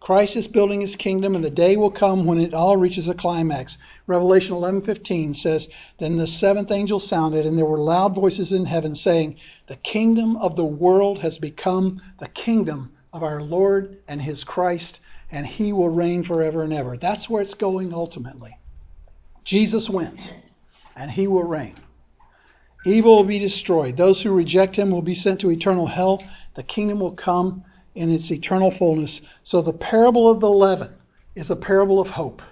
Christ 0.00 0.34
is 0.34 0.48
building 0.48 0.80
his 0.80 0.96
kingdom, 0.96 1.34
and 1.34 1.44
the 1.44 1.50
day 1.50 1.76
will 1.76 1.90
come 1.90 2.24
when 2.24 2.40
it 2.40 2.54
all 2.54 2.78
reaches 2.78 3.06
a 3.06 3.14
climax. 3.14 3.76
Revelation 4.06 4.56
11:15 4.56 5.34
says, 5.34 5.68
"Then 5.98 6.16
the 6.16 6.26
seventh 6.26 6.70
angel 6.70 6.98
sounded, 6.98 7.44
and 7.44 7.56
there 7.56 7.66
were 7.66 7.78
loud 7.78 8.14
voices 8.14 8.50
in 8.50 8.64
heaven 8.64 8.96
saying, 8.96 9.36
The 9.66 9.76
kingdom 9.76 10.36
of 10.36 10.56
the 10.56 10.64
world 10.64 11.18
has 11.18 11.36
become 11.36 12.00
the 12.18 12.28
kingdom 12.28 12.92
of 13.12 13.22
our 13.22 13.42
Lord 13.42 13.98
and 14.08 14.22
his 14.22 14.42
Christ, 14.42 15.00
and 15.30 15.46
he 15.46 15.70
will 15.70 15.90
reign 15.90 16.22
forever 16.22 16.62
and 16.62 16.72
ever." 16.72 16.96
That's 16.96 17.28
where 17.28 17.42
it's 17.42 17.54
going 17.54 17.92
ultimately. 17.92 18.56
Jesus 19.44 19.90
went, 19.90 20.32
and 20.96 21.10
he 21.10 21.26
will 21.26 21.44
reign. 21.44 21.74
Evil 22.86 23.16
will 23.16 23.24
be 23.24 23.38
destroyed. 23.38 23.98
Those 23.98 24.22
who 24.22 24.32
reject 24.32 24.76
him 24.76 24.90
will 24.90 25.02
be 25.02 25.14
sent 25.14 25.40
to 25.40 25.50
eternal 25.50 25.86
hell. 25.86 26.22
The 26.54 26.62
kingdom 26.62 27.00
will 27.00 27.12
come 27.12 27.64
in 27.94 28.10
its 28.10 28.30
eternal 28.30 28.70
fullness. 28.70 29.20
So 29.44 29.62
the 29.62 29.72
parable 29.72 30.30
of 30.30 30.40
the 30.40 30.50
leaven 30.50 30.90
is 31.34 31.50
a 31.50 31.56
parable 31.56 32.00
of 32.00 32.08
hope. 32.08 32.42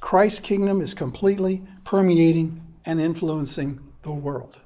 Christ's 0.00 0.40
kingdom 0.40 0.80
is 0.80 0.92
completely 0.92 1.62
permeating 1.84 2.62
and 2.84 3.00
influencing 3.00 3.80
the 4.02 4.10
world. 4.10 4.56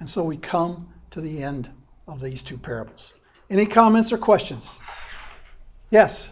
And 0.00 0.08
so 0.08 0.22
we 0.22 0.36
come 0.36 0.88
to 1.12 1.20
the 1.20 1.42
end 1.42 1.70
of 2.06 2.20
these 2.20 2.42
two 2.42 2.58
parables. 2.58 3.12
Any 3.48 3.66
comments 3.66 4.12
or 4.12 4.18
questions? 4.18 4.78
Yes. 5.90 6.28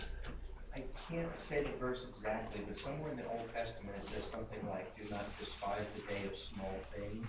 I 0.74 0.82
can't 1.10 1.28
say 1.40 1.64
the 1.64 1.70
verse 1.78 2.06
exactly, 2.16 2.62
but 2.66 2.78
somewhere 2.78 3.10
in 3.10 3.16
the 3.16 3.26
Old 3.28 3.48
Testament 3.54 3.96
it 3.96 4.08
says 4.14 4.30
something 4.30 4.60
like, 4.68 4.94
"Do 4.96 5.08
not 5.10 5.24
despise 5.38 5.86
the 5.96 6.12
day 6.12 6.26
of 6.26 6.38
small 6.38 6.74
things." 6.94 7.26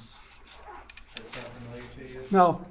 Does 1.16 1.26
that 1.26 1.42
sound 1.42 1.54
familiar 1.64 1.88
to 1.98 2.14
you? 2.14 2.26
No. 2.30 2.66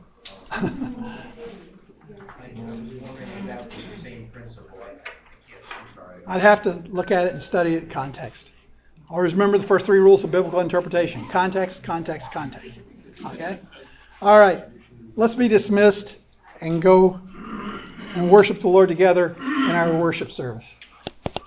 I 2.09 2.15
was 2.55 2.73
wondering 2.73 3.47
was 3.47 3.67
the 3.93 4.01
same 4.01 4.29
principle. 4.29 4.79
I, 6.27 6.39
have 6.39 6.63
to 6.63 6.73
look 6.89 7.11
at 7.11 7.27
it 7.27 7.33
and 7.33 7.43
study 7.43 7.75
it 7.75 7.85
in 7.85 7.91
context. 7.91 8.51
Always 9.11 9.33
remember 9.33 9.59
the 9.59 9.67
first 9.67 9.87
three 9.87 9.99
rules 9.99 10.25
of 10.25 10.31
biblical 10.31 10.61
interpretation 10.61 11.29
context, 11.29 11.83
context, 11.83 12.33
context. 12.33 12.81
Okay? 13.27 13.59
All 14.23 14.39
right. 14.39 14.65
Let's 15.17 15.35
be 15.35 15.49
dismissed 15.49 16.17
and 16.61 16.81
go 16.81 17.21
and 18.15 18.31
worship 18.31 18.61
the 18.61 18.69
Lord 18.69 18.89
together 18.89 19.37
in 19.39 19.71
our 19.71 19.93
worship 19.97 20.33
service. 20.33 20.77